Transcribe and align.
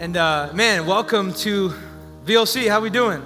And 0.00 0.16
uh, 0.16 0.48
man, 0.54 0.86
welcome 0.86 1.34
to 1.34 1.74
VLC. 2.24 2.70
How 2.70 2.80
we 2.80 2.88
doing? 2.88 3.22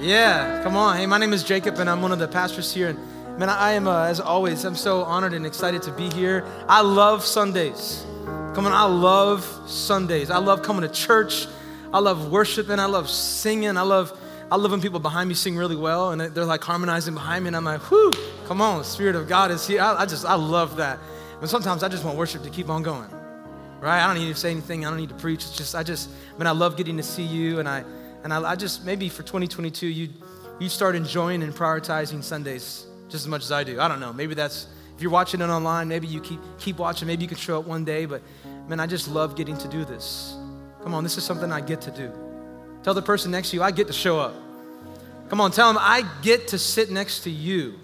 Yeah, 0.00 0.64
come 0.64 0.74
on. 0.74 0.96
Hey, 0.96 1.06
my 1.06 1.16
name 1.16 1.32
is 1.32 1.44
Jacob, 1.44 1.78
and 1.78 1.88
I'm 1.88 2.02
one 2.02 2.10
of 2.10 2.18
the 2.18 2.26
pastors 2.26 2.74
here. 2.74 2.88
And 2.88 3.38
man, 3.38 3.48
I 3.48 3.74
am, 3.74 3.86
uh, 3.86 4.06
as 4.06 4.18
always, 4.18 4.64
I'm 4.64 4.74
so 4.74 5.04
honored 5.04 5.32
and 5.32 5.46
excited 5.46 5.80
to 5.82 5.92
be 5.92 6.10
here. 6.10 6.44
I 6.68 6.80
love 6.80 7.24
Sundays. 7.24 8.04
Come 8.52 8.66
on, 8.66 8.72
I 8.72 8.82
love 8.82 9.44
Sundays. 9.68 10.28
I 10.28 10.38
love 10.38 10.62
coming 10.62 10.82
to 10.82 10.88
church. 10.88 11.46
I 11.94 12.00
love 12.00 12.32
worshiping. 12.32 12.80
I 12.80 12.86
love 12.86 13.08
singing. 13.08 13.76
I 13.76 13.82
love, 13.82 14.18
I 14.50 14.56
love 14.56 14.72
when 14.72 14.80
people 14.80 14.98
behind 14.98 15.28
me 15.28 15.36
sing 15.36 15.56
really 15.56 15.76
well, 15.76 16.10
and 16.10 16.20
they're 16.20 16.44
like 16.44 16.64
harmonizing 16.64 17.14
behind 17.14 17.44
me, 17.44 17.46
and 17.46 17.56
I'm 17.56 17.64
like, 17.64 17.88
whoo, 17.92 18.12
come 18.48 18.60
on, 18.60 18.82
Spirit 18.82 19.14
of 19.14 19.28
God 19.28 19.52
is 19.52 19.64
here. 19.68 19.82
I, 19.82 20.02
I 20.02 20.06
just, 20.06 20.24
I 20.24 20.34
love 20.34 20.78
that. 20.78 20.98
And 21.40 21.48
sometimes 21.48 21.84
I 21.84 21.88
just 21.88 22.04
want 22.04 22.18
worship 22.18 22.42
to 22.42 22.50
keep 22.50 22.68
on 22.68 22.82
going 22.82 23.19
right? 23.80 24.02
I 24.02 24.06
don't 24.06 24.22
need 24.22 24.32
to 24.32 24.38
say 24.38 24.50
anything. 24.50 24.84
I 24.84 24.90
don't 24.90 24.98
need 24.98 25.08
to 25.08 25.14
preach. 25.14 25.42
It's 25.44 25.56
just, 25.56 25.74
I 25.74 25.82
just, 25.82 26.10
I 26.34 26.38
mean, 26.38 26.46
I 26.46 26.52
love 26.52 26.76
getting 26.76 26.96
to 26.96 27.02
see 27.02 27.22
you. 27.22 27.58
And 27.58 27.68
I, 27.68 27.84
and 28.22 28.32
I, 28.32 28.50
I 28.50 28.56
just, 28.56 28.84
maybe 28.84 29.08
for 29.08 29.22
2022, 29.22 29.86
you, 29.86 30.08
you 30.58 30.68
start 30.68 30.94
enjoying 30.94 31.42
and 31.42 31.54
prioritizing 31.54 32.22
Sundays 32.22 32.86
just 33.08 33.24
as 33.24 33.28
much 33.28 33.42
as 33.42 33.52
I 33.52 33.64
do. 33.64 33.80
I 33.80 33.88
don't 33.88 34.00
know. 34.00 34.12
Maybe 34.12 34.34
that's, 34.34 34.66
if 34.94 35.02
you're 35.02 35.10
watching 35.10 35.40
it 35.40 35.48
online, 35.48 35.88
maybe 35.88 36.06
you 36.06 36.20
keep, 36.20 36.40
keep 36.58 36.78
watching. 36.78 37.08
Maybe 37.08 37.22
you 37.22 37.28
can 37.28 37.38
show 37.38 37.58
up 37.58 37.66
one 37.66 37.84
day. 37.84 38.04
But 38.04 38.22
man, 38.68 38.80
I 38.80 38.86
just 38.86 39.08
love 39.08 39.34
getting 39.34 39.56
to 39.58 39.68
do 39.68 39.84
this. 39.84 40.36
Come 40.82 40.94
on, 40.94 41.02
this 41.02 41.16
is 41.16 41.24
something 41.24 41.50
I 41.50 41.60
get 41.60 41.80
to 41.82 41.90
do. 41.90 42.12
Tell 42.82 42.94
the 42.94 43.02
person 43.02 43.30
next 43.30 43.50
to 43.50 43.56
you, 43.56 43.62
I 43.62 43.70
get 43.70 43.86
to 43.86 43.92
show 43.92 44.18
up. 44.18 44.34
Come 45.28 45.40
on, 45.40 45.52
tell 45.52 45.68
them, 45.72 45.78
I 45.80 46.04
get 46.22 46.48
to 46.48 46.58
sit 46.58 46.90
next 46.90 47.20
to 47.20 47.30
you. 47.30 47.78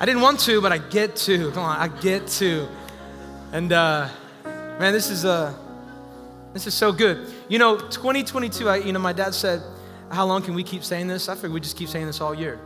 I 0.00 0.06
didn't 0.06 0.22
want 0.22 0.40
to, 0.40 0.60
but 0.60 0.72
I 0.72 0.78
get 0.78 1.14
to. 1.16 1.50
Come 1.52 1.62
on, 1.62 1.78
I 1.78 1.88
get 2.00 2.26
to. 2.26 2.66
And 3.52 3.70
uh, 3.70 4.08
man, 4.44 4.94
this 4.94 5.10
is 5.10 5.26
uh, 5.26 5.52
this 6.54 6.66
is 6.66 6.72
so 6.72 6.90
good. 6.90 7.30
You 7.50 7.58
know, 7.58 7.76
2022. 7.76 8.66
I, 8.66 8.76
you 8.76 8.94
know, 8.94 8.98
my 8.98 9.12
dad 9.12 9.34
said, 9.34 9.62
"How 10.10 10.24
long 10.24 10.40
can 10.40 10.54
we 10.54 10.64
keep 10.64 10.82
saying 10.82 11.06
this?" 11.06 11.28
I 11.28 11.34
figured 11.34 11.52
we 11.52 11.60
just 11.60 11.76
keep 11.76 11.90
saying 11.90 12.06
this 12.06 12.22
all 12.22 12.34
year, 12.34 12.58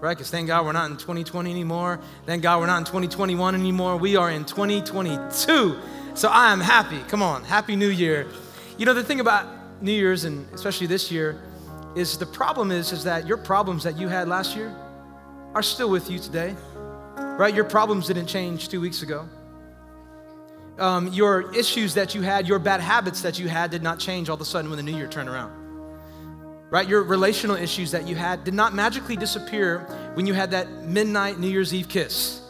right? 0.00 0.16
Because 0.16 0.30
thank 0.30 0.46
God 0.46 0.64
we're 0.64 0.72
not 0.72 0.90
in 0.90 0.96
2020 0.96 1.50
anymore. 1.50 2.00
Thank 2.24 2.42
God 2.42 2.60
we're 2.60 2.66
not 2.66 2.78
in 2.78 2.84
2021 2.84 3.54
anymore. 3.54 3.98
We 3.98 4.16
are 4.16 4.30
in 4.30 4.46
2022. 4.46 5.78
So 6.14 6.28
I 6.28 6.50
am 6.50 6.60
happy. 6.60 7.00
Come 7.08 7.22
on, 7.22 7.44
happy 7.44 7.76
New 7.76 7.90
Year. 7.90 8.26
You 8.78 8.86
know, 8.86 8.94
the 8.94 9.04
thing 9.04 9.20
about 9.20 9.46
New 9.82 9.92
Year's 9.92 10.24
and 10.24 10.50
especially 10.54 10.86
this 10.86 11.12
year 11.12 11.42
is 11.94 12.16
the 12.16 12.24
problem 12.24 12.70
is 12.70 12.90
is 12.90 13.04
that 13.04 13.26
your 13.26 13.36
problems 13.36 13.84
that 13.84 13.98
you 13.98 14.08
had 14.08 14.28
last 14.28 14.56
year 14.56 14.74
are 15.54 15.62
still 15.62 15.90
with 15.90 16.10
you 16.10 16.18
today, 16.18 16.56
right? 17.16 17.54
Your 17.54 17.66
problems 17.66 18.06
didn't 18.06 18.28
change 18.28 18.70
two 18.70 18.80
weeks 18.80 19.02
ago 19.02 19.28
um, 20.78 21.08
your 21.08 21.54
issues 21.54 21.94
that 21.94 22.14
you 22.14 22.22
had, 22.22 22.48
your 22.48 22.58
bad 22.58 22.80
habits 22.80 23.22
that 23.22 23.38
you 23.38 23.48
had 23.48 23.70
did 23.70 23.82
not 23.82 23.98
change 23.98 24.28
all 24.28 24.34
of 24.34 24.40
a 24.40 24.44
sudden 24.44 24.70
when 24.70 24.76
the 24.76 24.82
new 24.82 24.96
year 24.96 25.08
turned 25.08 25.28
around. 25.28 25.52
Right? 26.70 26.88
Your 26.88 27.02
relational 27.02 27.56
issues 27.56 27.90
that 27.90 28.08
you 28.08 28.16
had 28.16 28.44
did 28.44 28.54
not 28.54 28.74
magically 28.74 29.16
disappear 29.16 29.80
when 30.14 30.26
you 30.26 30.32
had 30.32 30.50
that 30.52 30.70
midnight 30.84 31.38
New 31.38 31.48
Year's 31.48 31.74
Eve 31.74 31.88
kiss. 31.88 32.40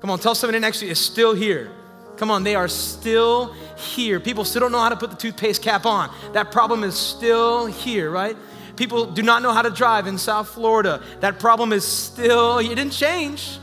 Come 0.00 0.10
on, 0.10 0.18
tell 0.18 0.34
somebody 0.34 0.58
next 0.58 0.80
to 0.80 0.86
you, 0.86 0.92
it's 0.92 1.00
still 1.00 1.34
here. 1.34 1.72
Come 2.16 2.30
on, 2.30 2.44
they 2.44 2.54
are 2.54 2.68
still 2.68 3.54
here. 3.76 4.20
People 4.20 4.44
still 4.44 4.60
don't 4.60 4.72
know 4.72 4.80
how 4.80 4.88
to 4.88 4.96
put 4.96 5.10
the 5.10 5.16
toothpaste 5.16 5.62
cap 5.62 5.86
on. 5.86 6.14
That 6.32 6.52
problem 6.52 6.84
is 6.84 6.94
still 6.94 7.66
here, 7.66 8.10
right? 8.10 8.36
People 8.76 9.06
do 9.06 9.22
not 9.22 9.42
know 9.42 9.52
how 9.52 9.62
to 9.62 9.70
drive 9.70 10.06
in 10.06 10.18
South 10.18 10.48
Florida. 10.48 11.02
That 11.20 11.38
problem 11.38 11.72
is 11.72 11.84
still, 11.84 12.58
it 12.58 12.68
didn't 12.68 12.92
change. 12.92 13.58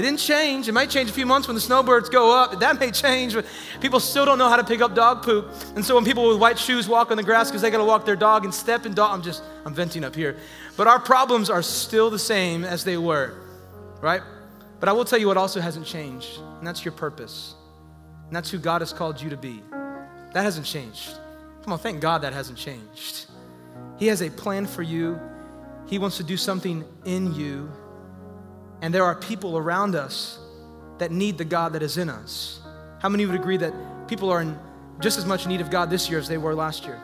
It 0.00 0.04
didn't 0.04 0.20
change. 0.20 0.66
It 0.66 0.72
might 0.72 0.88
change 0.88 1.10
a 1.10 1.12
few 1.12 1.26
months 1.26 1.46
when 1.46 1.54
the 1.54 1.60
snowbirds 1.60 2.08
go 2.08 2.34
up. 2.34 2.58
That 2.58 2.80
may 2.80 2.90
change, 2.90 3.34
but 3.34 3.44
people 3.82 4.00
still 4.00 4.24
don't 4.24 4.38
know 4.38 4.48
how 4.48 4.56
to 4.56 4.64
pick 4.64 4.80
up 4.80 4.94
dog 4.94 5.22
poop. 5.22 5.52
And 5.76 5.84
so 5.84 5.94
when 5.94 6.06
people 6.06 6.26
with 6.26 6.38
white 6.38 6.58
shoes 6.58 6.88
walk 6.88 7.10
on 7.10 7.18
the 7.18 7.22
grass 7.22 7.50
because 7.50 7.60
they 7.60 7.70
got 7.70 7.78
to 7.78 7.84
walk 7.84 8.06
their 8.06 8.16
dog 8.16 8.46
and 8.46 8.54
step 8.54 8.86
in 8.86 8.94
dog, 8.94 9.12
I'm 9.12 9.22
just, 9.22 9.42
I'm 9.66 9.74
venting 9.74 10.02
up 10.02 10.14
here. 10.14 10.38
But 10.78 10.86
our 10.86 10.98
problems 10.98 11.50
are 11.50 11.60
still 11.60 12.08
the 12.08 12.18
same 12.18 12.64
as 12.64 12.82
they 12.82 12.96
were, 12.96 13.34
right? 14.00 14.22
But 14.78 14.88
I 14.88 14.92
will 14.92 15.04
tell 15.04 15.18
you 15.18 15.26
what 15.26 15.36
also 15.36 15.60
hasn't 15.60 15.84
changed, 15.84 16.38
and 16.38 16.66
that's 16.66 16.82
your 16.82 16.92
purpose. 16.92 17.54
And 18.26 18.34
that's 18.34 18.48
who 18.50 18.56
God 18.56 18.80
has 18.80 18.94
called 18.94 19.20
you 19.20 19.28
to 19.28 19.36
be. 19.36 19.62
That 20.32 20.44
hasn't 20.44 20.64
changed. 20.64 21.14
Come 21.62 21.74
on, 21.74 21.78
thank 21.78 22.00
God 22.00 22.22
that 22.22 22.32
hasn't 22.32 22.56
changed. 22.56 23.26
He 23.98 24.06
has 24.06 24.22
a 24.22 24.30
plan 24.30 24.64
for 24.64 24.80
you. 24.80 25.20
He 25.88 25.98
wants 25.98 26.16
to 26.16 26.24
do 26.24 26.38
something 26.38 26.86
in 27.04 27.34
you 27.34 27.70
and 28.82 28.94
there 28.94 29.04
are 29.04 29.14
people 29.14 29.58
around 29.58 29.94
us 29.94 30.38
that 30.98 31.10
need 31.10 31.38
the 31.38 31.44
God 31.44 31.72
that 31.72 31.82
is 31.82 31.96
in 31.98 32.08
us. 32.08 32.60
How 33.00 33.08
many 33.08 33.26
would 33.26 33.34
agree 33.34 33.56
that 33.58 33.72
people 34.08 34.30
are 34.30 34.40
in 34.40 34.58
just 35.00 35.18
as 35.18 35.24
much 35.24 35.46
need 35.46 35.60
of 35.60 35.70
God 35.70 35.90
this 35.90 36.10
year 36.10 36.18
as 36.18 36.28
they 36.28 36.38
were 36.38 36.54
last 36.54 36.84
year? 36.84 36.98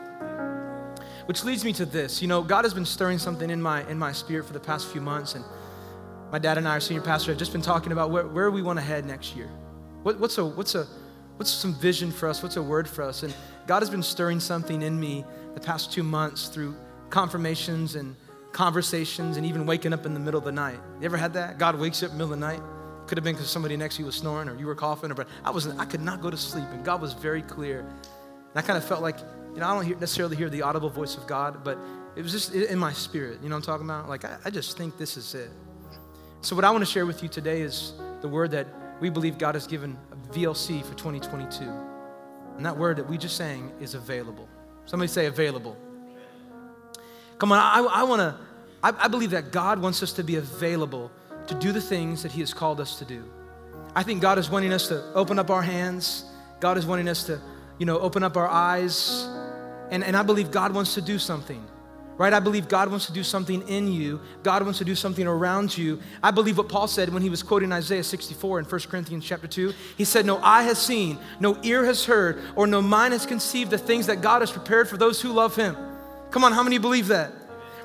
Which 1.27 1.45
leads 1.45 1.65
me 1.65 1.73
to 1.75 1.87
this. 1.87 2.23
You 2.23 2.29
know, 2.29 2.43
God 2.43 2.65
has 2.65 2.75
been 2.75 2.85
stirring 2.85 3.19
something 3.19 3.51
in 3.51 3.61
my 3.61 3.89
in 3.91 3.99
my 3.99 4.13
spirit 4.13 4.47
for 4.47 4.53
the 4.53 4.61
past 4.61 4.89
few 4.89 5.01
months, 5.01 5.35
and 5.35 5.45
my 6.31 6.39
dad 6.39 6.59
and 6.59 6.69
I, 6.69 6.73
our 6.73 6.81
senior 6.81 7.03
pastor, 7.03 7.33
have 7.33 7.39
just 7.39 7.53
been 7.53 7.63
talking 7.63 7.93
about 7.93 8.11
where, 8.11 8.27
where 8.27 8.51
we 8.51 8.63
want 8.63 8.79
to 8.79 8.85
head 8.85 9.05
next 9.05 9.35
year. 9.35 9.49
What, 10.03 10.21
what's 10.21 10.39
a 10.39 10.45
what's 10.45 10.75
a 10.75 10.87
what's 11.37 11.51
some 11.51 11.75
vision 11.75 12.13
for 12.13 12.29
us? 12.29 12.43
What's 12.43 12.57
a 12.57 12.63
word 12.63 12.89
for 12.89 13.03
us? 13.03 13.23
And 13.23 13.35
God 13.67 13.81
has 13.81 13.91
been 13.91 14.03
stirring 14.03 14.41
something 14.41 14.83
in 14.83 14.99
me 14.99 15.25
the 15.55 15.61
past 15.61 15.93
two 15.93 16.03
months 16.03 16.49
through 16.49 16.77
confirmations 17.11 17.97
and 17.97 18.15
conversations, 18.57 19.37
and 19.37 19.45
even 19.45 19.67
waking 19.67 19.93
up 19.93 20.07
in 20.07 20.15
the 20.15 20.21
middle 20.21 20.39
of 20.39 20.45
the 20.45 20.51
night. 20.51 20.79
You 20.99 21.05
ever 21.05 21.19
had 21.19 21.35
that? 21.35 21.59
God 21.59 21.79
wakes 21.79 22.01
you 22.01 22.07
up 22.07 22.13
in 22.13 22.19
the 22.19 22.25
middle 22.25 22.33
of 22.33 22.41
the 22.41 22.47
night. 22.47 22.63
Could 23.07 23.19
have 23.19 23.25
been 23.25 23.35
because 23.35 23.51
somebody 23.51 23.77
next 23.77 23.97
to 23.97 24.01
you 24.01 24.07
was 24.07 24.15
snoring 24.15 24.49
or 24.49 24.59
you 24.59 24.67
were 24.67 24.75
coughing, 24.75 25.11
or 25.11 25.15
but 25.15 25.29
I 25.45 25.51
wasn't. 25.51 25.79
I 25.79 25.85
could 25.85 26.01
not 26.01 26.23
go 26.23 26.31
to 26.31 26.39
sleep, 26.39 26.65
and 26.73 26.83
God 26.83 27.03
was 27.03 27.13
very 27.13 27.43
clear. 27.43 27.81
And 27.81 28.57
I 28.57 28.63
kind 28.63 28.79
of 28.79 28.85
felt 28.85 29.03
like, 29.03 29.19
you 29.53 29.61
know, 29.61 29.69
I 29.69 29.75
don't 29.75 29.85
hear, 29.85 29.99
necessarily 29.99 30.37
hear 30.37 30.49
the 30.49 30.63
audible 30.63 30.89
voice 30.89 31.19
of 31.19 31.27
God, 31.27 31.63
but 31.65 31.79
it 32.17 32.23
was 32.23 32.33
just 32.33 32.55
in 32.55 32.79
my 32.79 32.95
spirit. 32.95 33.41
You 33.43 33.51
know 33.51 33.57
what 33.57 33.69
I'm 33.69 33.75
talking 33.75 33.87
about? 33.87 34.09
Like 34.09 34.25
I, 34.25 34.39
I 34.47 34.49
just 34.49 34.79
think 34.79 34.97
this 34.97 35.19
is 35.19 35.35
it. 35.35 35.51
So 36.41 36.57
what 36.57 36.65
I 36.65 36.71
want 36.71 36.83
to 36.83 36.91
share 36.91 37.05
with 37.05 37.23
you 37.23 37.29
today 37.29 37.61
is 37.61 37.93
the 38.23 38.29
word 38.29 38.51
that 38.53 38.69
we 39.03 39.11
believe 39.11 39.37
God 39.37 39.55
has 39.55 39.67
given 39.67 39.99
a 40.13 40.17
VLC 40.35 40.83
for 40.83 40.95
2022, 40.95 41.63
and 42.57 42.65
that 42.65 42.79
word 42.79 42.97
that 42.97 43.07
we 43.07 43.19
just 43.19 43.37
sang 43.37 43.71
is 43.83 43.93
available. 43.93 44.49
Somebody 44.87 45.09
say 45.09 45.27
available. 45.27 45.77
Come 47.39 47.53
on, 47.53 47.59
I, 47.59 48.01
I 48.01 48.03
want 48.05 48.21
to 48.21 48.47
I, 48.87 48.93
I 49.07 49.09
believe 49.09 49.31
that 49.31 49.51
God 49.51 49.81
wants 49.81 50.03
us 50.03 50.13
to 50.13 50.23
be 50.23 50.37
available 50.37 51.11
to 51.49 51.55
do 51.55 51.73
the 51.73 51.81
things 51.81 52.23
that 52.23 52.31
He 52.31 52.41
has 52.41 52.55
called 52.55 52.81
us 52.81 52.99
to 53.01 53.05
do. 53.05 53.25
I 53.97 54.03
think 54.05 54.21
God 54.21 54.39
is 54.39 54.49
wanting 54.49 54.73
us 54.73 54.89
to 54.89 55.03
open 55.15 55.39
up 55.39 55.51
our 55.51 55.63
hands. 55.63 56.25
God 56.61 56.79
is 56.79 56.87
wanting 56.87 57.09
us 57.09 57.25
to, 57.25 57.41
you 57.79 57.87
know, 57.87 57.99
open 57.99 58.23
up 58.23 58.37
our 58.37 58.49
eyes. 58.49 59.27
And, 59.91 60.05
and 60.05 60.17
I 60.17 60.23
believe 60.23 60.51
God 60.51 60.73
wants 60.73 60.95
to 60.95 61.01
do 61.01 61.19
something, 61.19 61.65
right? 62.17 62.33
I 62.33 62.41
believe 62.41 62.69
God 62.69 62.91
wants 62.91 63.07
to 63.07 63.13
do 63.13 63.25
something 63.25 63.67
in 63.69 63.91
you. 63.91 64.21
God 64.43 64.63
wants 64.63 64.79
to 64.79 64.85
do 64.85 64.95
something 64.95 65.27
around 65.27 65.77
you. 65.77 66.01
I 66.23 66.31
believe 66.31 66.59
what 66.59 66.69
Paul 66.69 66.87
said 66.87 67.13
when 67.13 67.23
he 67.23 67.31
was 67.31 67.43
quoting 67.43 67.73
Isaiah 67.73 68.05
64 68.05 68.61
in 68.61 68.65
1 68.67 68.81
Corinthians 68.83 69.25
chapter 69.25 69.49
2. 69.49 69.73
He 69.97 70.05
said, 70.05 70.27
No 70.27 70.39
eye 70.39 70.63
has 70.65 70.81
seen, 70.81 71.19
no 71.41 71.59
ear 71.63 71.85
has 71.87 72.05
heard, 72.05 72.41
or 72.55 72.67
no 72.67 72.83
mind 72.83 73.15
has 73.15 73.27
conceived 73.27 73.71
the 73.71 73.79
things 73.79 74.07
that 74.07 74.21
God 74.21 74.43
has 74.43 74.53
prepared 74.53 74.89
for 74.89 74.97
those 74.97 75.21
who 75.21 75.33
love 75.33 75.57
him. 75.57 75.77
Come 76.31 76.45
on, 76.45 76.53
how 76.53 76.63
many 76.63 76.79
believe 76.79 77.09
that? 77.09 77.33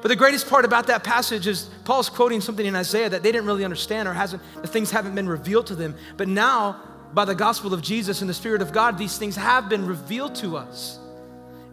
But 0.01 0.07
the 0.07 0.15
greatest 0.15 0.49
part 0.49 0.65
about 0.65 0.87
that 0.87 1.03
passage 1.03 1.45
is 1.45 1.69
Paul's 1.85 2.09
quoting 2.09 2.41
something 2.41 2.65
in 2.65 2.75
Isaiah 2.75 3.09
that 3.09 3.21
they 3.21 3.31
didn't 3.31 3.45
really 3.45 3.63
understand 3.63 4.07
or 4.07 4.13
hasn't, 4.13 4.41
the 4.61 4.67
things 4.67 4.89
haven't 4.89 5.13
been 5.13 5.29
revealed 5.29 5.67
to 5.67 5.75
them. 5.75 5.95
But 6.17 6.27
now, 6.27 6.81
by 7.13 7.25
the 7.25 7.35
gospel 7.35 7.73
of 7.73 7.81
Jesus 7.81 8.21
and 8.21 8.29
the 8.29 8.33
Spirit 8.33 8.61
of 8.61 8.71
God, 8.71 8.97
these 8.97 9.17
things 9.17 9.35
have 9.35 9.69
been 9.69 9.85
revealed 9.85 10.33
to 10.35 10.57
us. 10.57 10.97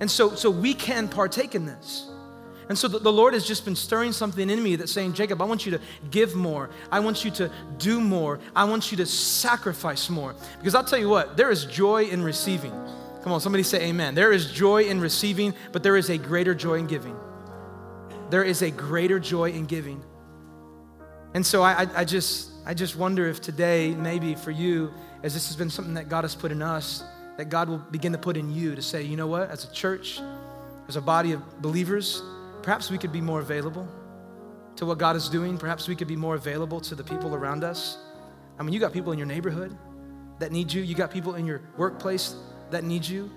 And 0.01 0.11
so, 0.11 0.35
so 0.35 0.51
we 0.51 0.75
can 0.75 1.09
partake 1.09 1.55
in 1.55 1.65
this. 1.65 2.11
And 2.69 2.77
so 2.77 2.87
the, 2.87 2.99
the 2.99 3.13
Lord 3.13 3.33
has 3.33 3.47
just 3.47 3.65
been 3.65 3.75
stirring 3.75 4.13
something 4.13 4.51
in 4.51 4.63
me 4.63 4.77
that's 4.77 4.93
saying, 4.93 5.15
Jacob, 5.15 5.41
I 5.41 5.47
want 5.47 5.65
you 5.65 5.73
to 5.73 5.81
give 6.11 6.35
more. 6.35 6.69
I 6.93 7.01
want 7.01 7.25
you 7.25 7.31
to 7.33 7.51
do 7.79 7.99
more. 7.99 8.41
I 8.55 8.65
want 8.65 8.91
you 8.91 8.99
to 8.99 9.07
sacrifice 9.07 10.11
more. 10.11 10.35
Because 10.59 10.75
I'll 10.75 10.85
tell 10.85 10.99
you 10.99 11.09
what, 11.09 11.37
there 11.39 11.51
is 11.51 11.65
joy 11.65 12.05
in 12.05 12.23
receiving. 12.23 12.73
Come 13.23 13.33
on, 13.33 13.41
somebody 13.41 13.63
say 13.63 13.89
amen. 13.89 14.15
There 14.15 14.33
is 14.33 14.51
joy 14.51 14.85
in 14.85 15.01
receiving, 15.01 15.55
but 15.73 15.83
there 15.83 15.97
is 15.97 16.09
a 16.09 16.19
greater 16.19 16.55
joy 16.55 16.75
in 16.75 16.87
giving 16.87 17.17
there 18.31 18.45
is 18.45 18.63
a 18.63 18.71
greater 18.71 19.19
joy 19.19 19.51
in 19.51 19.65
giving. 19.65 20.03
And 21.35 21.45
so 21.45 21.63
I, 21.63 21.87
I, 21.95 22.05
just, 22.05 22.51
I 22.67 22.75
just 22.75 22.97
wonder 22.97 23.27
if 23.27 23.41
today, 23.41 23.95
maybe 23.95 24.35
for 24.35 24.51
you, 24.51 24.93
as 25.23 25.35
this 25.35 25.47
has 25.49 25.57
been 25.57 25.71
something 25.71 25.95
that 25.95 26.09
God 26.09 26.25
has 26.25 26.35
put 26.35 26.53
in 26.53 26.63
us, 26.63 27.05
that 27.37 27.49
God 27.49 27.69
will 27.69 27.79
begin 27.79 28.13
to 28.13 28.19
put 28.19 28.37
in 28.37 28.51
you 28.53 28.75
to 28.75 28.83
say, 28.83 29.03
you 29.03 29.17
know 29.17 29.27
what, 29.27 29.51
as 29.51 29.65
a 29.65 29.73
church, 29.73 30.21
as 30.89 30.97
a 30.97 31.01
body 31.01 31.33
of 31.33 31.63
believers, 31.63 32.23
perhaps 32.63 32.91
we 32.91 32.99
could 32.99 33.13
be 33.13 33.21
more 33.21 33.41
available 33.41 33.87
to 34.77 34.87
what 34.87 34.99
God 34.99 35.17
is 35.17 35.29
doing. 35.29 35.59
Perhaps 35.59 35.89
we 35.89 35.95
could 35.95 36.09
be 36.09 36.17
more 36.17 36.35
available 36.35 36.81
to 36.81 36.95
the 36.95 37.05
people 37.05 37.35
around 37.35 37.65
us. 37.65 37.99
I 38.59 38.63
mean, 38.63 38.73
you 38.73 38.81
got 38.81 38.93
people 38.93 39.13
in 39.13 39.19
your 39.19 39.27
neighborhood 39.27 39.77
that 40.39 40.51
need 40.51 40.73
you, 40.73 40.83
you 40.83 40.95
got 40.95 41.11
people 41.11 41.35
in 41.35 41.47
your 41.47 41.63
workplace 41.77 42.37
that 42.71 42.85
need 42.85 43.07
you, 43.07 43.31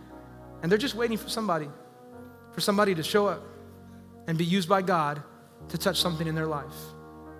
and 0.61 0.71
they're 0.71 0.77
just 0.77 0.95
waiting 0.95 1.17
for 1.17 1.29
somebody, 1.29 1.69
for 2.53 2.61
somebody 2.61 2.95
to 2.95 3.03
show 3.03 3.27
up 3.27 3.43
and 4.27 4.37
be 4.37 4.45
used 4.45 4.69
by 4.69 4.81
God 4.81 5.21
to 5.69 5.77
touch 5.77 5.99
something 5.99 6.27
in 6.27 6.35
their 6.35 6.47
life. 6.47 6.75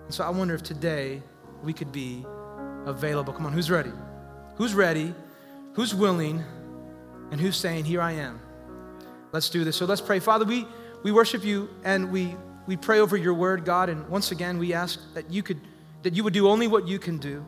And 0.04 0.14
so 0.14 0.24
I 0.24 0.30
wonder 0.30 0.54
if 0.54 0.62
today 0.62 1.22
we 1.62 1.72
could 1.72 1.92
be 1.92 2.24
available. 2.86 3.32
Come 3.32 3.46
on, 3.46 3.52
who's 3.52 3.70
ready? 3.70 3.92
Who's 4.56 4.74
ready? 4.74 5.14
Who's 5.74 5.94
willing? 5.94 6.44
And 7.30 7.40
who's 7.40 7.56
saying, 7.56 7.84
Here 7.84 8.02
I 8.02 8.12
am? 8.12 8.40
Let's 9.32 9.48
do 9.48 9.64
this. 9.64 9.76
So 9.76 9.86
let's 9.86 10.00
pray. 10.00 10.18
Father, 10.18 10.44
we, 10.44 10.66
we 11.02 11.12
worship 11.12 11.44
you 11.44 11.70
and 11.84 12.12
we, 12.12 12.36
we 12.66 12.76
pray 12.76 12.98
over 12.98 13.16
your 13.16 13.32
word, 13.32 13.64
God. 13.64 13.88
And 13.88 14.06
once 14.08 14.30
again, 14.32 14.58
we 14.58 14.74
ask 14.74 15.00
that 15.14 15.30
you 15.30 15.42
could 15.42 15.60
that 16.02 16.14
you 16.14 16.24
would 16.24 16.32
do 16.32 16.48
only 16.48 16.66
what 16.66 16.86
you 16.86 16.98
can 16.98 17.18
do. 17.18 17.44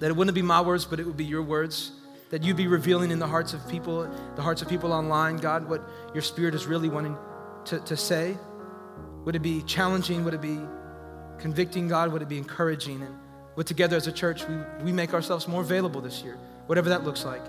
That 0.00 0.10
it 0.10 0.16
wouldn't 0.16 0.34
be 0.34 0.42
my 0.42 0.60
words, 0.60 0.84
but 0.84 0.98
it 0.98 1.06
would 1.06 1.16
be 1.16 1.24
your 1.24 1.42
words. 1.42 1.92
That 2.32 2.42
you'd 2.42 2.56
be 2.56 2.66
revealing 2.66 3.10
in 3.10 3.18
the 3.18 3.26
hearts 3.26 3.52
of 3.52 3.68
people, 3.68 4.08
the 4.36 4.42
hearts 4.42 4.62
of 4.62 4.68
people 4.68 4.90
online, 4.90 5.36
God, 5.36 5.68
what 5.68 5.82
your 6.14 6.22
spirit 6.22 6.54
is 6.54 6.66
really 6.66 6.88
wanting 6.88 7.14
to, 7.66 7.78
to 7.80 7.94
say. 7.94 8.38
Would 9.26 9.36
it 9.36 9.42
be 9.42 9.60
challenging? 9.62 10.24
Would 10.24 10.32
it 10.32 10.40
be 10.40 10.58
convicting, 11.38 11.88
God? 11.88 12.10
Would 12.10 12.22
it 12.22 12.30
be 12.30 12.38
encouraging? 12.38 13.02
And 13.02 13.14
would 13.56 13.66
together 13.66 13.98
as 13.98 14.06
a 14.06 14.12
church, 14.12 14.48
we, 14.48 14.56
we 14.82 14.92
make 14.92 15.12
ourselves 15.12 15.46
more 15.46 15.60
available 15.60 16.00
this 16.00 16.22
year, 16.22 16.38
whatever 16.68 16.88
that 16.88 17.04
looks 17.04 17.26
like. 17.26 17.42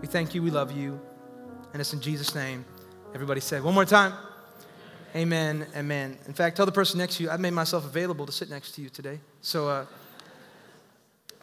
We 0.00 0.06
thank 0.06 0.32
you, 0.32 0.44
we 0.44 0.52
love 0.52 0.70
you, 0.70 1.00
and 1.72 1.80
it's 1.80 1.92
in 1.92 2.00
Jesus' 2.00 2.32
name. 2.32 2.64
Everybody 3.12 3.40
say, 3.40 3.60
one 3.60 3.74
more 3.74 3.84
time. 3.84 4.12
Amen, 5.16 5.66
amen. 5.76 6.16
In 6.28 6.34
fact, 6.34 6.56
tell 6.56 6.66
the 6.66 6.72
person 6.72 6.98
next 6.98 7.16
to 7.16 7.24
you, 7.24 7.30
I've 7.30 7.40
made 7.40 7.52
myself 7.52 7.84
available 7.84 8.26
to 8.26 8.32
sit 8.32 8.48
next 8.48 8.76
to 8.76 8.80
you 8.80 8.90
today. 8.90 9.18
So 9.40 9.68
uh, 9.68 9.86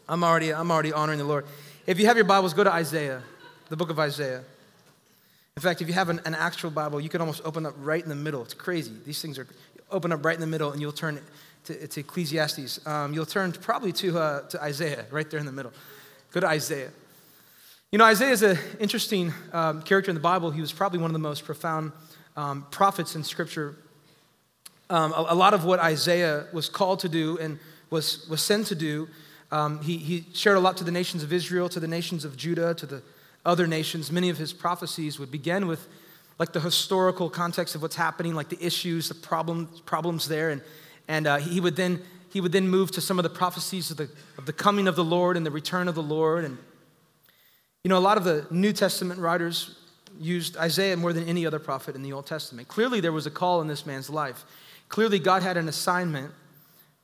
I'm, 0.07 0.23
already, 0.23 0.53
I'm 0.53 0.71
already 0.71 0.93
honoring 0.93 1.19
the 1.19 1.25
Lord. 1.25 1.45
If 1.87 2.01
you 2.01 2.07
have 2.07 2.17
your 2.17 2.25
Bibles, 2.25 2.53
go 2.53 2.65
to 2.65 2.73
Isaiah, 2.73 3.23
the 3.69 3.77
book 3.77 3.89
of 3.89 3.97
Isaiah. 3.97 4.43
In 5.55 5.61
fact, 5.61 5.81
if 5.81 5.87
you 5.87 5.93
have 5.93 6.09
an, 6.09 6.19
an 6.25 6.35
actual 6.35 6.69
Bible, 6.69 6.99
you 6.99 7.07
can 7.07 7.21
almost 7.21 7.41
open 7.45 7.65
up 7.65 7.75
right 7.77 8.03
in 8.03 8.09
the 8.09 8.15
middle. 8.15 8.41
It's 8.41 8.53
crazy. 8.53 8.91
These 9.05 9.21
things 9.21 9.39
are 9.39 9.47
open 9.89 10.11
up 10.11 10.25
right 10.25 10.35
in 10.35 10.41
the 10.41 10.47
middle, 10.47 10.73
and 10.73 10.81
you'll 10.81 10.91
turn 10.91 11.21
to, 11.63 11.87
to 11.87 11.99
Ecclesiastes. 12.01 12.85
Um, 12.85 13.13
you'll 13.13 13.25
turn 13.25 13.53
probably 13.53 13.93
to, 13.93 14.19
uh, 14.19 14.41
to 14.49 14.61
Isaiah, 14.61 15.05
right 15.11 15.31
there 15.31 15.39
in 15.39 15.45
the 15.45 15.51
middle. 15.53 15.71
Go 16.33 16.41
to 16.41 16.47
Isaiah. 16.47 16.89
You 17.93 17.99
know, 17.99 18.05
Isaiah 18.05 18.31
is 18.31 18.43
an 18.43 18.57
interesting 18.81 19.33
um, 19.53 19.81
character 19.81 20.11
in 20.11 20.15
the 20.15 20.21
Bible. 20.21 20.51
He 20.51 20.59
was 20.59 20.73
probably 20.73 20.99
one 20.99 21.09
of 21.09 21.13
the 21.13 21.19
most 21.19 21.45
profound 21.45 21.93
um, 22.35 22.67
prophets 22.69 23.15
in 23.15 23.23
Scripture. 23.23 23.77
Um, 24.89 25.13
a, 25.13 25.27
a, 25.29 25.35
lot 25.35 25.53
of 25.53 25.63
what 25.63 25.79
Isaiah 25.79 26.47
was 26.51 26.67
called 26.67 26.99
to 26.99 27.09
do 27.09 27.37
and 27.37 27.59
was, 27.89 28.27
was 28.27 28.41
sent 28.41 28.67
to 28.67 28.75
do, 28.75 29.07
um, 29.51 29.81
he, 29.81 29.97
he 29.97 30.25
shared 30.33 30.57
a 30.57 30.59
lot 30.59 30.77
to 30.77 30.83
the 30.83 30.91
nations 30.91 31.23
of 31.23 31.31
Israel, 31.31 31.69
to 31.69 31.79
the 31.79 31.87
nations 31.87 32.25
of 32.25 32.35
Judah, 32.35 32.73
to 32.75 32.85
the 32.85 33.01
other 33.45 33.65
nations. 33.65 34.11
Many 34.11 34.29
of 34.29 34.37
his 34.37 34.53
prophecies 34.53 35.19
would 35.19 35.31
begin 35.31 35.67
with 35.67 35.87
like 36.39 36.53
the 36.53 36.59
historical 36.59 37.29
context 37.29 37.73
of 37.73 37.81
what's 37.81 37.95
happening, 37.95 38.35
like 38.35 38.49
the 38.49 38.63
issues, 38.63 39.07
the 39.07 39.15
problems, 39.15 39.81
problems 39.81 40.27
there, 40.27 40.49
and 40.49 40.61
and 41.07 41.27
uh, 41.27 41.37
he 41.37 41.59
would 41.59 41.75
then 41.75 42.01
he 42.31 42.41
would 42.41 42.51
then 42.51 42.67
move 42.67 42.91
to 42.91 43.01
some 43.01 43.17
of 43.17 43.23
the 43.23 43.29
prophecies 43.29 43.89
of 43.89 43.97
the, 43.97 44.09
of 44.37 44.45
the 44.45 44.53
coming 44.53 44.87
of 44.87 44.95
the 44.95 45.03
Lord 45.03 45.37
and 45.37 45.45
the 45.45 45.51
return 45.51 45.87
of 45.87 45.95
the 45.95 46.03
Lord. 46.03 46.43
And 46.43 46.57
you 47.83 47.89
know, 47.89 47.97
a 47.97 47.99
lot 47.99 48.17
of 48.17 48.25
the 48.25 48.45
New 48.51 48.73
Testament 48.73 49.19
writers 49.19 49.77
used 50.19 50.57
Isaiah 50.57 50.97
more 50.97 51.13
than 51.13 51.27
any 51.27 51.45
other 51.45 51.59
prophet 51.59 51.95
in 51.95 52.01
the 52.01 52.11
Old 52.11 52.25
Testament. 52.25 52.67
Clearly, 52.67 52.99
there 52.99 53.11
was 53.11 53.25
a 53.25 53.31
call 53.31 53.61
in 53.61 53.67
this 53.67 53.85
man's 53.85 54.09
life. 54.09 54.45
Clearly, 54.89 55.19
God 55.19 55.41
had 55.41 55.57
an 55.57 55.69
assignment. 55.69 56.31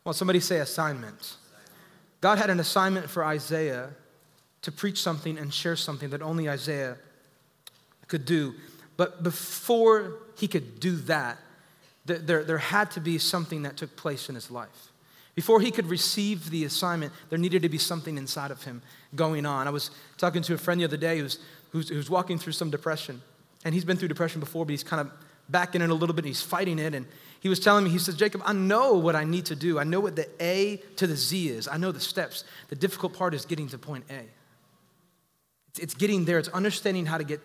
Well, 0.04 0.14
somebody 0.14 0.40
say 0.40 0.60
assignment. 0.60 1.38
God 2.24 2.38
had 2.38 2.50
an 2.50 2.62
assignment 2.62 3.10
for 3.10 3.22
Isaiah 3.26 3.90
to 4.62 4.72
preach 4.72 5.02
something 5.02 5.38
and 5.38 5.54
share 5.54 5.76
something 5.76 6.12
that 6.12 6.22
only 6.22 6.48
Isaiah 6.48 6.96
could 8.08 8.24
do. 8.24 8.54
But 8.96 9.24
before 9.24 10.14
he 10.38 10.48
could 10.48 10.80
do 10.80 10.96
that, 11.12 11.38
there, 12.06 12.46
there 12.46 12.58
had 12.60 12.92
to 12.92 13.02
be 13.02 13.18
something 13.18 13.64
that 13.64 13.76
took 13.76 13.98
place 13.98 14.30
in 14.30 14.36
his 14.36 14.50
life. 14.50 14.94
Before 15.36 15.60
he 15.60 15.70
could 15.70 15.88
receive 15.88 16.50
the 16.50 16.64
assignment, 16.64 17.12
there 17.30 17.38
needed 17.38 17.62
to 17.64 17.68
be 17.70 17.78
something 17.78 18.18
inside 18.18 18.52
of 18.52 18.64
him 18.64 18.82
going 19.14 19.46
on. 19.46 19.68
I 19.68 19.72
was 19.72 19.92
talking 20.18 20.42
to 20.44 20.54
a 20.54 20.58
friend 20.58 20.80
the 20.80 20.86
other 20.86 20.96
day 20.96 21.20
who's, 21.20 21.40
who's, 21.72 21.90
who's 21.90 22.10
walking 22.10 22.38
through 22.38 22.54
some 22.54 22.70
depression. 22.70 23.22
And 23.66 23.76
he's 23.76 23.84
been 23.84 23.98
through 23.98 24.08
depression 24.08 24.40
before, 24.40 24.66
but 24.66 24.72
he's 24.72 24.82
kind 24.82 25.02
of 25.02 25.12
back 25.50 25.76
in 25.76 25.82
it 25.82 25.90
a 25.90 25.94
little 25.94 26.16
bit 26.16 26.24
and 26.24 26.30
he's 26.30 26.42
fighting 26.42 26.80
it. 26.80 26.96
And 26.96 27.06
he 27.44 27.50
was 27.50 27.60
telling 27.60 27.84
me, 27.84 27.90
he 27.90 28.00
says, 28.00 28.16
Jacob, 28.16 28.42
I 28.46 28.54
know 28.54 28.94
what 28.94 29.18
I 29.18 29.26
need 29.26 29.48
to 29.48 29.56
do. 29.58 29.78
I 29.78 29.84
know 29.84 30.00
what 30.00 30.16
the 30.16 30.30
A 30.40 30.78
to 30.96 31.06
the 31.06 31.18
Z 31.18 31.50
is. 31.50 31.68
I 31.68 31.76
know 31.76 31.92
the 31.92 32.00
steps. 32.00 32.46
The 32.70 32.76
difficult 32.78 33.18
part 33.18 33.34
is 33.34 33.44
getting 33.44 33.68
to 33.68 33.78
point 33.78 34.06
A. 34.10 34.22
It's, 35.78 35.94
getting 35.94 36.24
there, 36.24 36.40
it's 36.40 36.48
understanding 36.48 37.06
how 37.06 37.18
to 37.18 37.26
get 37.26 37.42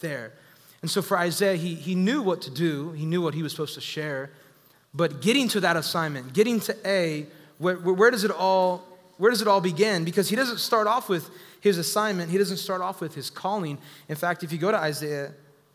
there. 0.00 0.32
And 0.80 0.90
so 0.90 1.02
for 1.02 1.18
Isaiah, 1.18 1.56
he, 1.56 1.74
he 1.74 1.94
knew 1.94 2.22
what 2.22 2.40
to 2.42 2.50
do, 2.50 2.92
he 2.92 3.04
knew 3.04 3.20
what 3.20 3.34
he 3.34 3.42
was 3.42 3.52
supposed 3.52 3.74
to 3.74 3.82
share. 3.82 4.30
But 4.94 5.20
getting 5.20 5.48
to 5.48 5.60
that 5.60 5.76
assignment, 5.76 6.32
getting 6.32 6.58
to 6.60 6.74
A, 6.86 7.26
where, 7.58 7.76
where, 7.76 8.10
does 8.10 8.24
it 8.24 8.30
all 8.30 8.82
where 9.18 9.30
does 9.30 9.42
it 9.42 9.48
all 9.48 9.60
begin? 9.60 10.06
Because 10.06 10.30
he 10.30 10.36
doesn't 10.36 10.60
start 10.60 10.86
off 10.86 11.10
with 11.10 11.28
his 11.60 11.76
assignment. 11.76 12.30
He 12.30 12.38
doesn't 12.38 12.56
start 12.56 12.80
off 12.80 13.02
with 13.02 13.14
his 13.14 13.28
calling. 13.28 13.76
In 14.08 14.16
fact, 14.16 14.44
if 14.44 14.50
you 14.50 14.56
go 14.56 14.70
to 14.70 14.78
Isaiah 14.78 15.34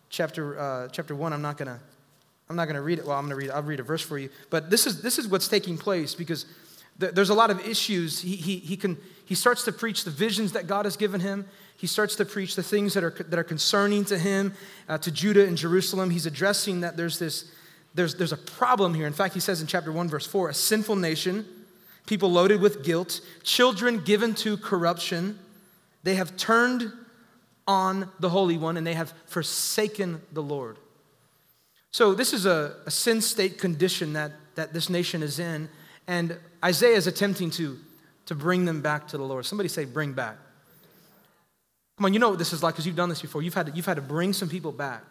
chapter, 0.10 0.60
uh, 0.60 0.88
chapter 0.88 1.16
1, 1.16 1.32
I'm 1.32 1.44
not 1.44 1.58
going 1.58 1.68
to 1.68 1.80
I'm 2.50 2.56
not 2.56 2.66
going 2.66 2.76
to 2.76 2.82
read 2.82 3.00
it. 3.00 3.06
Well, 3.06 3.18
I'm 3.18 3.28
going 3.28 3.38
to 3.40 3.48
read. 3.48 3.52
I'll 3.52 3.64
read 3.64 3.80
a 3.80 3.84
verse 3.84 4.02
for 4.02 4.18
you. 4.18 4.30
But 4.50 4.70
this 4.70 4.88
is 4.88 5.02
this 5.02 5.18
is 5.20 5.28
what's 5.28 5.48
taking 5.48 5.78
place 5.78 6.16
because 6.16 6.46
th- 7.00 7.14
there's 7.14 7.30
a 7.30 7.34
lot 7.34 7.52
of 7.52 7.66
issues. 7.68 8.22
He, 8.22 8.36
he, 8.36 8.58
he 8.58 8.78
can 8.78 8.98
he 9.26 9.36
starts 9.36 9.64
to 9.66 9.72
preach 9.72 10.04
the 10.04 10.12
visions 10.12 10.54
that 10.54 10.68
God 10.68 10.86
has 10.86 10.96
given 10.96 11.20
him 11.20 11.46
he 11.78 11.86
starts 11.86 12.16
to 12.16 12.26
preach 12.26 12.56
the 12.56 12.64
things 12.64 12.96
that 12.96 13.04
are, 13.04 13.12
that 13.12 13.38
are 13.38 13.44
concerning 13.44 14.04
to 14.06 14.18
him, 14.18 14.54
uh, 14.90 14.98
to 14.98 15.12
Judah 15.12 15.46
and 15.48 15.56
Jerusalem. 15.56 16.10
He's 16.10 16.26
addressing 16.26 16.82
that 16.82 16.98
there's 16.98 17.20
this, 17.20 17.52
there's, 17.94 18.16
there's 18.16 18.34
a 18.34 18.38
problem 18.38 18.96
here. 18.96 19.06
In 19.06 19.14
fact, 19.14 19.36
he 19.36 19.40
says 19.40 19.62
in 19.62 19.68
chapter 19.68 19.92
1, 19.92 20.10
verse 20.10 20.26
4, 20.26 20.50
a 20.50 20.54
sinful 20.56 20.96
nation, 20.96 21.46
people 22.08 22.32
loaded 22.32 22.62
with 22.62 22.84
guilt, 22.84 23.22
children 23.44 24.00
given 24.00 24.34
to 24.36 24.58
corruption. 24.58 25.38
They 26.02 26.16
have 26.16 26.36
turned 26.36 26.92
on 27.68 28.10
the 28.20 28.30
Holy 28.30 28.58
One 28.58 28.76
and 28.76 28.88
they 28.88 28.96
have 28.96 29.14
forsaken 29.28 30.22
the 30.32 30.42
Lord. 30.42 30.78
So, 31.98 32.14
this 32.14 32.32
is 32.32 32.46
a, 32.46 32.76
a 32.86 32.92
sin 32.92 33.22
state 33.22 33.58
condition 33.58 34.14
that, 34.14 34.32
that 34.54 34.72
this 34.72 34.88
nation 34.88 35.24
is 35.24 35.40
in, 35.40 35.68
and 36.06 36.38
Isaiah 36.64 36.96
is 36.96 37.08
attempting 37.08 37.50
to, 37.50 37.76
to 38.28 38.36
bring 38.36 38.66
them 38.66 38.84
back 38.84 39.08
to 39.08 39.18
the 39.18 39.24
Lord. 39.24 39.48
Somebody 39.48 39.68
say, 39.68 39.84
bring 39.84 40.14
back. 40.14 40.38
Come 41.98 42.06
on, 42.06 42.14
you 42.14 42.20
know 42.20 42.30
what 42.30 42.38
this 42.38 42.54
is 42.54 42.62
like 42.62 42.76
because 42.76 42.86
you've 42.86 42.96
done 42.96 43.10
this 43.10 43.24
before. 43.24 43.42
You've 43.42 43.56
had, 43.56 43.66
to, 43.66 43.72
you've 43.72 43.88
had 43.88 43.96
to 43.96 44.04
bring 44.04 44.32
some 44.32 44.48
people 44.48 44.72
back. 44.72 45.02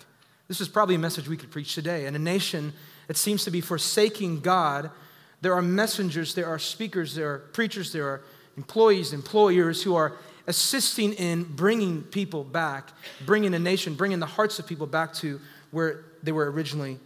This 0.46 0.60
is 0.60 0.68
probably 0.68 0.94
a 0.94 0.98
message 1.00 1.28
we 1.28 1.36
could 1.36 1.50
preach 1.50 1.74
today. 1.74 2.06
In 2.06 2.14
a 2.14 2.20
nation 2.20 2.72
that 3.08 3.16
seems 3.16 3.42
to 3.46 3.50
be 3.50 3.60
forsaking 3.60 4.38
God, 4.38 4.92
there 5.40 5.54
are 5.54 5.62
messengers, 5.62 6.36
there 6.36 6.46
are 6.46 6.60
speakers, 6.60 7.16
there 7.16 7.32
are 7.32 7.38
preachers, 7.38 7.92
there 7.92 8.06
are 8.06 8.22
employees, 8.56 9.12
employers 9.12 9.82
who 9.82 9.96
are 9.96 10.12
assisting 10.46 11.14
in 11.14 11.42
bringing 11.42 12.02
people 12.02 12.44
back, 12.44 12.90
bringing 13.24 13.54
a 13.54 13.58
nation, 13.58 13.96
bringing 13.96 14.20
the 14.20 14.26
hearts 14.26 14.60
of 14.60 14.68
people 14.68 14.86
back 14.86 15.12
to 15.14 15.40
where 15.76 16.06
they 16.22 16.32
were 16.32 16.50
originally 16.50 16.98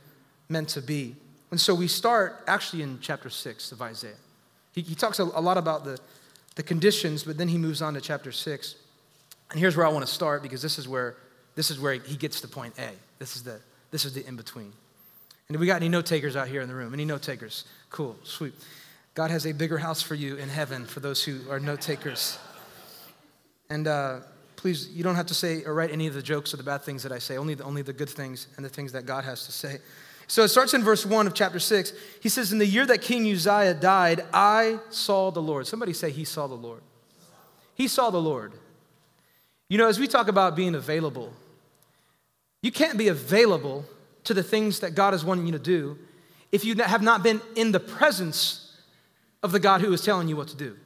meant 0.48 0.68
to 0.68 0.80
be. 0.80 1.16
And 1.50 1.60
so 1.60 1.74
we 1.74 1.88
start 1.88 2.44
actually 2.46 2.82
in 2.82 2.98
chapter 3.00 3.28
6 3.28 3.72
of 3.72 3.82
Isaiah. 3.82 4.14
He, 4.72 4.82
he 4.82 4.94
talks 4.94 5.18
a, 5.18 5.24
a 5.24 5.42
lot 5.42 5.58
about 5.58 5.84
the, 5.84 5.98
the 6.54 6.62
conditions, 6.62 7.24
but 7.24 7.36
then 7.36 7.48
he 7.48 7.58
moves 7.58 7.82
on 7.82 7.94
to 7.94 8.00
chapter 8.00 8.30
6. 8.30 8.76
And 9.50 9.58
here's 9.58 9.76
where 9.76 9.84
I 9.84 9.88
want 9.88 10.06
to 10.06 10.12
start 10.12 10.40
because 10.40 10.62
this 10.62 10.78
is 10.78 10.86
where 10.86 11.16
this 11.56 11.72
is 11.72 11.80
where 11.80 11.94
he 11.94 12.16
gets 12.16 12.40
to 12.42 12.48
point 12.48 12.74
A. 12.78 12.90
This 13.18 13.34
is 13.34 13.42
the 13.42 13.60
this 13.90 14.04
is 14.04 14.14
the 14.14 14.24
in 14.24 14.36
between. 14.36 14.72
And 15.48 15.58
we 15.58 15.66
got 15.66 15.74
any 15.76 15.88
note 15.88 16.06
takers 16.06 16.36
out 16.36 16.46
here 16.46 16.60
in 16.60 16.68
the 16.68 16.74
room? 16.76 16.94
Any 16.94 17.04
note 17.04 17.22
takers? 17.22 17.64
Cool, 17.90 18.16
sweet. 18.22 18.54
God 19.14 19.32
has 19.32 19.46
a 19.46 19.52
bigger 19.52 19.78
house 19.78 20.00
for 20.00 20.14
you 20.14 20.36
in 20.36 20.48
heaven 20.48 20.86
for 20.86 21.00
those 21.00 21.24
who 21.24 21.40
are 21.50 21.58
note 21.58 21.80
takers. 21.80 22.38
And 23.68 23.88
uh, 23.88 24.20
please, 24.60 24.90
you 24.90 25.02
don't 25.02 25.14
have 25.16 25.26
to 25.26 25.34
say 25.34 25.64
or 25.64 25.72
write 25.72 25.90
any 25.90 26.06
of 26.06 26.12
the 26.12 26.22
jokes 26.22 26.52
or 26.52 26.58
the 26.58 26.62
bad 26.62 26.82
things 26.82 27.02
that 27.02 27.12
I 27.12 27.18
say, 27.18 27.38
only 27.38 27.54
the, 27.54 27.64
only 27.64 27.80
the 27.80 27.94
good 27.94 28.10
things 28.10 28.46
and 28.56 28.64
the 28.64 28.68
things 28.68 28.92
that 28.92 29.06
God 29.06 29.24
has 29.24 29.46
to 29.46 29.52
say. 29.52 29.78
So 30.26 30.44
it 30.44 30.48
starts 30.48 30.74
in 30.74 30.84
verse 30.84 31.06
1 31.06 31.26
of 31.26 31.34
chapter 31.34 31.58
6. 31.58 31.92
He 32.20 32.28
says, 32.28 32.52
In 32.52 32.58
the 32.58 32.66
year 32.66 32.86
that 32.86 33.00
King 33.00 33.30
Uzziah 33.30 33.74
died, 33.74 34.24
I 34.32 34.78
saw 34.90 35.30
the 35.30 35.42
Lord. 35.42 35.66
Somebody 35.66 35.92
say, 35.92 36.10
He 36.10 36.24
saw 36.24 36.46
the 36.46 36.54
Lord. 36.54 36.82
He 37.74 37.88
saw 37.88 38.10
the 38.10 38.20
Lord. 38.20 38.52
You 39.68 39.78
know, 39.78 39.88
as 39.88 39.98
we 39.98 40.06
talk 40.06 40.28
about 40.28 40.54
being 40.54 40.74
available, 40.74 41.32
you 42.62 42.70
can't 42.70 42.98
be 42.98 43.08
available 43.08 43.86
to 44.24 44.34
the 44.34 44.42
things 44.42 44.80
that 44.80 44.94
God 44.94 45.14
is 45.14 45.24
wanting 45.24 45.46
you 45.46 45.52
to 45.52 45.58
do 45.58 45.98
if 46.52 46.64
you 46.64 46.74
have 46.76 47.02
not 47.02 47.22
been 47.22 47.40
in 47.56 47.72
the 47.72 47.80
presence 47.80 48.76
of 49.42 49.52
the 49.52 49.60
God 49.60 49.80
who 49.80 49.92
is 49.92 50.02
telling 50.02 50.28
you 50.28 50.36
what 50.36 50.48
to 50.48 50.56
do. 50.56 50.76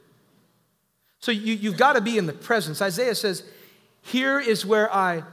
So 1.19 1.31
you, 1.31 1.53
you've 1.55 1.77
got 1.77 1.93
to 1.93 2.01
be 2.01 2.17
in 2.17 2.27
the 2.27 2.33
presence. 2.33 2.81
Isaiah 2.81 3.15
says, 3.15 3.43
Here 4.05 4.39
is 4.39 4.65
where 4.65 4.93
I 4.93 5.23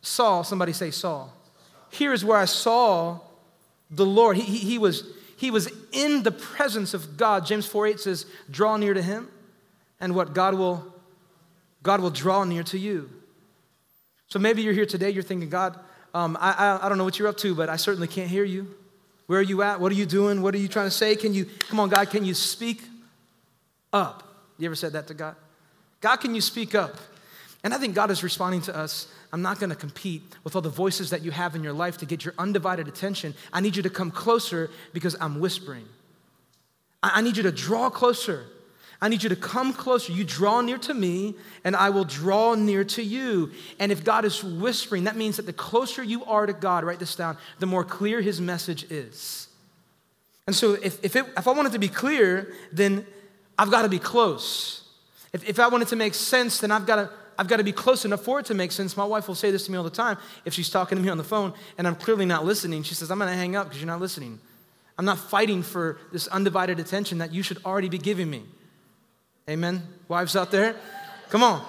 saw, 0.00 0.42
somebody 0.42 0.72
say 0.72 0.92
saw. 0.92 1.28
Here 1.90 2.12
is 2.12 2.24
where 2.24 2.38
I 2.38 2.44
saw 2.44 3.18
the 3.90 4.06
Lord. 4.06 4.36
He, 4.36 4.42
he, 4.42 4.58
he, 4.58 4.78
was, 4.78 5.02
he 5.36 5.50
was 5.50 5.68
in 5.90 6.22
the 6.22 6.30
presence 6.30 6.94
of 6.94 7.16
God. 7.16 7.44
James 7.44 7.66
4 7.66 7.88
8 7.88 8.00
says, 8.00 8.26
draw 8.48 8.76
near 8.76 8.94
to 8.94 9.02
him, 9.02 9.28
and 9.98 10.14
what 10.14 10.32
God 10.32 10.54
will, 10.54 10.94
God 11.82 12.00
will 12.00 12.10
draw 12.10 12.44
near 12.44 12.62
to 12.64 12.78
you. 12.78 13.10
So 14.28 14.38
maybe 14.38 14.62
you're 14.62 14.72
here 14.72 14.86
today, 14.86 15.10
you're 15.10 15.22
thinking, 15.24 15.48
God, 15.48 15.76
um, 16.14 16.38
I, 16.40 16.52
I, 16.52 16.86
I 16.86 16.88
don't 16.88 16.98
know 16.98 17.04
what 17.04 17.18
you're 17.18 17.28
up 17.28 17.36
to, 17.38 17.54
but 17.56 17.68
I 17.68 17.76
certainly 17.76 18.08
can't 18.08 18.30
hear 18.30 18.44
you. 18.44 18.72
Where 19.26 19.40
are 19.40 19.42
you 19.42 19.62
at? 19.62 19.80
What 19.80 19.90
are 19.90 19.96
you 19.96 20.06
doing? 20.06 20.40
What 20.40 20.54
are 20.54 20.58
you 20.58 20.68
trying 20.68 20.86
to 20.86 20.92
say? 20.92 21.16
Can 21.16 21.34
you, 21.34 21.46
come 21.68 21.80
on, 21.80 21.88
God, 21.88 22.10
can 22.10 22.24
you 22.24 22.34
speak 22.34 22.82
up? 23.92 24.22
You 24.56 24.66
ever 24.66 24.76
said 24.76 24.92
that 24.92 25.08
to 25.08 25.14
God? 25.14 25.34
God, 26.00 26.16
can 26.16 26.34
you 26.34 26.40
speak 26.40 26.76
up? 26.76 26.96
And 27.64 27.72
I 27.72 27.78
think 27.78 27.94
God 27.94 28.10
is 28.10 28.22
responding 28.22 28.60
to 28.62 28.76
us. 28.76 29.08
I'm 29.32 29.40
not 29.40 29.58
going 29.58 29.70
to 29.70 29.76
compete 29.76 30.22
with 30.44 30.54
all 30.54 30.60
the 30.60 30.68
voices 30.68 31.10
that 31.10 31.22
you 31.22 31.30
have 31.30 31.56
in 31.56 31.64
your 31.64 31.72
life 31.72 31.96
to 31.98 32.06
get 32.06 32.22
your 32.22 32.34
undivided 32.38 32.86
attention. 32.86 33.34
I 33.54 33.60
need 33.60 33.74
you 33.74 33.82
to 33.82 33.90
come 33.90 34.10
closer 34.10 34.70
because 34.92 35.16
I'm 35.18 35.40
whispering. 35.40 35.88
I 37.02 37.22
need 37.22 37.38
you 37.38 37.42
to 37.42 37.52
draw 37.52 37.88
closer. 37.88 38.44
I 39.00 39.08
need 39.08 39.22
you 39.22 39.28
to 39.30 39.36
come 39.36 39.72
closer. 39.72 40.12
You 40.12 40.24
draw 40.24 40.60
near 40.60 40.78
to 40.78 40.94
me, 40.94 41.34
and 41.64 41.74
I 41.74 41.90
will 41.90 42.04
draw 42.04 42.54
near 42.54 42.84
to 42.84 43.02
you. 43.02 43.50
And 43.78 43.90
if 43.90 44.04
God 44.04 44.24
is 44.24 44.44
whispering, 44.44 45.04
that 45.04 45.16
means 45.16 45.36
that 45.36 45.46
the 45.46 45.52
closer 45.52 46.02
you 46.02 46.24
are 46.26 46.46
to 46.46 46.52
God, 46.52 46.84
write 46.84 46.98
this 46.98 47.14
down, 47.14 47.36
the 47.58 47.66
more 47.66 47.84
clear 47.84 48.20
his 48.20 48.40
message 48.40 48.90
is. 48.90 49.48
And 50.46 50.54
so 50.54 50.74
if, 50.74 51.02
if, 51.02 51.16
it, 51.16 51.26
if 51.36 51.48
I 51.48 51.52
want 51.52 51.68
it 51.68 51.72
to 51.72 51.78
be 51.78 51.88
clear, 51.88 52.54
then 52.72 53.06
I've 53.58 53.70
got 53.70 53.82
to 53.82 53.88
be 53.88 53.98
close. 53.98 54.86
If, 55.32 55.48
if 55.48 55.58
I 55.58 55.68
want 55.68 55.82
it 55.82 55.88
to 55.88 55.96
make 55.96 56.14
sense, 56.14 56.60
then 56.60 56.70
I've 56.70 56.86
got 56.86 56.96
to 56.96 57.10
I've 57.38 57.48
got 57.48 57.56
to 57.56 57.64
be 57.64 57.72
close 57.72 58.04
enough 58.04 58.22
for 58.22 58.40
it 58.40 58.46
to 58.46 58.54
make 58.54 58.72
sense. 58.72 58.96
My 58.96 59.04
wife 59.04 59.28
will 59.28 59.34
say 59.34 59.50
this 59.50 59.66
to 59.66 59.72
me 59.72 59.78
all 59.78 59.84
the 59.84 59.90
time 59.90 60.18
if 60.44 60.54
she's 60.54 60.70
talking 60.70 60.96
to 60.96 61.02
me 61.02 61.08
on 61.08 61.18
the 61.18 61.24
phone 61.24 61.52
and 61.78 61.86
I'm 61.86 61.96
clearly 61.96 62.26
not 62.26 62.44
listening. 62.44 62.82
She 62.82 62.94
says, 62.94 63.10
I'm 63.10 63.18
going 63.18 63.30
to 63.30 63.36
hang 63.36 63.56
up 63.56 63.66
because 63.66 63.80
you're 63.80 63.86
not 63.86 64.00
listening. 64.00 64.40
I'm 64.98 65.04
not 65.04 65.18
fighting 65.18 65.62
for 65.62 65.98
this 66.12 66.28
undivided 66.28 66.78
attention 66.78 67.18
that 67.18 67.32
you 67.32 67.42
should 67.42 67.58
already 67.64 67.88
be 67.88 67.98
giving 67.98 68.30
me. 68.30 68.44
Amen. 69.48 69.82
Wives 70.08 70.36
out 70.36 70.50
there? 70.50 70.76
Come 71.30 71.42
on. 71.42 71.66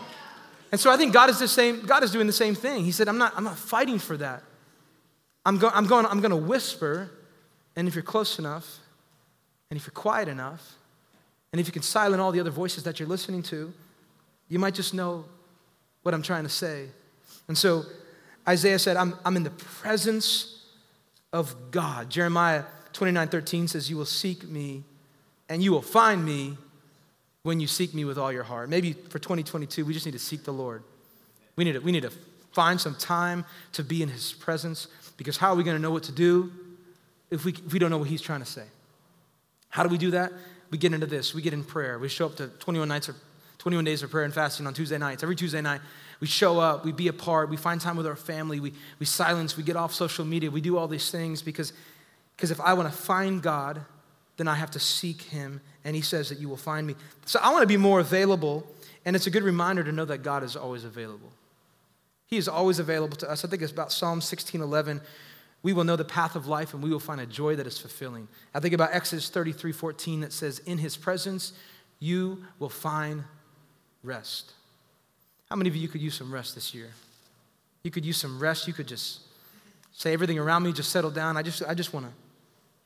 And 0.71 0.79
so 0.79 0.91
I 0.91 0.97
think 0.97 1.13
God 1.13 1.29
is 1.29 1.39
the 1.39 1.47
same, 1.47 1.85
God 1.85 2.03
is 2.03 2.11
doing 2.11 2.27
the 2.27 2.33
same 2.33 2.55
thing. 2.55 2.83
He 2.83 2.91
said, 2.91 3.07
I'm 3.07 3.17
not, 3.17 3.33
I'm 3.35 3.43
not 3.43 3.57
fighting 3.57 3.99
for 3.99 4.17
that. 4.17 4.43
I'm, 5.45 5.57
go, 5.57 5.69
I'm 5.73 5.85
going, 5.85 6.05
I'm 6.05 6.21
going 6.21 6.31
to 6.31 6.37
whisper, 6.37 7.09
and 7.75 7.87
if 7.87 7.95
you're 7.95 8.03
close 8.03 8.39
enough, 8.39 8.79
and 9.69 9.77
if 9.77 9.85
you're 9.85 9.93
quiet 9.93 10.27
enough, 10.27 10.75
and 11.51 11.59
if 11.59 11.67
you 11.67 11.73
can 11.73 11.83
silence 11.83 12.19
all 12.19 12.31
the 12.31 12.39
other 12.39 12.51
voices 12.51 12.83
that 12.83 12.99
you're 12.99 13.07
listening 13.07 13.43
to, 13.43 13.71
you 14.49 14.59
might 14.59 14.73
just 14.73 14.93
know 14.93 15.25
what 16.05 16.13
I'm 16.13 16.21
trying 16.21 16.43
to 16.43 16.49
say. 16.49 16.85
And 17.47 17.57
so 17.57 17.83
Isaiah 18.47 18.77
said, 18.77 18.95
I'm, 18.95 19.15
I'm 19.25 19.35
in 19.37 19.41
the 19.41 19.49
presence 19.49 20.67
of 21.33 21.71
God. 21.71 22.11
Jeremiah 22.11 22.63
29 22.93 23.27
13 23.27 23.67
says, 23.67 23.89
You 23.89 23.97
will 23.97 24.05
seek 24.05 24.47
me 24.47 24.83
and 25.49 25.63
you 25.63 25.71
will 25.71 25.81
find 25.81 26.23
me 26.23 26.59
when 27.41 27.59
you 27.59 27.65
seek 27.65 27.95
me 27.95 28.05
with 28.05 28.19
all 28.19 28.31
your 28.31 28.43
heart. 28.43 28.69
Maybe 28.69 28.93
for 28.93 29.17
2022, 29.17 29.83
we 29.83 29.93
just 29.93 30.05
need 30.05 30.11
to 30.11 30.19
seek 30.19 30.43
the 30.43 30.53
Lord. 30.53 30.83
We 31.55 31.63
need 31.63 31.73
to, 31.73 31.79
we 31.79 31.91
need 31.91 32.03
to 32.03 32.11
find 32.53 32.79
some 32.79 32.93
time 32.93 33.43
to 33.71 33.83
be 33.83 34.03
in 34.03 34.09
his 34.09 34.31
presence 34.31 34.87
because 35.17 35.37
how 35.37 35.53
are 35.53 35.55
we 35.55 35.63
going 35.63 35.75
to 35.75 35.81
know 35.81 35.91
what 35.91 36.03
to 36.03 36.11
do 36.11 36.51
if 37.31 37.45
we, 37.45 37.51
if 37.51 37.73
we 37.73 37.79
don't 37.79 37.89
know 37.89 37.97
what 37.97 38.09
he's 38.09 38.21
trying 38.21 38.41
to 38.41 38.45
say? 38.45 38.65
How 39.69 39.81
do 39.81 39.89
we 39.89 39.97
do 39.97 40.11
that? 40.11 40.31
We 40.69 40.77
get 40.77 40.93
into 40.93 41.07
this. 41.07 41.33
We 41.33 41.41
get 41.41 41.53
in 41.53 41.63
prayer. 41.63 41.97
We 41.97 42.09
show 42.09 42.27
up 42.27 42.35
to 42.35 42.47
21 42.47 42.87
nights 42.87 43.09
of 43.09 43.15
21 43.65 43.83
days 43.83 44.03
of 44.03 44.11
prayer 44.11 44.25
and 44.25 44.31
fasting 44.31 44.67
on 44.67 44.75
Tuesday 44.75 44.99
nights. 44.99 45.23
Every 45.23 45.35
Tuesday 45.35 45.59
night, 45.59 45.81
we 46.19 46.27
show 46.27 46.59
up, 46.59 46.85
we 46.85 46.91
be 46.91 47.07
a 47.07 47.13
part, 47.13 47.49
we 47.49 47.57
find 47.57 47.81
time 47.81 47.97
with 47.97 48.05
our 48.05 48.15
family, 48.15 48.59
we, 48.59 48.73
we 48.99 49.07
silence, 49.07 49.57
we 49.57 49.63
get 49.63 49.75
off 49.75 49.91
social 49.91 50.23
media, 50.23 50.51
we 50.51 50.61
do 50.61 50.77
all 50.77 50.87
these 50.87 51.09
things 51.09 51.41
because, 51.41 51.73
because 52.35 52.51
if 52.51 52.61
I 52.61 52.75
want 52.75 52.91
to 52.91 52.95
find 52.95 53.41
God, 53.41 53.83
then 54.37 54.47
I 54.47 54.53
have 54.53 54.69
to 54.69 54.79
seek 54.79 55.23
him 55.23 55.61
and 55.83 55.95
he 55.95 56.03
says 56.03 56.29
that 56.29 56.37
you 56.37 56.47
will 56.47 56.57
find 56.57 56.85
me. 56.85 56.93
So 57.25 57.39
I 57.41 57.51
want 57.51 57.63
to 57.63 57.67
be 57.67 57.75
more 57.75 57.99
available, 57.99 58.67
and 59.03 59.15
it's 59.15 59.25
a 59.25 59.31
good 59.31 59.41
reminder 59.41 59.83
to 59.83 59.91
know 59.91 60.05
that 60.05 60.19
God 60.19 60.43
is 60.43 60.55
always 60.55 60.83
available. 60.83 61.31
He 62.27 62.37
is 62.37 62.47
always 62.47 62.77
available 62.77 63.17
to 63.17 63.31
us. 63.31 63.43
I 63.43 63.47
think 63.47 63.63
it's 63.63 63.71
about 63.71 63.91
Psalm 63.91 64.21
16 64.21 64.61
11. 64.61 65.01
We 65.63 65.73
will 65.73 65.85
know 65.85 65.95
the 65.95 66.05
path 66.05 66.35
of 66.35 66.45
life 66.45 66.75
and 66.75 66.83
we 66.83 66.91
will 66.91 66.99
find 66.99 67.19
a 67.19 67.25
joy 67.25 67.55
that 67.55 67.65
is 67.65 67.79
fulfilling. 67.79 68.27
I 68.53 68.59
think 68.59 68.75
about 68.75 68.93
Exodus 68.93 69.27
33 69.29 69.71
14 69.71 70.19
that 70.21 70.33
says, 70.33 70.59
In 70.59 70.77
his 70.77 70.95
presence, 70.95 71.53
you 71.97 72.45
will 72.59 72.69
find 72.69 73.23
rest. 74.05 74.53
How 75.49 75.55
many 75.55 75.69
of 75.69 75.75
you 75.75 75.87
could 75.87 76.01
use 76.01 76.15
some 76.15 76.33
rest 76.33 76.55
this 76.55 76.73
year? 76.73 76.89
You 77.83 77.91
could 77.91 78.05
use 78.05 78.17
some 78.17 78.39
rest. 78.39 78.67
You 78.67 78.73
could 78.73 78.87
just 78.87 79.21
say 79.91 80.13
everything 80.13 80.39
around 80.39 80.63
me, 80.63 80.73
just 80.73 80.89
settle 80.89 81.11
down. 81.11 81.37
I 81.37 81.41
just, 81.41 81.63
I 81.67 81.73
just 81.73 81.93
want 81.93 82.05
to, 82.05 82.11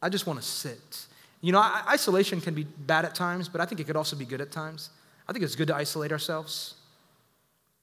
I 0.01 0.09
just 0.09 0.27
want 0.27 0.39
to 0.39 0.45
sit. 0.45 1.05
You 1.41 1.51
know, 1.51 1.59
isolation 1.87 2.41
can 2.41 2.53
be 2.53 2.63
bad 2.63 3.05
at 3.05 3.15
times, 3.15 3.47
but 3.47 3.61
I 3.61 3.65
think 3.65 3.79
it 3.79 3.87
could 3.87 3.95
also 3.95 4.15
be 4.15 4.25
good 4.25 4.41
at 4.41 4.51
times. 4.51 4.89
I 5.27 5.31
think 5.31 5.43
it's 5.43 5.55
good 5.55 5.67
to 5.67 5.75
isolate 5.75 6.11
ourselves 6.11 6.75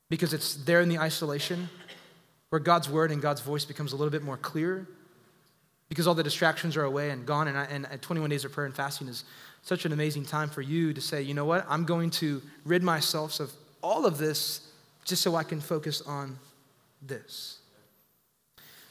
because 0.08 0.32
it's 0.32 0.54
there 0.56 0.80
in 0.80 0.88
the 0.88 0.98
isolation 0.98 1.68
where 2.50 2.60
God's 2.60 2.88
word 2.88 3.10
and 3.10 3.20
God's 3.20 3.40
voice 3.40 3.64
becomes 3.64 3.92
a 3.92 3.96
little 3.96 4.10
bit 4.10 4.22
more 4.22 4.36
clear 4.36 4.86
because 5.88 6.06
all 6.06 6.14
the 6.14 6.22
distractions 6.22 6.76
are 6.76 6.84
away 6.84 7.10
and 7.10 7.26
gone. 7.26 7.48
And, 7.48 7.58
I, 7.58 7.64
and 7.64 8.02
21 8.02 8.30
days 8.30 8.44
of 8.44 8.52
prayer 8.52 8.66
and 8.66 8.74
fasting 8.74 9.08
is 9.08 9.24
such 9.66 9.84
an 9.84 9.92
amazing 9.92 10.24
time 10.24 10.48
for 10.48 10.62
you 10.62 10.92
to 10.92 11.00
say, 11.00 11.20
you 11.20 11.34
know 11.34 11.44
what, 11.44 11.66
I'm 11.68 11.84
going 11.84 12.10
to 12.10 12.40
rid 12.64 12.84
myself 12.84 13.40
of 13.40 13.52
all 13.82 14.06
of 14.06 14.16
this 14.16 14.60
just 15.04 15.22
so 15.22 15.34
I 15.34 15.42
can 15.42 15.60
focus 15.60 16.02
on 16.02 16.38
this. 17.02 17.58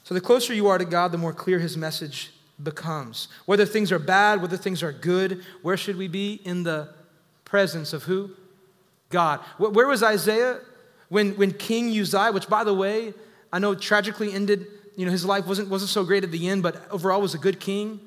So 0.03 0.13
the 0.13 0.19
closer 0.19 0.53
you 0.53 0.67
are 0.67 0.77
to 0.77 0.83
God, 0.83 1.13
the 1.13 1.17
more 1.17 1.31
clear 1.31 1.59
his 1.59 1.77
message 1.77 2.33
becomes. 2.61 3.29
Whether 3.45 3.65
things 3.65 3.89
are 3.93 3.99
bad, 3.99 4.41
whether 4.41 4.57
things 4.57 4.83
are 4.83 4.91
good, 4.91 5.45
where 5.61 5.77
should 5.77 5.95
we 5.95 6.09
be? 6.09 6.41
In 6.43 6.63
the 6.63 6.89
presence 7.45 7.93
of 7.93 8.03
who? 8.03 8.31
God. 9.09 9.39
Where 9.57 9.87
was 9.87 10.03
Isaiah 10.03 10.59
when, 11.07 11.37
when 11.37 11.53
King 11.53 11.97
Uzziah, 11.97 12.33
which 12.33 12.49
by 12.49 12.65
the 12.65 12.73
way, 12.73 13.13
I 13.53 13.59
know 13.59 13.75
tragically 13.75 14.33
ended, 14.33 14.67
you 14.97 15.05
know, 15.05 15.11
his 15.13 15.23
life 15.23 15.47
wasn't, 15.47 15.69
wasn't 15.69 15.91
so 15.91 16.03
great 16.03 16.25
at 16.25 16.31
the 16.31 16.49
end, 16.49 16.63
but 16.63 16.85
overall 16.91 17.21
was 17.21 17.33
a 17.33 17.37
good 17.37 17.61
king. 17.61 18.01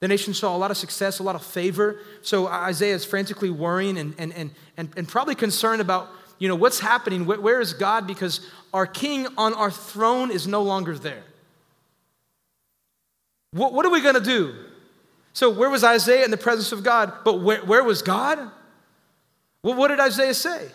The 0.00 0.08
nation 0.08 0.32
saw 0.32 0.56
a 0.56 0.58
lot 0.58 0.70
of 0.70 0.78
success, 0.78 1.18
a 1.18 1.22
lot 1.22 1.34
of 1.34 1.44
favor. 1.44 1.98
So 2.22 2.46
Isaiah 2.46 2.94
is 2.94 3.04
frantically 3.04 3.50
worrying 3.50 3.98
and, 3.98 4.14
and, 4.18 4.32
and, 4.32 4.50
and, 4.76 4.88
and 4.96 5.06
probably 5.06 5.34
concerned 5.34 5.82
about, 5.82 6.08
you 6.38 6.48
know, 6.48 6.56
what's 6.56 6.80
happening? 6.80 7.26
where, 7.26 7.40
where 7.40 7.60
is 7.60 7.74
God? 7.74 8.06
Because 8.06 8.40
our 8.72 8.86
king 8.86 9.26
on 9.36 9.52
our 9.52 9.70
throne 9.70 10.30
is 10.30 10.46
no 10.46 10.62
longer 10.62 10.96
there. 10.96 11.22
What, 13.52 13.74
what 13.74 13.84
are 13.84 13.90
we 13.90 14.00
going 14.00 14.14
to 14.14 14.20
do? 14.20 14.54
So, 15.32 15.50
where 15.50 15.70
was 15.70 15.84
Isaiah 15.84 16.24
in 16.24 16.30
the 16.30 16.36
presence 16.36 16.72
of 16.72 16.82
God? 16.82 17.12
But 17.24 17.40
where, 17.40 17.64
where 17.64 17.84
was 17.84 18.02
God? 18.02 18.38
Well, 19.62 19.74
what 19.74 19.88
did 19.88 20.00
Isaiah 20.00 20.34
say? 20.34 20.68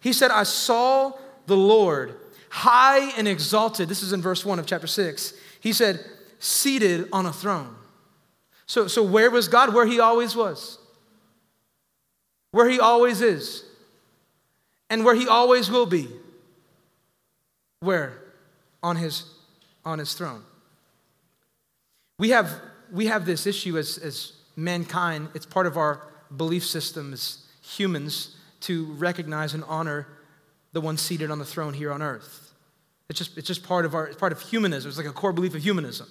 He 0.00 0.12
said, 0.12 0.30
I 0.30 0.42
saw 0.42 1.12
the 1.46 1.56
Lord 1.56 2.14
high 2.50 3.10
and 3.16 3.26
exalted. 3.26 3.88
This 3.88 4.02
is 4.02 4.12
in 4.12 4.22
verse 4.22 4.44
1 4.44 4.58
of 4.58 4.66
chapter 4.66 4.86
6. 4.86 5.34
He 5.60 5.72
said, 5.72 6.04
seated 6.38 7.08
on 7.12 7.26
a 7.26 7.32
throne. 7.32 7.74
So, 8.66 8.88
so 8.88 9.02
where 9.02 9.30
was 9.30 9.48
God? 9.48 9.72
Where 9.72 9.86
he 9.86 10.00
always 10.00 10.34
was. 10.34 10.78
Where 12.50 12.68
he 12.68 12.80
always 12.80 13.22
is. 13.22 13.64
And 14.90 15.04
where 15.04 15.14
he 15.14 15.28
always 15.28 15.70
will 15.70 15.86
be. 15.86 16.08
Where? 17.80 18.22
On 18.82 18.96
his, 18.96 19.24
on 19.84 19.98
his 19.98 20.14
throne. 20.14 20.42
We 22.18 22.30
have, 22.30 22.50
we 22.92 23.06
have 23.06 23.26
this 23.26 23.46
issue 23.46 23.78
as, 23.78 23.98
as 23.98 24.32
mankind, 24.56 25.28
it's 25.34 25.46
part 25.46 25.66
of 25.66 25.76
our 25.76 26.02
belief 26.34 26.64
system 26.64 27.12
as 27.12 27.44
humans 27.62 28.36
to 28.62 28.86
recognize 28.94 29.54
and 29.54 29.62
honor 29.64 30.06
the 30.72 30.80
one 30.80 30.96
seated 30.96 31.30
on 31.30 31.38
the 31.38 31.44
throne 31.44 31.74
here 31.74 31.92
on 31.92 32.02
earth. 32.02 32.54
It's 33.08 33.18
just, 33.18 33.38
it's 33.38 33.46
just 33.46 33.62
part 33.62 33.84
of 33.84 33.94
our, 33.94 34.06
it's 34.06 34.16
part 34.16 34.32
of 34.32 34.40
humanism. 34.40 34.88
It's 34.88 34.98
like 34.98 35.06
a 35.06 35.12
core 35.12 35.32
belief 35.32 35.54
of 35.54 35.62
humanism. 35.62 36.08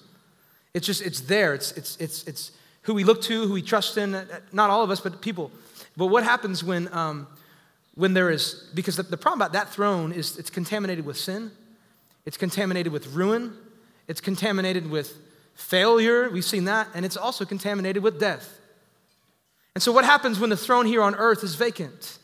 It's 0.76 0.86
just, 0.86 1.02
it's 1.02 1.22
there. 1.22 1.54
It's, 1.54 1.72
it's, 1.72 1.96
it's, 2.02 2.24
it's 2.26 2.52
who 2.82 2.94
we 2.94 3.06
look 3.06 3.22
to, 3.24 3.48
who 3.48 3.54
we 3.54 3.62
trust 3.62 3.98
in. 3.98 4.12
Not 4.52 4.70
all 4.70 4.84
of 4.84 4.92
us, 4.92 5.00
but 5.00 5.22
people. 5.22 5.50
But 5.96 6.08
what 6.08 6.26
happens 6.26 6.66
when, 6.66 6.94
um, 6.94 7.28
when 7.96 8.14
there 8.14 8.30
is, 8.30 8.70
because 8.74 8.98
the, 8.98 9.04
the 9.04 9.16
problem 9.16 9.42
about 9.42 9.54
that 9.54 9.70
throne 9.70 10.12
is 10.12 10.38
it's 10.38 10.50
contaminated 10.50 11.06
with 11.06 11.16
sin, 11.16 11.50
it's 12.26 12.36
contaminated 12.36 12.92
with 12.92 13.08
ruin, 13.08 13.54
it's 14.10 14.20
contaminated 14.20 14.92
with 14.92 15.18
failure, 15.54 16.30
we've 16.30 16.44
seen 16.44 16.66
that, 16.66 16.90
and 16.94 17.06
it's 17.06 17.16
also 17.16 17.46
contaminated 17.46 18.04
with 18.04 18.20
death. 18.20 18.60
And 19.76 19.82
so, 19.82 19.94
what 19.94 20.04
happens 20.04 20.42
when 20.42 20.50
the 20.50 20.58
throne 20.58 20.86
here 20.86 21.02
on 21.02 21.16
earth 21.16 21.42
is 21.42 21.56
vacant? 21.56 22.20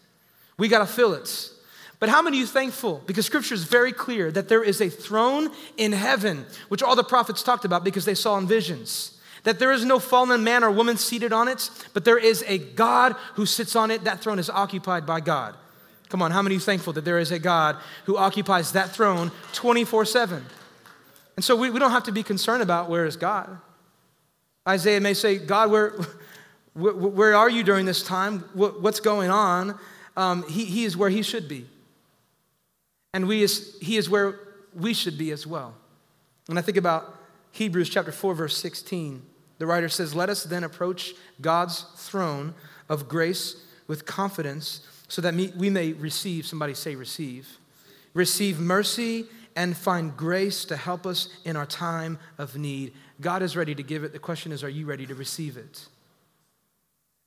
We 0.57 0.67
got 0.67 0.79
to 0.79 0.93
fill 0.93 1.13
it. 1.13 1.50
But 2.01 2.09
how 2.09 2.23
many 2.23 2.37
of 2.37 2.41
you 2.41 2.47
thankful? 2.47 3.03
Because 3.05 3.27
scripture 3.27 3.53
is 3.53 3.63
very 3.63 3.91
clear 3.93 4.31
that 4.31 4.49
there 4.49 4.63
is 4.63 4.81
a 4.81 4.89
throne 4.89 5.51
in 5.77 5.91
heaven, 5.91 6.47
which 6.67 6.81
all 6.81 6.95
the 6.95 7.03
prophets 7.03 7.43
talked 7.43 7.63
about 7.63 7.83
because 7.83 8.05
they 8.05 8.15
saw 8.15 8.39
in 8.39 8.47
visions. 8.47 9.19
That 9.43 9.59
there 9.59 9.71
is 9.71 9.85
no 9.85 9.99
fallen 9.99 10.43
man 10.43 10.63
or 10.63 10.71
woman 10.71 10.97
seated 10.97 11.31
on 11.31 11.47
it, 11.47 11.69
but 11.93 12.03
there 12.03 12.17
is 12.17 12.43
a 12.47 12.57
God 12.57 13.15
who 13.35 13.45
sits 13.45 13.75
on 13.75 13.91
it. 13.91 14.03
That 14.03 14.19
throne 14.19 14.39
is 14.39 14.49
occupied 14.49 15.05
by 15.05 15.19
God. 15.19 15.55
Come 16.09 16.23
on, 16.23 16.31
how 16.31 16.41
many 16.41 16.57
are 16.57 16.59
thankful 16.59 16.91
that 16.93 17.05
there 17.05 17.19
is 17.19 17.31
a 17.31 17.37
God 17.37 17.77
who 18.05 18.17
occupies 18.17 18.71
that 18.71 18.89
throne 18.89 19.31
24 19.53 20.05
7? 20.05 20.43
And 21.35 21.45
so 21.45 21.55
we, 21.55 21.69
we 21.69 21.77
don't 21.77 21.91
have 21.91 22.05
to 22.05 22.11
be 22.11 22.23
concerned 22.23 22.63
about 22.63 22.89
where 22.89 23.05
is 23.05 23.15
God. 23.15 23.59
Isaiah 24.67 24.99
may 24.99 25.13
say, 25.13 25.37
God, 25.37 25.69
where, 25.69 25.93
where, 26.73 26.93
where 26.93 27.35
are 27.35 27.49
you 27.49 27.63
during 27.63 27.85
this 27.85 28.01
time? 28.01 28.39
What, 28.53 28.81
what's 28.81 28.99
going 28.99 29.29
on? 29.29 29.77
Um, 30.17 30.49
he, 30.49 30.65
he 30.65 30.83
is 30.83 30.97
where 30.97 31.11
he 31.11 31.21
should 31.21 31.47
be. 31.47 31.67
And 33.13 33.27
we 33.27 33.43
is, 33.43 33.77
he 33.81 33.97
is 33.97 34.09
where 34.09 34.39
we 34.73 34.93
should 34.93 35.17
be 35.17 35.31
as 35.31 35.45
well. 35.45 35.75
When 36.45 36.57
I 36.57 36.61
think 36.61 36.77
about 36.77 37.17
Hebrews 37.51 37.89
chapter 37.89 38.11
4, 38.11 38.33
verse 38.33 38.57
16, 38.57 39.21
the 39.57 39.65
writer 39.65 39.89
says, 39.89 40.15
Let 40.15 40.29
us 40.29 40.43
then 40.43 40.63
approach 40.63 41.13
God's 41.39 41.85
throne 41.95 42.53
of 42.89 43.07
grace 43.07 43.57
with 43.87 44.05
confidence 44.05 44.87
so 45.07 45.21
that 45.21 45.33
we 45.33 45.69
may 45.69 45.93
receive, 45.93 46.45
somebody 46.45 46.73
say, 46.73 46.95
receive, 46.95 47.57
receive 48.13 48.59
mercy 48.59 49.25
and 49.55 49.75
find 49.75 50.15
grace 50.15 50.63
to 50.65 50.77
help 50.77 51.05
us 51.05 51.27
in 51.43 51.57
our 51.57 51.65
time 51.65 52.17
of 52.37 52.55
need. 52.55 52.93
God 53.19 53.43
is 53.43 53.57
ready 53.57 53.75
to 53.75 53.83
give 53.83 54.03
it. 54.03 54.13
The 54.13 54.19
question 54.19 54.51
is, 54.51 54.63
are 54.63 54.69
you 54.69 54.85
ready 54.85 55.05
to 55.05 55.15
receive 55.15 55.57
it? 55.57 55.87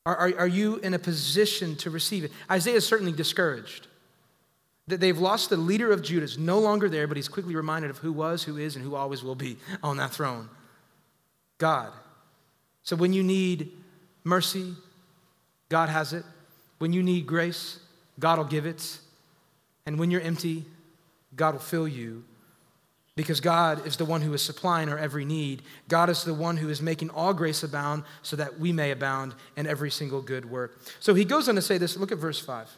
Are, 0.06 0.16
are, 0.16 0.38
are 0.40 0.48
you 0.48 0.76
in 0.76 0.94
a 0.94 0.98
position 0.98 1.76
to 1.76 1.90
receive 1.90 2.24
it? 2.24 2.32
Isaiah 2.50 2.76
is 2.76 2.86
certainly 2.86 3.12
discouraged. 3.12 3.86
That 4.86 5.00
they've 5.00 5.18
lost 5.18 5.50
the 5.50 5.56
leader 5.56 5.90
of 5.90 6.02
Judah, 6.02 6.24
is 6.24 6.36
no 6.36 6.58
longer 6.58 6.88
there, 6.88 7.06
but 7.06 7.16
he's 7.16 7.28
quickly 7.28 7.56
reminded 7.56 7.90
of 7.90 7.98
who 7.98 8.12
was, 8.12 8.42
who 8.42 8.58
is, 8.58 8.76
and 8.76 8.84
who 8.84 8.94
always 8.94 9.22
will 9.22 9.34
be 9.34 9.56
on 9.82 9.96
that 9.96 10.10
throne 10.10 10.48
God. 11.58 11.92
So 12.82 12.96
when 12.96 13.12
you 13.12 13.22
need 13.22 13.72
mercy, 14.24 14.74
God 15.68 15.88
has 15.88 16.12
it. 16.12 16.24
When 16.78 16.92
you 16.92 17.02
need 17.02 17.26
grace, 17.26 17.78
God 18.18 18.38
will 18.38 18.44
give 18.44 18.66
it. 18.66 18.98
And 19.86 19.98
when 19.98 20.10
you're 20.10 20.20
empty, 20.20 20.64
God 21.34 21.54
will 21.54 21.60
fill 21.60 21.88
you 21.88 22.24
because 23.16 23.40
God 23.40 23.86
is 23.86 23.96
the 23.96 24.04
one 24.04 24.22
who 24.22 24.34
is 24.34 24.42
supplying 24.42 24.88
our 24.88 24.98
every 24.98 25.24
need. 25.24 25.62
God 25.88 26.10
is 26.10 26.24
the 26.24 26.34
one 26.34 26.56
who 26.56 26.68
is 26.68 26.82
making 26.82 27.10
all 27.10 27.32
grace 27.32 27.62
abound 27.62 28.02
so 28.22 28.36
that 28.36 28.58
we 28.58 28.72
may 28.72 28.90
abound 28.90 29.34
in 29.56 29.66
every 29.66 29.90
single 29.90 30.20
good 30.20 30.50
work. 30.50 30.80
So 31.00 31.14
he 31.14 31.24
goes 31.24 31.48
on 31.48 31.54
to 31.54 31.62
say 31.62 31.78
this. 31.78 31.96
Look 31.96 32.12
at 32.12 32.18
verse 32.18 32.40
5. 32.40 32.68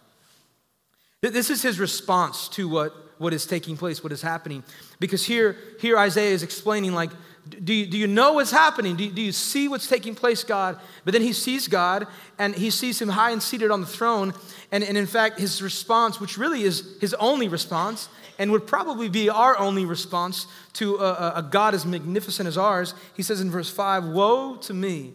This 1.22 1.50
is 1.50 1.62
his 1.62 1.80
response 1.80 2.48
to 2.50 2.68
what, 2.68 2.94
what 3.18 3.32
is 3.32 3.46
taking 3.46 3.76
place, 3.76 4.02
what 4.02 4.12
is 4.12 4.22
happening. 4.22 4.62
Because 5.00 5.24
here, 5.24 5.56
here 5.80 5.98
Isaiah 5.98 6.32
is 6.32 6.42
explaining, 6.42 6.92
like, 6.92 7.10
do 7.48 7.72
you, 7.72 7.86
do 7.86 7.96
you 7.96 8.06
know 8.06 8.34
what's 8.34 8.50
happening? 8.50 8.96
Do 8.96 9.04
you, 9.04 9.12
do 9.12 9.22
you 9.22 9.32
see 9.32 9.68
what's 9.68 9.86
taking 9.86 10.14
place, 10.14 10.42
God? 10.42 10.78
But 11.04 11.12
then 11.12 11.22
he 11.22 11.32
sees 11.32 11.68
God 11.68 12.06
and 12.38 12.54
he 12.54 12.70
sees 12.70 13.00
him 13.00 13.08
high 13.08 13.30
and 13.30 13.42
seated 13.42 13.70
on 13.70 13.80
the 13.80 13.86
throne. 13.86 14.34
And, 14.72 14.82
and 14.82 14.98
in 14.98 15.06
fact, 15.06 15.38
his 15.38 15.62
response, 15.62 16.20
which 16.20 16.38
really 16.38 16.62
is 16.62 16.96
his 17.00 17.14
only 17.14 17.48
response, 17.48 18.08
and 18.38 18.50
would 18.52 18.66
probably 18.66 19.08
be 19.08 19.30
our 19.30 19.58
only 19.58 19.84
response 19.84 20.46
to 20.74 20.96
a, 20.96 21.34
a 21.36 21.42
God 21.42 21.74
as 21.74 21.86
magnificent 21.86 22.46
as 22.46 22.58
ours, 22.58 22.94
he 23.14 23.22
says 23.22 23.40
in 23.40 23.50
verse 23.50 23.70
5 23.70 24.04
Woe 24.06 24.56
to 24.56 24.74
me. 24.74 25.14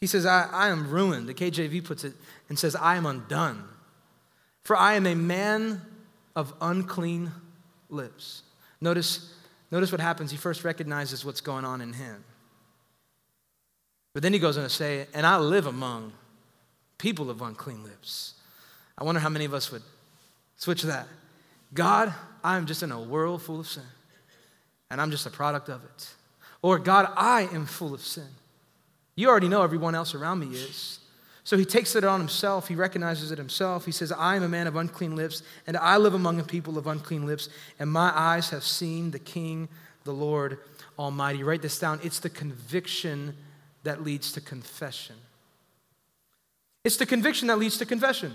He 0.00 0.06
says, 0.06 0.24
I, 0.24 0.48
I 0.52 0.68
am 0.68 0.90
ruined. 0.90 1.28
The 1.28 1.34
KJV 1.34 1.84
puts 1.84 2.04
it 2.04 2.14
and 2.48 2.58
says, 2.58 2.76
I 2.76 2.96
am 2.96 3.04
undone. 3.06 3.64
For 4.66 4.74
I 4.74 4.94
am 4.94 5.06
a 5.06 5.14
man 5.14 5.80
of 6.34 6.52
unclean 6.60 7.30
lips. 7.88 8.42
Notice, 8.80 9.32
notice 9.70 9.92
what 9.92 10.00
happens. 10.00 10.32
He 10.32 10.36
first 10.36 10.64
recognizes 10.64 11.24
what's 11.24 11.40
going 11.40 11.64
on 11.64 11.80
in 11.80 11.92
him. 11.92 12.24
But 14.12 14.24
then 14.24 14.32
he 14.32 14.40
goes 14.40 14.58
on 14.58 14.64
to 14.64 14.68
say, 14.68 15.06
And 15.14 15.24
I 15.24 15.38
live 15.38 15.66
among 15.66 16.12
people 16.98 17.30
of 17.30 17.42
unclean 17.42 17.84
lips. 17.84 18.34
I 18.98 19.04
wonder 19.04 19.20
how 19.20 19.28
many 19.28 19.44
of 19.44 19.54
us 19.54 19.70
would 19.70 19.84
switch 20.56 20.82
that. 20.82 21.06
God, 21.72 22.12
I'm 22.42 22.66
just 22.66 22.82
in 22.82 22.90
a 22.90 23.00
world 23.00 23.42
full 23.42 23.60
of 23.60 23.68
sin, 23.68 23.84
and 24.90 25.00
I'm 25.00 25.12
just 25.12 25.26
a 25.26 25.30
product 25.30 25.68
of 25.68 25.84
it. 25.84 26.10
Or, 26.60 26.80
God, 26.80 27.12
I 27.16 27.42
am 27.52 27.66
full 27.66 27.94
of 27.94 28.00
sin. 28.00 28.26
You 29.14 29.28
already 29.28 29.46
know 29.46 29.62
everyone 29.62 29.94
else 29.94 30.12
around 30.12 30.40
me 30.40 30.48
is. 30.56 30.98
So 31.46 31.56
he 31.56 31.64
takes 31.64 31.94
it 31.94 32.02
on 32.02 32.18
himself. 32.18 32.66
He 32.66 32.74
recognizes 32.74 33.30
it 33.30 33.38
himself. 33.38 33.84
He 33.86 33.92
says, 33.92 34.10
I 34.10 34.34
am 34.34 34.42
a 34.42 34.48
man 34.48 34.66
of 34.66 34.74
unclean 34.74 35.14
lips, 35.14 35.44
and 35.68 35.76
I 35.76 35.96
live 35.96 36.12
among 36.12 36.40
a 36.40 36.42
people 36.42 36.76
of 36.76 36.88
unclean 36.88 37.24
lips, 37.24 37.48
and 37.78 37.88
my 37.88 38.10
eyes 38.12 38.50
have 38.50 38.64
seen 38.64 39.12
the 39.12 39.20
King, 39.20 39.68
the 40.02 40.10
Lord 40.10 40.58
Almighty. 40.98 41.44
Write 41.44 41.62
this 41.62 41.78
down. 41.78 42.00
It's 42.02 42.18
the 42.18 42.30
conviction 42.30 43.36
that 43.84 44.02
leads 44.02 44.32
to 44.32 44.40
confession. 44.40 45.14
It's 46.84 46.96
the 46.96 47.06
conviction 47.06 47.46
that 47.46 47.60
leads 47.60 47.78
to 47.78 47.86
confession. 47.86 48.34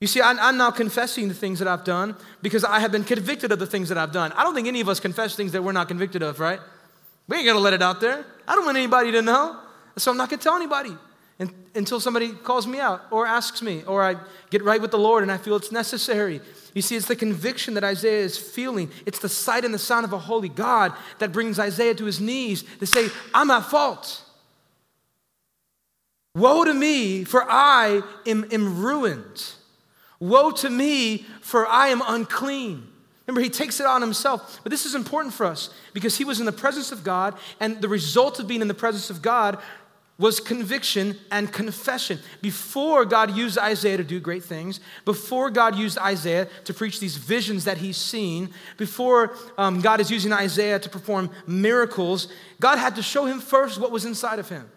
You 0.00 0.08
see, 0.08 0.20
I'm 0.20 0.56
now 0.56 0.72
confessing 0.72 1.28
the 1.28 1.34
things 1.34 1.60
that 1.60 1.68
I've 1.68 1.84
done 1.84 2.16
because 2.42 2.64
I 2.64 2.80
have 2.80 2.90
been 2.90 3.04
convicted 3.04 3.52
of 3.52 3.60
the 3.60 3.66
things 3.66 3.90
that 3.90 3.96
I've 3.96 4.10
done. 4.10 4.32
I 4.32 4.42
don't 4.42 4.56
think 4.56 4.66
any 4.66 4.80
of 4.80 4.88
us 4.88 4.98
confess 4.98 5.36
things 5.36 5.52
that 5.52 5.62
we're 5.62 5.70
not 5.70 5.86
convicted 5.86 6.24
of, 6.24 6.40
right? 6.40 6.58
We 7.28 7.36
ain't 7.36 7.46
gonna 7.46 7.60
let 7.60 7.74
it 7.74 7.82
out 7.82 8.00
there. 8.00 8.24
I 8.48 8.56
don't 8.56 8.64
want 8.64 8.76
anybody 8.76 9.12
to 9.12 9.22
know, 9.22 9.60
so 9.98 10.10
I'm 10.10 10.16
not 10.16 10.30
gonna 10.30 10.42
tell 10.42 10.56
anybody 10.56 10.96
until 11.74 11.98
somebody 11.98 12.32
calls 12.32 12.66
me 12.66 12.78
out 12.78 13.02
or 13.10 13.26
asks 13.26 13.62
me, 13.62 13.82
or 13.84 14.02
I 14.02 14.16
get 14.50 14.62
right 14.62 14.80
with 14.80 14.90
the 14.90 14.98
Lord 14.98 15.22
and 15.22 15.32
I 15.32 15.38
feel 15.38 15.56
it's 15.56 15.72
necessary. 15.72 16.40
You 16.74 16.82
see, 16.82 16.96
it's 16.96 17.08
the 17.08 17.16
conviction 17.16 17.74
that 17.74 17.84
Isaiah 17.84 18.24
is 18.24 18.38
feeling. 18.38 18.90
It's 19.06 19.18
the 19.18 19.28
sight 19.28 19.64
and 19.64 19.74
the 19.74 19.78
sound 19.78 20.04
of 20.04 20.12
a 20.12 20.18
holy 20.18 20.48
God 20.48 20.92
that 21.18 21.32
brings 21.32 21.58
Isaiah 21.58 21.94
to 21.94 22.04
his 22.04 22.20
knees 22.20 22.64
to 22.78 22.86
say, 22.86 23.08
I'm 23.34 23.50
at 23.50 23.64
fault. 23.64 24.22
Woe 26.34 26.64
to 26.64 26.72
me, 26.72 27.24
for 27.24 27.44
I 27.46 28.02
am, 28.26 28.46
am 28.50 28.80
ruined. 28.80 29.52
Woe 30.18 30.50
to 30.52 30.70
me, 30.70 31.26
for 31.40 31.66
I 31.66 31.88
am 31.88 32.02
unclean. 32.06 32.88
Remember, 33.26 33.42
he 33.42 33.50
takes 33.50 33.80
it 33.80 33.86
on 33.86 34.00
himself. 34.00 34.60
But 34.62 34.70
this 34.70 34.86
is 34.86 34.94
important 34.94 35.34
for 35.34 35.46
us 35.46 35.70
because 35.92 36.16
he 36.16 36.24
was 36.24 36.40
in 36.40 36.46
the 36.46 36.52
presence 36.52 36.90
of 36.90 37.04
God, 37.04 37.34
and 37.60 37.80
the 37.80 37.88
result 37.88 38.40
of 38.40 38.48
being 38.48 38.62
in 38.62 38.68
the 38.68 38.74
presence 38.74 39.10
of 39.10 39.20
God 39.20 39.58
was 40.18 40.40
conviction 40.40 41.16
and 41.30 41.52
confession. 41.52 42.18
Before 42.42 43.04
God 43.04 43.34
used 43.36 43.58
Isaiah 43.58 43.96
to 43.96 44.04
do 44.04 44.20
great 44.20 44.44
things, 44.44 44.78
before 45.04 45.50
God 45.50 45.76
used 45.76 45.98
Isaiah 45.98 46.48
to 46.64 46.74
preach 46.74 47.00
these 47.00 47.16
visions 47.16 47.64
that 47.64 47.78
he's 47.78 47.96
seen, 47.96 48.50
before 48.76 49.34
um, 49.58 49.80
God 49.80 50.00
is 50.00 50.10
using 50.10 50.32
Isaiah 50.32 50.78
to 50.78 50.88
perform 50.88 51.30
miracles, 51.46 52.28
God 52.60 52.78
had 52.78 52.96
to 52.96 53.02
show 53.02 53.24
him 53.24 53.40
first 53.40 53.80
what 53.80 53.90
was 53.90 54.04
inside 54.04 54.38
of 54.38 54.48
him. 54.48 54.70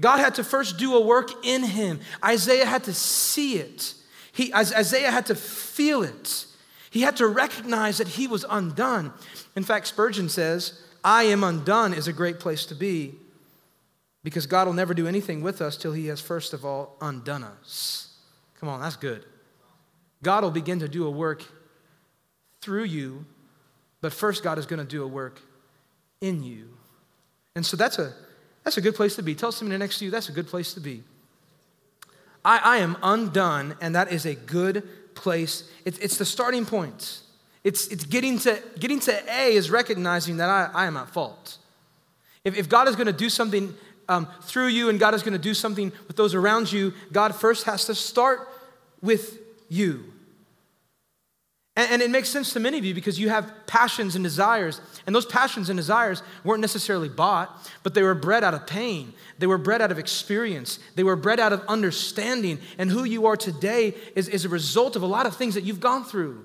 God 0.00 0.18
had 0.18 0.34
to 0.34 0.44
first 0.44 0.76
do 0.76 0.96
a 0.96 1.00
work 1.00 1.30
in 1.44 1.62
him. 1.62 2.00
Isaiah 2.22 2.66
had 2.66 2.84
to 2.84 2.92
see 2.92 3.56
it. 3.58 3.94
He, 4.32 4.52
Isaiah 4.52 5.12
had 5.12 5.26
to 5.26 5.36
feel 5.36 6.02
it. 6.02 6.46
He 6.90 7.02
had 7.02 7.16
to 7.16 7.28
recognize 7.28 7.98
that 7.98 8.08
he 8.08 8.26
was 8.26 8.44
undone. 8.50 9.12
In 9.54 9.62
fact, 9.62 9.86
Spurgeon 9.86 10.28
says, 10.28 10.80
I 11.04 11.24
am 11.24 11.44
undone 11.44 11.94
is 11.94 12.08
a 12.08 12.12
great 12.12 12.40
place 12.40 12.66
to 12.66 12.74
be 12.74 13.18
because 14.24 14.46
God 14.46 14.66
will 14.66 14.74
never 14.74 14.94
do 14.94 15.06
anything 15.06 15.42
with 15.42 15.62
us 15.62 15.76
till 15.76 15.92
he 15.92 16.06
has 16.08 16.20
first 16.20 16.52
of 16.52 16.64
all 16.64 16.96
undone 17.00 17.44
us. 17.44 18.16
Come 18.58 18.68
on, 18.68 18.80
that's 18.80 18.96
good. 18.96 19.24
God 20.22 20.42
will 20.42 20.50
begin 20.50 20.80
to 20.80 20.88
do 20.88 21.06
a 21.06 21.10
work 21.10 21.44
through 22.60 22.84
you, 22.84 23.26
but 24.00 24.12
first 24.12 24.42
God 24.42 24.58
is 24.58 24.66
going 24.66 24.80
to 24.80 24.86
do 24.86 25.04
a 25.04 25.06
work 25.06 25.40
in 26.20 26.42
you. 26.42 26.70
And 27.54 27.64
so 27.64 27.76
that's 27.76 27.98
a 27.98 28.14
that's 28.64 28.78
a 28.78 28.80
good 28.80 28.94
place 28.94 29.14
to 29.16 29.22
be. 29.22 29.34
Tell 29.34 29.52
somebody 29.52 29.78
next 29.78 29.98
to 29.98 30.06
you, 30.06 30.10
that's 30.10 30.30
a 30.30 30.32
good 30.32 30.46
place 30.46 30.72
to 30.72 30.80
be. 30.80 31.04
I, 32.44 32.58
I 32.58 32.76
am 32.78 32.96
undone, 33.02 33.76
and 33.80 33.94
that 33.94 34.10
is 34.10 34.24
a 34.24 34.34
good 34.34 35.14
place. 35.14 35.70
It, 35.84 36.02
it's 36.02 36.16
the 36.16 36.24
starting 36.24 36.64
point. 36.64 37.20
It's, 37.62 37.86
it's 37.88 38.04
getting, 38.04 38.38
to, 38.40 38.62
getting 38.78 39.00
to 39.00 39.32
A 39.32 39.54
is 39.54 39.70
recognizing 39.70 40.38
that 40.38 40.50
I, 40.50 40.70
I 40.74 40.86
am 40.86 40.96
at 40.96 41.08
fault. 41.10 41.58
If, 42.44 42.56
if 42.56 42.68
God 42.68 42.88
is 42.88 42.96
going 42.96 43.06
to 43.06 43.12
do 43.12 43.30
something 43.30 43.74
um, 44.08 44.28
through 44.42 44.68
you 44.68 44.88
and 44.88 44.98
God 44.98 45.14
is 45.14 45.22
going 45.22 45.32
to 45.32 45.38
do 45.38 45.54
something 45.54 45.92
with 46.06 46.16
those 46.16 46.34
around 46.34 46.72
you, 46.72 46.92
God 47.12 47.34
first 47.34 47.64
has 47.64 47.86
to 47.86 47.94
start 47.94 48.48
with 49.00 49.38
you. 49.68 50.04
And, 51.76 51.92
and, 51.92 52.02
it 52.02 52.10
makes 52.10 52.28
sense 52.28 52.52
to 52.52 52.60
many 52.60 52.78
of 52.78 52.84
you 52.84 52.94
because 52.94 53.18
you 53.18 53.30
have 53.30 53.52
passions 53.66 54.14
and 54.14 54.22
desires. 54.22 54.80
And 55.06 55.14
those 55.14 55.26
passions 55.26 55.70
and 55.70 55.76
desires 55.76 56.22
weren't 56.44 56.60
necessarily 56.60 57.08
bought, 57.08 57.68
but 57.82 57.94
they 57.94 58.02
were 58.02 58.14
bred 58.14 58.44
out 58.44 58.54
of 58.54 58.66
pain. 58.66 59.12
They 59.38 59.48
were 59.48 59.58
bred 59.58 59.82
out 59.82 59.90
of 59.90 59.98
experience. 59.98 60.78
They 60.94 61.02
were 61.02 61.16
bred 61.16 61.40
out 61.40 61.52
of 61.52 61.62
understanding. 61.66 62.60
And 62.78 62.90
who 62.90 63.02
you 63.02 63.26
are 63.26 63.36
today 63.36 63.94
is, 64.14 64.28
is 64.28 64.44
a 64.44 64.48
result 64.48 64.94
of 64.94 65.02
a 65.02 65.06
lot 65.06 65.26
of 65.26 65.36
things 65.36 65.54
that 65.54 65.64
you've 65.64 65.80
gone 65.80 66.04
through 66.04 66.44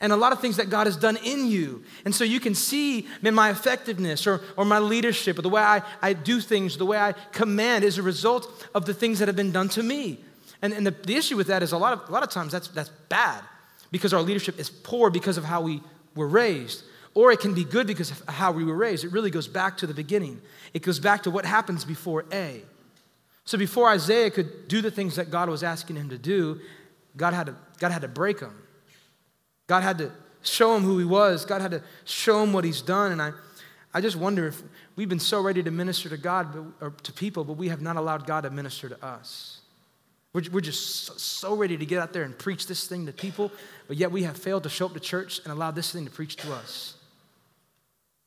and 0.00 0.12
a 0.12 0.16
lot 0.16 0.32
of 0.32 0.40
things 0.40 0.56
that 0.56 0.70
God 0.70 0.86
has 0.86 0.96
done 0.96 1.16
in 1.24 1.46
you. 1.46 1.82
And 2.04 2.14
so 2.14 2.24
you 2.24 2.40
can 2.40 2.54
see 2.54 3.06
man, 3.22 3.34
my 3.34 3.50
effectiveness 3.50 4.26
or, 4.26 4.40
or 4.56 4.64
my 4.64 4.78
leadership 4.78 5.38
or 5.38 5.42
the 5.42 5.48
way 5.48 5.62
I, 5.62 5.82
I 6.02 6.12
do 6.12 6.40
things, 6.40 6.76
the 6.76 6.86
way 6.86 6.98
I 6.98 7.12
command 7.32 7.84
is 7.84 7.98
a 7.98 8.02
result 8.02 8.68
of 8.74 8.86
the 8.86 8.94
things 8.94 9.18
that 9.18 9.28
have 9.28 9.36
been 9.36 9.52
done 9.52 9.68
to 9.70 9.82
me. 9.82 10.18
And, 10.62 10.72
and 10.72 10.86
the, 10.86 10.90
the 10.90 11.16
issue 11.16 11.36
with 11.36 11.46
that 11.48 11.62
is 11.62 11.72
a 11.72 11.78
lot 11.78 11.92
of, 11.92 12.08
a 12.08 12.12
lot 12.12 12.22
of 12.22 12.30
times 12.30 12.52
that's, 12.52 12.68
that's 12.68 12.90
bad 13.08 13.42
because 13.90 14.12
our 14.12 14.22
leadership 14.22 14.58
is 14.58 14.70
poor 14.70 15.10
because 15.10 15.36
of 15.38 15.44
how 15.44 15.60
we 15.60 15.80
were 16.14 16.28
raised. 16.28 16.84
Or 17.14 17.30
it 17.30 17.38
can 17.38 17.54
be 17.54 17.64
good 17.64 17.86
because 17.86 18.10
of 18.10 18.22
how 18.28 18.50
we 18.50 18.64
were 18.64 18.74
raised. 18.74 19.04
It 19.04 19.12
really 19.12 19.30
goes 19.30 19.46
back 19.46 19.76
to 19.78 19.86
the 19.86 19.94
beginning. 19.94 20.40
It 20.72 20.82
goes 20.82 20.98
back 20.98 21.22
to 21.22 21.30
what 21.30 21.44
happens 21.44 21.84
before 21.84 22.24
A. 22.32 22.62
So 23.44 23.58
before 23.58 23.88
Isaiah 23.88 24.30
could 24.30 24.68
do 24.68 24.82
the 24.82 24.90
things 24.90 25.16
that 25.16 25.30
God 25.30 25.48
was 25.48 25.62
asking 25.62 25.96
him 25.96 26.08
to 26.08 26.18
do, 26.18 26.60
God 27.16 27.34
had 27.34 27.46
to, 27.46 27.56
God 27.78 27.92
had 27.92 28.02
to 28.02 28.08
break 28.08 28.40
him. 28.40 28.54
God 29.66 29.82
had 29.82 29.98
to 29.98 30.12
show 30.42 30.76
him 30.76 30.82
who 30.82 30.98
he 30.98 31.04
was. 31.04 31.44
God 31.44 31.62
had 31.62 31.70
to 31.70 31.82
show 32.04 32.42
him 32.42 32.52
what 32.52 32.64
he's 32.64 32.82
done. 32.82 33.12
And 33.12 33.22
I, 33.22 33.32
I 33.92 34.00
just 34.00 34.16
wonder 34.16 34.46
if 34.46 34.62
we've 34.96 35.08
been 35.08 35.20
so 35.20 35.40
ready 35.40 35.62
to 35.62 35.70
minister 35.70 36.08
to 36.08 36.16
God 36.16 36.72
or 36.80 36.90
to 37.02 37.12
people, 37.12 37.44
but 37.44 37.54
we 37.54 37.68
have 37.68 37.80
not 37.80 37.96
allowed 37.96 38.26
God 38.26 38.42
to 38.42 38.50
minister 38.50 38.88
to 38.88 39.04
us. 39.04 39.60
We're, 40.32 40.42
we're 40.52 40.60
just 40.60 41.04
so, 41.04 41.14
so 41.16 41.54
ready 41.54 41.76
to 41.76 41.86
get 41.86 41.98
out 41.98 42.12
there 42.12 42.24
and 42.24 42.36
preach 42.36 42.66
this 42.66 42.86
thing 42.86 43.06
to 43.06 43.12
people, 43.12 43.52
but 43.86 43.96
yet 43.96 44.10
we 44.10 44.24
have 44.24 44.36
failed 44.36 44.64
to 44.64 44.68
show 44.68 44.86
up 44.86 44.94
to 44.94 45.00
church 45.00 45.40
and 45.44 45.52
allow 45.52 45.70
this 45.70 45.92
thing 45.92 46.04
to 46.04 46.10
preach 46.10 46.36
to 46.36 46.52
us. 46.52 46.94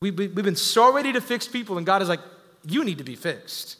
We, 0.00 0.10
we, 0.10 0.28
we've 0.28 0.44
been 0.44 0.56
so 0.56 0.92
ready 0.92 1.12
to 1.12 1.20
fix 1.20 1.46
people, 1.46 1.76
and 1.76 1.86
God 1.86 2.02
is 2.02 2.08
like, 2.08 2.20
you 2.64 2.84
need 2.84 2.98
to 2.98 3.04
be 3.04 3.14
fixed. 3.14 3.76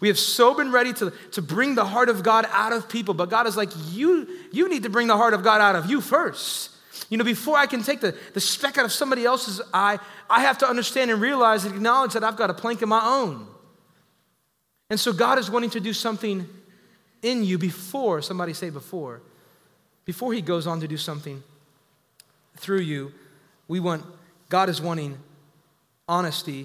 We 0.00 0.08
have 0.08 0.18
so 0.18 0.54
been 0.54 0.72
ready 0.72 0.92
to, 0.94 1.12
to 1.32 1.42
bring 1.42 1.74
the 1.74 1.84
heart 1.84 2.08
of 2.08 2.22
God 2.22 2.46
out 2.50 2.72
of 2.72 2.88
people, 2.88 3.14
but 3.14 3.28
God 3.28 3.46
is 3.46 3.56
like, 3.56 3.70
you, 3.90 4.28
you 4.52 4.68
need 4.68 4.84
to 4.84 4.90
bring 4.90 5.08
the 5.08 5.16
heart 5.16 5.34
of 5.34 5.42
God 5.42 5.60
out 5.60 5.76
of 5.76 5.90
you 5.90 6.00
first. 6.00 6.70
You 7.08 7.16
know, 7.16 7.24
before 7.24 7.56
I 7.56 7.66
can 7.66 7.82
take 7.82 8.00
the, 8.00 8.14
the 8.34 8.40
speck 8.40 8.76
out 8.76 8.84
of 8.84 8.92
somebody 8.92 9.24
else's 9.24 9.62
eye, 9.72 9.98
I 10.28 10.42
have 10.42 10.58
to 10.58 10.68
understand 10.68 11.10
and 11.10 11.20
realize 11.20 11.64
and 11.64 11.74
acknowledge 11.74 12.12
that 12.12 12.22
I've 12.22 12.36
got 12.36 12.50
a 12.50 12.54
plank 12.54 12.82
of 12.82 12.88
my 12.88 13.00
own. 13.02 13.46
And 14.90 15.00
so 15.00 15.12
God 15.12 15.38
is 15.38 15.50
wanting 15.50 15.70
to 15.70 15.80
do 15.80 15.92
something 15.92 16.46
in 17.22 17.44
you 17.44 17.58
before, 17.58 18.20
somebody 18.20 18.52
say 18.52 18.70
before, 18.70 19.22
before 20.04 20.32
He 20.32 20.42
goes 20.42 20.66
on 20.66 20.80
to 20.80 20.88
do 20.88 20.96
something 20.96 21.42
through 22.56 22.80
you. 22.80 23.12
We 23.68 23.80
want, 23.80 24.04
God 24.48 24.68
is 24.68 24.80
wanting 24.80 25.18
honesty, 26.08 26.60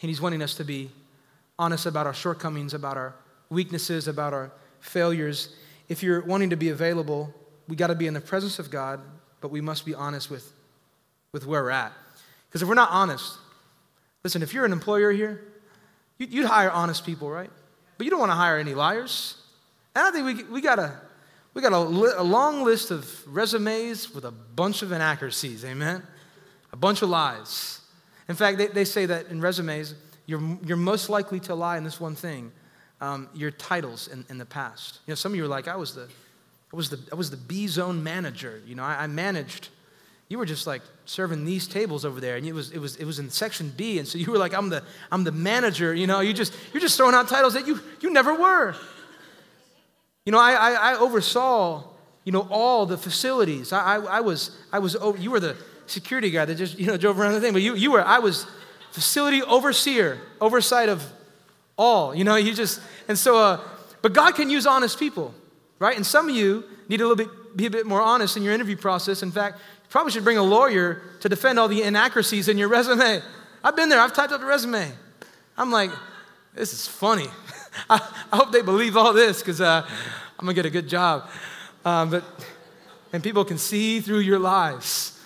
and 0.00 0.08
He's 0.08 0.20
wanting 0.20 0.42
us 0.42 0.54
to 0.54 0.64
be 0.64 0.90
honest 1.58 1.84
about 1.84 2.06
our 2.06 2.14
shortcomings, 2.14 2.72
about 2.72 2.96
our 2.96 3.14
weaknesses, 3.50 4.08
about 4.08 4.32
our 4.32 4.50
failures. 4.80 5.54
If 5.88 6.02
you're 6.02 6.22
wanting 6.22 6.50
to 6.50 6.56
be 6.56 6.70
available, 6.70 7.34
we 7.68 7.76
got 7.76 7.88
to 7.88 7.94
be 7.94 8.06
in 8.06 8.14
the 8.14 8.20
presence 8.20 8.58
of 8.58 8.70
God 8.70 9.00
but 9.42 9.50
we 9.50 9.60
must 9.60 9.84
be 9.84 9.94
honest 9.94 10.30
with, 10.30 10.50
with 11.32 11.44
where 11.44 11.62
we're 11.62 11.70
at. 11.70 11.92
Because 12.48 12.62
if 12.62 12.68
we're 12.68 12.74
not 12.74 12.90
honest, 12.90 13.36
listen, 14.24 14.42
if 14.42 14.54
you're 14.54 14.64
an 14.64 14.72
employer 14.72 15.12
here, 15.12 15.42
you'd 16.18 16.46
hire 16.46 16.70
honest 16.70 17.04
people, 17.04 17.28
right? 17.30 17.50
But 17.98 18.04
you 18.04 18.10
don't 18.10 18.20
want 18.20 18.30
to 18.30 18.36
hire 18.36 18.58
any 18.58 18.72
liars. 18.72 19.36
And 19.94 20.06
I 20.06 20.10
think 20.10 20.26
we, 20.26 20.44
we 20.44 20.60
got, 20.60 20.78
a, 20.78 20.98
we 21.52 21.60
got 21.60 21.72
a, 21.72 22.20
a 22.20 22.22
long 22.22 22.64
list 22.64 22.90
of 22.90 23.22
resumes 23.26 24.14
with 24.14 24.24
a 24.24 24.30
bunch 24.30 24.82
of 24.82 24.92
inaccuracies, 24.92 25.64
amen? 25.64 26.02
A 26.72 26.76
bunch 26.76 27.02
of 27.02 27.10
lies. 27.10 27.80
In 28.28 28.36
fact, 28.36 28.58
they, 28.58 28.68
they 28.68 28.84
say 28.84 29.06
that 29.06 29.26
in 29.26 29.40
resumes, 29.40 29.94
you're, 30.26 30.42
you're 30.64 30.76
most 30.76 31.10
likely 31.10 31.40
to 31.40 31.54
lie 31.54 31.76
in 31.76 31.84
this 31.84 32.00
one 32.00 32.14
thing 32.14 32.52
um, 33.00 33.28
your 33.34 33.50
titles 33.50 34.08
in, 34.08 34.24
in 34.30 34.38
the 34.38 34.46
past. 34.46 35.00
You 35.06 35.10
know, 35.10 35.16
some 35.16 35.32
of 35.32 35.36
you 35.36 35.44
are 35.44 35.48
like, 35.48 35.66
I 35.66 35.76
was 35.76 35.94
the 35.94 36.08
I 36.72 36.76
was 36.76 36.88
the, 36.88 36.98
I 37.12 37.14
was 37.14 37.30
the 37.30 37.36
B 37.36 37.66
zone 37.66 38.02
manager. 38.02 38.62
You 38.66 38.74
know, 38.74 38.82
I, 38.84 39.04
I 39.04 39.06
managed. 39.06 39.68
You 40.28 40.38
were 40.38 40.46
just 40.46 40.66
like 40.66 40.80
serving 41.04 41.44
these 41.44 41.66
tables 41.66 42.04
over 42.04 42.20
there, 42.20 42.36
and 42.36 42.46
it 42.46 42.54
was, 42.54 42.70
it, 42.70 42.78
was, 42.78 42.96
it 42.96 43.04
was 43.04 43.18
in 43.18 43.28
section 43.28 43.72
B, 43.76 43.98
and 43.98 44.08
so 44.08 44.16
you 44.16 44.30
were 44.32 44.38
like, 44.38 44.54
I'm 44.54 44.70
the, 44.70 44.82
I'm 45.10 45.24
the 45.24 45.32
manager. 45.32 45.92
You 45.92 46.06
know, 46.06 46.20
you 46.20 46.32
just, 46.32 46.54
you're 46.72 46.80
just 46.80 46.96
throwing 46.96 47.14
out 47.14 47.28
titles 47.28 47.52
that 47.54 47.66
you, 47.66 47.78
you 48.00 48.10
never 48.10 48.34
were. 48.34 48.74
You 50.24 50.32
know, 50.32 50.38
I, 50.38 50.52
I, 50.52 50.92
I 50.92 50.96
oversaw, 50.96 51.84
you 52.24 52.32
know, 52.32 52.46
all 52.50 52.86
the 52.86 52.96
facilities. 52.96 53.72
I, 53.72 53.96
I, 53.96 54.18
I 54.18 54.20
was, 54.20 54.56
I 54.72 54.78
was, 54.78 54.96
oh, 54.98 55.14
you 55.16 55.30
were 55.30 55.40
the 55.40 55.56
security 55.86 56.30
guy 56.30 56.46
that 56.46 56.54
just, 56.54 56.78
you 56.78 56.86
know, 56.86 56.96
drove 56.96 57.20
around 57.20 57.32
the 57.32 57.40
thing, 57.40 57.52
but 57.52 57.60
you, 57.60 57.74
you 57.74 57.92
were, 57.92 58.02
I 58.02 58.20
was 58.20 58.46
facility 58.92 59.42
overseer, 59.42 60.18
oversight 60.40 60.88
of 60.88 61.04
all, 61.76 62.14
you 62.14 62.24
know, 62.24 62.36
you 62.36 62.54
just, 62.54 62.80
and 63.08 63.18
so, 63.18 63.36
uh, 63.36 63.60
but 64.00 64.12
God 64.12 64.34
can 64.34 64.48
use 64.48 64.66
honest 64.66 64.98
people 64.98 65.34
right? 65.82 65.96
And 65.96 66.06
some 66.06 66.28
of 66.28 66.34
you 66.36 66.62
need 66.88 67.00
a 67.00 67.06
little 67.08 67.16
bit, 67.16 67.56
be 67.56 67.66
a 67.66 67.70
bit 67.70 67.86
more 67.86 68.00
honest 68.00 68.36
in 68.36 68.44
your 68.44 68.54
interview 68.54 68.76
process. 68.76 69.24
In 69.24 69.32
fact, 69.32 69.58
you 69.58 69.88
probably 69.90 70.12
should 70.12 70.22
bring 70.22 70.38
a 70.38 70.42
lawyer 70.42 71.02
to 71.20 71.28
defend 71.28 71.58
all 71.58 71.66
the 71.66 71.82
inaccuracies 71.82 72.48
in 72.48 72.56
your 72.56 72.68
resume. 72.68 73.20
I've 73.64 73.74
been 73.74 73.88
there, 73.88 74.00
I've 74.00 74.12
typed 74.12 74.32
up 74.32 74.40
the 74.40 74.46
resume. 74.46 74.90
I'm 75.58 75.72
like, 75.72 75.90
this 76.54 76.72
is 76.72 76.86
funny. 76.86 77.26
I, 77.90 78.00
I, 78.30 78.36
hope 78.36 78.52
they 78.52 78.62
believe 78.62 78.96
all 78.96 79.12
this 79.12 79.40
because 79.40 79.60
uh, 79.60 79.84
I'm 80.38 80.46
gonna 80.46 80.54
get 80.54 80.66
a 80.66 80.70
good 80.70 80.88
job. 80.88 81.28
Um, 81.84 82.10
but, 82.10 82.24
and 83.12 83.20
people 83.20 83.44
can 83.44 83.58
see 83.58 84.00
through 84.00 84.20
your 84.20 84.38
lies. 84.38 85.18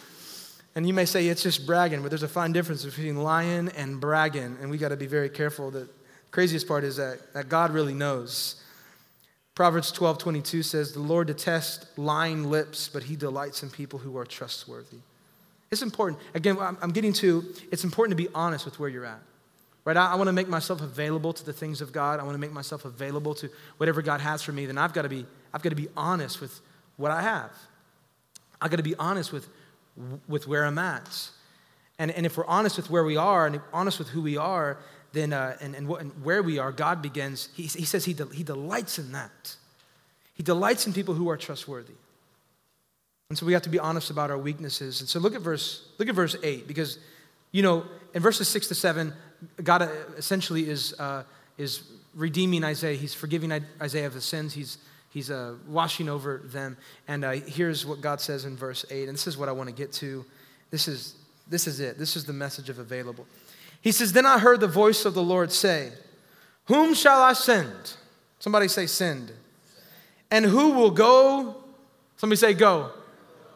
And 0.75 0.87
you 0.87 0.95
may 0.95 1.05
say 1.05 1.29
it's 1.29 1.43
just 1.43 1.67
bragging, 1.67 2.01
but 2.01 2.11
there's 2.11 2.23
a 2.23 2.29
fine 2.29 2.53
difference 2.53 2.83
between 2.83 3.17
lying 3.17 3.69
and 3.77 4.01
bragging, 4.01 4.57
and 4.61 4.71
we 4.71 4.79
got 4.79 4.89
to 4.89 4.97
be 4.97 5.07
very 5.07 5.29
careful. 5.29 5.71
The 5.71 5.89
craziest 6.31 6.67
part 6.67 6.83
is 6.85 6.97
that, 6.97 7.35
that 7.35 7.51
God 7.51 7.73
really 7.73 7.95
knows. 7.95 8.63
Proverbs 9.57 9.91
12 9.91 10.19
22 10.19 10.63
says, 10.63 10.93
The 10.93 11.01
Lord 11.01 11.27
detests 11.27 11.87
lying 11.97 12.45
lips, 12.45 12.89
but 12.93 13.03
he 13.03 13.17
delights 13.17 13.63
in 13.63 13.71
people 13.71 13.99
who 13.99 14.17
are 14.19 14.27
trustworthy. 14.27 14.99
It's 15.71 15.83
important. 15.83 16.23
Again, 16.35 16.59
I'm 16.61 16.91
getting 16.93 17.15
to 17.15 17.43
it's 17.73 17.83
important 17.83 18.17
to 18.17 18.23
be 18.23 18.29
honest 18.35 18.65
with 18.67 18.79
where 18.79 18.89
you're 18.89 19.07
at. 19.07 19.21
Right? 19.87 19.97
I, 19.97 20.13
I 20.13 20.15
want 20.17 20.29
to 20.29 20.33
make 20.33 20.49
myself 20.49 20.83
available 20.83 21.33
to 21.33 21.45
the 21.45 21.55
things 21.55 21.81
of 21.81 21.91
God. 21.91 22.21
I 22.21 22.25
want 22.25 22.35
to 22.35 22.39
make 22.39 22.53
myself 22.53 22.85
available 22.85 23.35
to 23.37 23.49
whatever 23.79 24.03
God 24.03 24.21
has 24.21 24.43
for 24.43 24.53
me. 24.53 24.67
Then 24.67 24.77
I've 24.77 24.93
got 24.93 25.03
to 25.03 25.09
be, 25.09 25.25
I've 25.55 25.63
got 25.63 25.71
to 25.71 25.77
be 25.77 25.89
honest 25.97 26.41
with 26.41 26.61
what 26.99 27.11
I 27.11 27.23
have. 27.23 27.51
I've 28.61 28.71
got 28.71 28.77
to 28.77 28.83
be 28.83 28.95
honest 28.97 29.33
with, 29.33 29.49
with 30.29 30.47
where 30.47 30.67
I'm 30.67 30.79
at. 30.79 31.31
And, 31.99 32.11
and 32.11 32.27
if 32.27 32.37
we're 32.37 32.47
honest 32.47 32.77
with 32.77 32.91
where 32.91 33.05
we 33.05 33.17
are 33.17 33.47
and 33.47 33.61
honest 33.73 33.99
with 33.99 34.09
who 34.09 34.21
we 34.21 34.37
are, 34.37 34.79
then, 35.17 35.33
uh, 35.33 35.57
and, 35.61 35.75
and, 35.75 35.89
what, 35.89 36.01
and, 36.01 36.13
where 36.23 36.43
we 36.43 36.59
are, 36.59 36.71
God 36.73 37.01
begins, 37.01 37.49
he, 37.55 37.63
he 37.63 37.85
says 37.85 38.05
he, 38.05 38.13
de- 38.13 38.27
he 38.27 38.43
delights 38.43 38.99
in 38.99 39.13
that. 39.13 39.57
He 40.35 40.43
delights 40.43 40.87
in 40.87 40.93
people 40.93 41.15
who 41.15 41.31
are 41.31 41.37
trustworthy. 41.37 41.95
And 43.31 43.39
so 43.39 43.47
we 43.47 43.55
have 43.55 43.63
to 43.63 43.71
be 43.71 43.79
honest 43.79 44.11
about 44.11 44.31
our 44.31 44.39
weaknesses. 44.39 45.01
And 45.01 45.09
so 45.09 45.19
look 45.19 45.35
at 45.35 45.41
verse, 45.41 45.89
look 45.99 46.09
at 46.09 46.15
verse 46.15 46.37
8, 46.43 46.69
because, 46.69 46.99
you 47.51 47.63
know, 47.63 47.85
in 48.15 48.23
verses 48.23 48.47
6 48.49 48.69
to 48.69 48.75
7, 48.75 49.13
God 49.65 49.83
uh, 49.83 49.89
essentially 50.17 50.69
is, 50.69 50.95
uh, 51.01 51.25
is 51.59 51.83
redeeming 52.15 52.63
Isaiah. 52.63 52.97
He's 52.97 53.15
forgiving 53.15 53.53
Isaiah 53.81 54.07
of 54.07 54.15
his 54.15 54.25
sins. 54.25 54.53
He's, 54.53 54.79
he's 55.11 55.31
uh, 55.31 55.55
washing 55.67 56.09
over 56.09 56.43
them. 56.45 56.77
And 57.09 57.25
uh, 57.25 57.33
here's 57.33 57.85
what 57.85 58.01
God 58.01 58.21
says 58.21 58.45
in 58.45 58.57
verse 58.57 58.85
8. 58.91 59.09
And 59.09 59.15
this 59.15 59.27
is 59.27 59.37
what 59.37 59.49
I 59.49 59.53
want 59.53 59.69
to 59.69 59.75
get 59.75 59.93
to. 59.95 60.25
This 60.71 60.89
is, 60.89 61.15
this 61.49 61.67
is 61.67 61.81
it. 61.81 61.99
This 61.99 62.17
is 62.17 62.25
the 62.25 62.33
message 62.33 62.69
of 62.69 62.79
available. 62.79 63.27
He 63.87 63.93
says, 63.93 64.13
Then 64.13 64.27
I 64.27 64.41
heard 64.41 64.59
the 64.59 64.67
voice 64.67 65.05
of 65.05 65.15
the 65.15 65.23
Lord 65.23 65.53
say, 65.53 65.93
Whom 66.65 66.93
shall 66.93 67.23
I 67.23 67.35
send? 67.35 67.93
Somebody 68.41 68.67
say, 68.67 68.89
Send. 68.89 69.31
And 70.29 70.45
who 70.45 70.71
will 70.71 70.91
go? 70.91 71.63
Somebody 72.17 72.37
say, 72.37 72.53
Go 72.53 72.91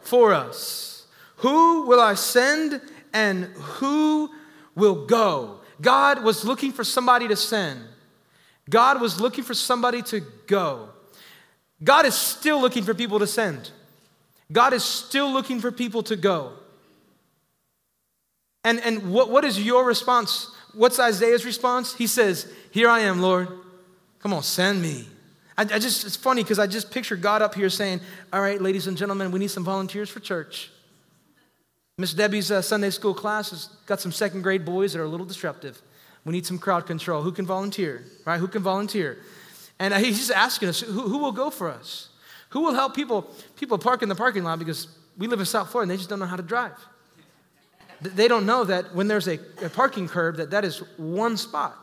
for 0.02 0.32
us. 0.32 1.08
Who 1.38 1.82
will 1.82 1.98
I 1.98 2.14
send 2.14 2.80
and 3.12 3.46
who 3.56 4.30
will 4.76 5.04
go? 5.04 5.62
God 5.80 6.22
was 6.22 6.44
looking 6.44 6.70
for 6.70 6.84
somebody 6.84 7.26
to 7.26 7.34
send. 7.34 7.80
God 8.70 9.00
was 9.00 9.20
looking 9.20 9.42
for 9.42 9.54
somebody 9.54 10.00
to 10.02 10.20
go. 10.46 10.90
God 11.82 12.06
is 12.06 12.14
still 12.14 12.60
looking 12.60 12.84
for 12.84 12.94
people 12.94 13.18
to 13.18 13.26
send. 13.26 13.72
God 14.52 14.74
is 14.74 14.84
still 14.84 15.32
looking 15.32 15.58
for 15.58 15.72
people 15.72 16.04
to 16.04 16.14
go. 16.14 16.52
And, 18.64 18.80
and 18.80 19.12
what, 19.12 19.30
what 19.30 19.44
is 19.44 19.64
your 19.64 19.84
response? 19.84 20.54
What's 20.74 20.98
Isaiah's 20.98 21.44
response? 21.44 21.94
He 21.94 22.06
says, 22.06 22.52
Here 22.70 22.88
I 22.88 23.00
am, 23.00 23.20
Lord. 23.20 23.48
Come 24.20 24.32
on, 24.32 24.42
send 24.42 24.82
me. 24.82 25.06
I, 25.56 25.62
I 25.62 25.78
just, 25.78 26.04
it's 26.04 26.16
funny 26.16 26.42
because 26.42 26.58
I 26.58 26.66
just 26.66 26.90
picture 26.90 27.16
God 27.16 27.42
up 27.42 27.54
here 27.54 27.70
saying, 27.70 28.00
All 28.32 28.40
right, 28.40 28.60
ladies 28.60 28.86
and 28.86 28.96
gentlemen, 28.96 29.30
we 29.30 29.38
need 29.38 29.50
some 29.50 29.64
volunteers 29.64 30.10
for 30.10 30.20
church. 30.20 30.70
Miss 31.96 32.14
Debbie's 32.14 32.50
uh, 32.50 32.62
Sunday 32.62 32.90
school 32.90 33.14
class 33.14 33.50
has 33.50 33.66
got 33.86 34.00
some 34.00 34.12
second 34.12 34.42
grade 34.42 34.64
boys 34.64 34.92
that 34.92 35.00
are 35.00 35.04
a 35.04 35.08
little 35.08 35.26
disruptive. 35.26 35.80
We 36.24 36.32
need 36.32 36.46
some 36.46 36.58
crowd 36.58 36.86
control. 36.86 37.22
Who 37.22 37.32
can 37.32 37.46
volunteer? 37.46 38.04
Right? 38.24 38.38
Who 38.38 38.48
can 38.48 38.62
volunteer? 38.62 39.18
And 39.78 39.94
uh, 39.94 39.98
he's 39.98 40.18
just 40.18 40.30
asking 40.30 40.68
us, 40.68 40.80
who, 40.80 41.08
who 41.08 41.18
will 41.18 41.32
go 41.32 41.50
for 41.50 41.70
us? 41.70 42.08
Who 42.50 42.60
will 42.60 42.74
help 42.74 42.94
people, 42.94 43.30
people 43.56 43.78
park 43.78 44.02
in 44.02 44.08
the 44.08 44.14
parking 44.14 44.44
lot 44.44 44.58
because 44.58 44.88
we 45.16 45.26
live 45.26 45.40
in 45.40 45.46
South 45.46 45.70
Florida 45.70 45.84
and 45.84 45.90
they 45.90 45.96
just 45.96 46.10
don't 46.10 46.18
know 46.18 46.26
how 46.26 46.36
to 46.36 46.42
drive. 46.42 46.78
They 48.02 48.28
don't 48.28 48.46
know 48.46 48.64
that 48.64 48.94
when 48.94 49.08
there's 49.08 49.28
a, 49.28 49.38
a 49.62 49.68
parking 49.68 50.08
curb, 50.08 50.36
that 50.36 50.50
that 50.50 50.64
is 50.64 50.78
one 50.96 51.36
spot. 51.36 51.76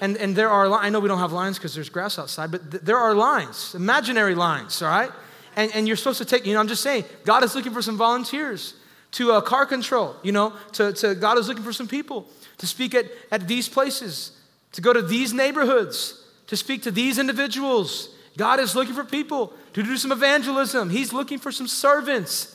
And, 0.00 0.16
and 0.16 0.34
there 0.34 0.50
are, 0.50 0.72
I 0.72 0.88
know 0.88 0.98
we 0.98 1.08
don't 1.08 1.20
have 1.20 1.32
lines 1.32 1.58
because 1.58 1.74
there's 1.74 1.88
grass 1.88 2.18
outside, 2.18 2.50
but 2.50 2.70
th- 2.72 2.82
there 2.82 2.98
are 2.98 3.14
lines, 3.14 3.74
imaginary 3.76 4.34
lines, 4.34 4.82
all 4.82 4.88
right? 4.88 5.12
And, 5.54 5.70
and 5.74 5.86
you're 5.86 5.96
supposed 5.96 6.18
to 6.18 6.24
take, 6.24 6.44
you 6.44 6.54
know, 6.54 6.60
I'm 6.60 6.66
just 6.66 6.82
saying, 6.82 7.04
God 7.24 7.44
is 7.44 7.54
looking 7.54 7.72
for 7.72 7.82
some 7.82 7.96
volunteers 7.96 8.74
to 9.12 9.32
uh, 9.32 9.40
car 9.40 9.64
control, 9.64 10.16
you 10.24 10.32
know, 10.32 10.54
to, 10.72 10.92
to 10.94 11.14
God 11.14 11.38
is 11.38 11.46
looking 11.46 11.62
for 11.62 11.72
some 11.72 11.86
people 11.86 12.26
to 12.58 12.66
speak 12.66 12.94
at, 12.94 13.06
at 13.30 13.46
these 13.46 13.68
places, 13.68 14.32
to 14.72 14.80
go 14.80 14.92
to 14.92 15.02
these 15.02 15.32
neighborhoods, 15.32 16.24
to 16.48 16.56
speak 16.56 16.82
to 16.82 16.90
these 16.90 17.18
individuals. 17.18 18.08
God 18.36 18.58
is 18.58 18.74
looking 18.74 18.94
for 18.94 19.04
people 19.04 19.52
to 19.74 19.82
do 19.82 19.96
some 19.96 20.10
evangelism. 20.10 20.90
He's 20.90 21.12
looking 21.12 21.38
for 21.38 21.52
some 21.52 21.68
servants. 21.68 22.51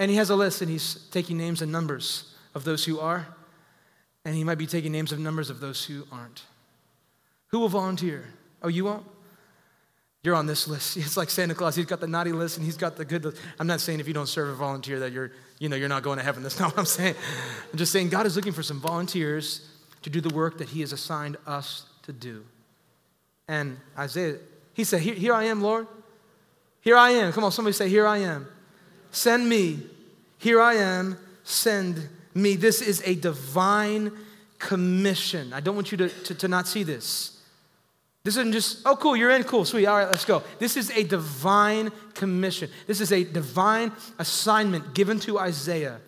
And 0.00 0.10
he 0.10 0.16
has 0.16 0.30
a 0.30 0.34
list 0.34 0.62
and 0.62 0.70
he's 0.70 0.94
taking 1.10 1.36
names 1.36 1.60
and 1.60 1.70
numbers 1.70 2.34
of 2.54 2.64
those 2.64 2.86
who 2.86 2.98
are, 2.98 3.26
and 4.24 4.34
he 4.34 4.44
might 4.44 4.56
be 4.56 4.66
taking 4.66 4.92
names 4.92 5.12
and 5.12 5.22
numbers 5.22 5.50
of 5.50 5.60
those 5.60 5.84
who 5.84 6.06
aren't. 6.10 6.42
Who 7.48 7.58
will 7.58 7.68
volunteer? 7.68 8.24
Oh, 8.62 8.68
you 8.68 8.86
won't? 8.86 9.04
You're 10.22 10.36
on 10.36 10.46
this 10.46 10.66
list. 10.66 10.96
It's 10.96 11.18
like 11.18 11.28
Santa 11.28 11.54
Claus. 11.54 11.76
He's 11.76 11.84
got 11.84 12.00
the 12.00 12.06
naughty 12.06 12.32
list 12.32 12.56
and 12.56 12.64
he's 12.64 12.78
got 12.78 12.96
the 12.96 13.04
good 13.04 13.26
list. 13.26 13.42
I'm 13.58 13.66
not 13.66 13.82
saying 13.82 14.00
if 14.00 14.08
you 14.08 14.14
don't 14.14 14.26
serve 14.26 14.48
or 14.48 14.54
volunteer 14.54 15.00
that 15.00 15.12
you're, 15.12 15.32
you 15.58 15.68
know, 15.68 15.76
you're 15.76 15.88
not 15.88 16.02
going 16.02 16.16
to 16.16 16.24
heaven. 16.24 16.42
That's 16.44 16.58
not 16.58 16.70
what 16.70 16.78
I'm 16.78 16.86
saying. 16.86 17.14
I'm 17.70 17.78
just 17.78 17.92
saying 17.92 18.08
God 18.08 18.24
is 18.24 18.36
looking 18.36 18.54
for 18.54 18.62
some 18.62 18.80
volunteers 18.80 19.68
to 20.00 20.08
do 20.08 20.22
the 20.22 20.34
work 20.34 20.56
that 20.58 20.70
he 20.70 20.80
has 20.80 20.94
assigned 20.94 21.36
us 21.46 21.84
to 22.04 22.14
do. 22.14 22.46
And 23.48 23.76
Isaiah, 23.98 24.38
he 24.72 24.84
said, 24.84 25.02
Here, 25.02 25.14
here 25.14 25.34
I 25.34 25.44
am, 25.44 25.60
Lord. 25.60 25.86
Here 26.80 26.96
I 26.96 27.10
am. 27.10 27.34
Come 27.34 27.44
on, 27.44 27.52
somebody 27.52 27.74
say, 27.74 27.90
Here 27.90 28.06
I 28.06 28.18
am. 28.18 28.46
Send 29.10 29.48
me. 29.48 29.80
Here 30.38 30.60
I 30.60 30.74
am. 30.74 31.18
Send 31.44 32.08
me. 32.34 32.56
This 32.56 32.80
is 32.80 33.02
a 33.04 33.14
divine 33.14 34.12
commission. 34.58 35.52
I 35.52 35.60
don't 35.60 35.74
want 35.74 35.90
you 35.90 35.98
to, 35.98 36.08
to, 36.08 36.34
to 36.34 36.48
not 36.48 36.66
see 36.66 36.82
this. 36.82 37.40
This 38.22 38.36
isn't 38.36 38.52
just, 38.52 38.82
oh, 38.84 38.96
cool, 38.96 39.16
you're 39.16 39.30
in, 39.30 39.44
cool, 39.44 39.64
sweet, 39.64 39.86
all 39.86 39.96
right, 39.96 40.08
let's 40.08 40.26
go. 40.26 40.42
This 40.58 40.76
is 40.76 40.90
a 40.90 41.02
divine 41.04 41.90
commission. 42.12 42.68
This 42.86 43.00
is 43.00 43.12
a 43.12 43.24
divine 43.24 43.92
assignment 44.18 44.94
given 44.94 45.18
to 45.20 45.38
Isaiah. 45.38 46.00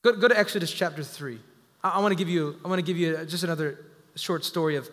Go, 0.00 0.14
go 0.14 0.28
to 0.28 0.38
Exodus 0.38 0.72
chapter 0.72 1.04
3. 1.04 1.38
I, 1.84 1.90
I 1.90 1.98
want 2.00 2.12
to 2.12 2.16
give 2.16 2.30
you, 2.30 2.56
I 2.64 2.68
want 2.68 2.78
to 2.78 2.82
give 2.84 2.96
you 2.96 3.24
just 3.26 3.44
another 3.44 3.84
short 4.16 4.44
story 4.44 4.76
of, 4.76 4.88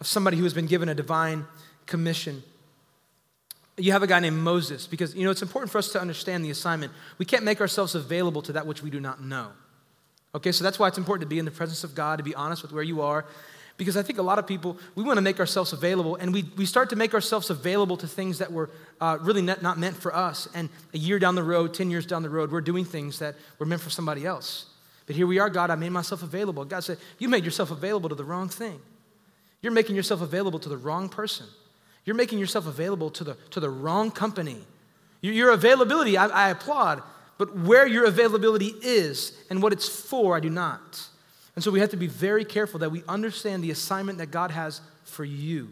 of 0.00 0.08
somebody 0.08 0.36
who 0.36 0.42
has 0.42 0.54
been 0.54 0.66
given 0.66 0.88
a 0.88 0.94
divine 0.94 1.46
commission. 1.86 2.42
You 3.80 3.92
have 3.92 4.02
a 4.02 4.06
guy 4.06 4.20
named 4.20 4.36
Moses, 4.36 4.86
because 4.86 5.14
you 5.14 5.24
know 5.24 5.30
it's 5.30 5.42
important 5.42 5.72
for 5.72 5.78
us 5.78 5.90
to 5.92 6.00
understand 6.00 6.44
the 6.44 6.50
assignment. 6.50 6.92
We 7.18 7.24
can't 7.24 7.44
make 7.44 7.60
ourselves 7.60 7.94
available 7.94 8.42
to 8.42 8.52
that 8.52 8.66
which 8.66 8.82
we 8.82 8.90
do 8.90 9.00
not 9.00 9.22
know. 9.22 9.48
Okay, 10.34 10.52
so 10.52 10.62
that's 10.62 10.78
why 10.78 10.86
it's 10.88 10.98
important 10.98 11.22
to 11.22 11.34
be 11.34 11.38
in 11.38 11.44
the 11.44 11.50
presence 11.50 11.82
of 11.82 11.94
God, 11.94 12.18
to 12.18 12.22
be 12.22 12.34
honest 12.34 12.62
with 12.62 12.72
where 12.72 12.82
you 12.82 13.00
are, 13.00 13.24
because 13.80 13.96
I 13.96 14.02
think 14.02 14.18
a 14.18 14.22
lot 14.22 14.38
of 14.38 14.46
people, 14.46 14.76
we 14.94 15.02
want 15.02 15.16
to 15.16 15.22
make 15.22 15.40
ourselves 15.40 15.72
available, 15.72 16.16
and 16.16 16.34
we, 16.34 16.44
we 16.58 16.66
start 16.66 16.90
to 16.90 16.96
make 16.96 17.14
ourselves 17.14 17.48
available 17.48 17.96
to 17.96 18.06
things 18.06 18.36
that 18.36 18.52
were 18.52 18.68
uh, 19.00 19.16
really 19.22 19.40
not, 19.40 19.62
not 19.62 19.78
meant 19.78 19.96
for 19.96 20.14
us. 20.14 20.46
And 20.54 20.68
a 20.92 20.98
year 20.98 21.18
down 21.18 21.34
the 21.34 21.42
road, 21.42 21.72
10 21.72 21.90
years 21.90 22.04
down 22.04 22.22
the 22.22 22.28
road, 22.28 22.52
we're 22.52 22.60
doing 22.60 22.84
things 22.84 23.18
that 23.20 23.36
were 23.58 23.64
meant 23.64 23.80
for 23.80 23.88
somebody 23.88 24.26
else. 24.26 24.66
But 25.06 25.16
here 25.16 25.26
we 25.26 25.38
are, 25.38 25.48
God, 25.48 25.70
I 25.70 25.76
made 25.76 25.92
myself 25.92 26.22
available. 26.22 26.62
God 26.66 26.84
said, 26.84 26.98
You 27.18 27.30
made 27.30 27.42
yourself 27.42 27.70
available 27.70 28.10
to 28.10 28.14
the 28.14 28.22
wrong 28.22 28.50
thing. 28.50 28.80
You're 29.62 29.72
making 29.72 29.96
yourself 29.96 30.20
available 30.20 30.58
to 30.58 30.68
the 30.68 30.76
wrong 30.76 31.08
person. 31.08 31.46
You're 32.10 32.16
making 32.16 32.40
yourself 32.40 32.66
available 32.66 33.08
to 33.10 33.22
the, 33.22 33.36
to 33.50 33.60
the 33.60 33.70
wrong 33.70 34.10
company. 34.10 34.56
Your, 35.20 35.32
your 35.32 35.50
availability, 35.52 36.16
I, 36.16 36.26
I 36.26 36.50
applaud, 36.50 37.04
but 37.38 37.56
where 37.56 37.86
your 37.86 38.04
availability 38.04 38.74
is 38.82 39.32
and 39.48 39.62
what 39.62 39.72
it's 39.72 39.88
for, 39.88 40.36
I 40.36 40.40
do 40.40 40.50
not. 40.50 41.06
And 41.54 41.62
so 41.62 41.70
we 41.70 41.78
have 41.78 41.90
to 41.90 41.96
be 41.96 42.08
very 42.08 42.44
careful 42.44 42.80
that 42.80 42.90
we 42.90 43.04
understand 43.06 43.62
the 43.62 43.70
assignment 43.70 44.18
that 44.18 44.32
God 44.32 44.50
has 44.50 44.80
for 45.04 45.24
you 45.24 45.68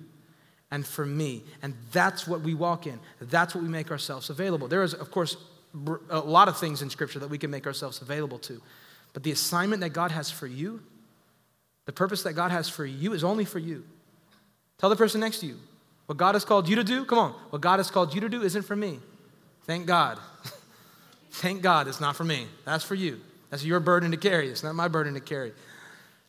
and 0.71 0.87
for 0.87 1.05
me. 1.05 1.43
And 1.61 1.75
that's 1.91 2.29
what 2.29 2.43
we 2.43 2.55
walk 2.55 2.87
in. 2.87 3.01
That's 3.21 3.53
what 3.53 3.65
we 3.65 3.69
make 3.69 3.91
ourselves 3.91 4.31
available. 4.31 4.69
There 4.69 4.85
is, 4.85 4.95
of 4.95 5.11
course, 5.11 5.37
a 6.09 6.21
lot 6.21 6.47
of 6.47 6.57
things 6.57 6.83
in 6.83 6.89
Scripture 6.89 7.19
that 7.19 7.31
we 7.31 7.39
can 7.39 7.51
make 7.51 7.67
ourselves 7.67 8.01
available 8.01 8.39
to. 8.39 8.63
But 9.13 9.25
the 9.25 9.33
assignment 9.33 9.81
that 9.81 9.91
God 9.91 10.13
has 10.13 10.31
for 10.31 10.47
you, 10.47 10.85
the 11.87 11.93
purpose 11.93 12.23
that 12.23 12.35
God 12.35 12.53
has 12.53 12.69
for 12.69 12.87
you 12.87 13.13
is 13.13 13.25
only 13.25 13.45
for 13.45 13.59
you. 13.59 13.83
Tell 14.79 14.89
the 14.89 14.95
person 14.95 15.21
next 15.21 15.41
to 15.41 15.47
you, 15.47 15.57
what 16.09 16.17
God 16.17 16.35
has 16.35 16.43
called 16.43 16.71
you 16.71 16.77
to 16.77 16.85
do, 16.85 17.05
come 17.05 17.19
on, 17.19 17.33
what 17.51 17.61
God 17.61 17.81
has 17.81 17.91
called 17.91 18.15
you 18.15 18.23
to 18.23 18.31
do 18.31 18.41
isn't 18.41 18.63
for 18.63 18.75
me. 18.75 18.99
Thank 19.65 19.85
God. 19.85 20.19
Thank 21.33 21.61
God 21.61 21.87
it's 21.87 22.01
not 22.01 22.17
for 22.17 22.25
me. 22.25 22.47
That's 22.65 22.83
for 22.83 22.95
you. 22.95 23.21
That's 23.51 23.63
your 23.63 23.79
burden 23.79 24.11
to 24.13 24.17
carry. 24.17 24.49
It's 24.49 24.63
not 24.63 24.75
my 24.75 24.89
burden 24.89 25.13
to 25.13 25.21
carry. 25.21 25.53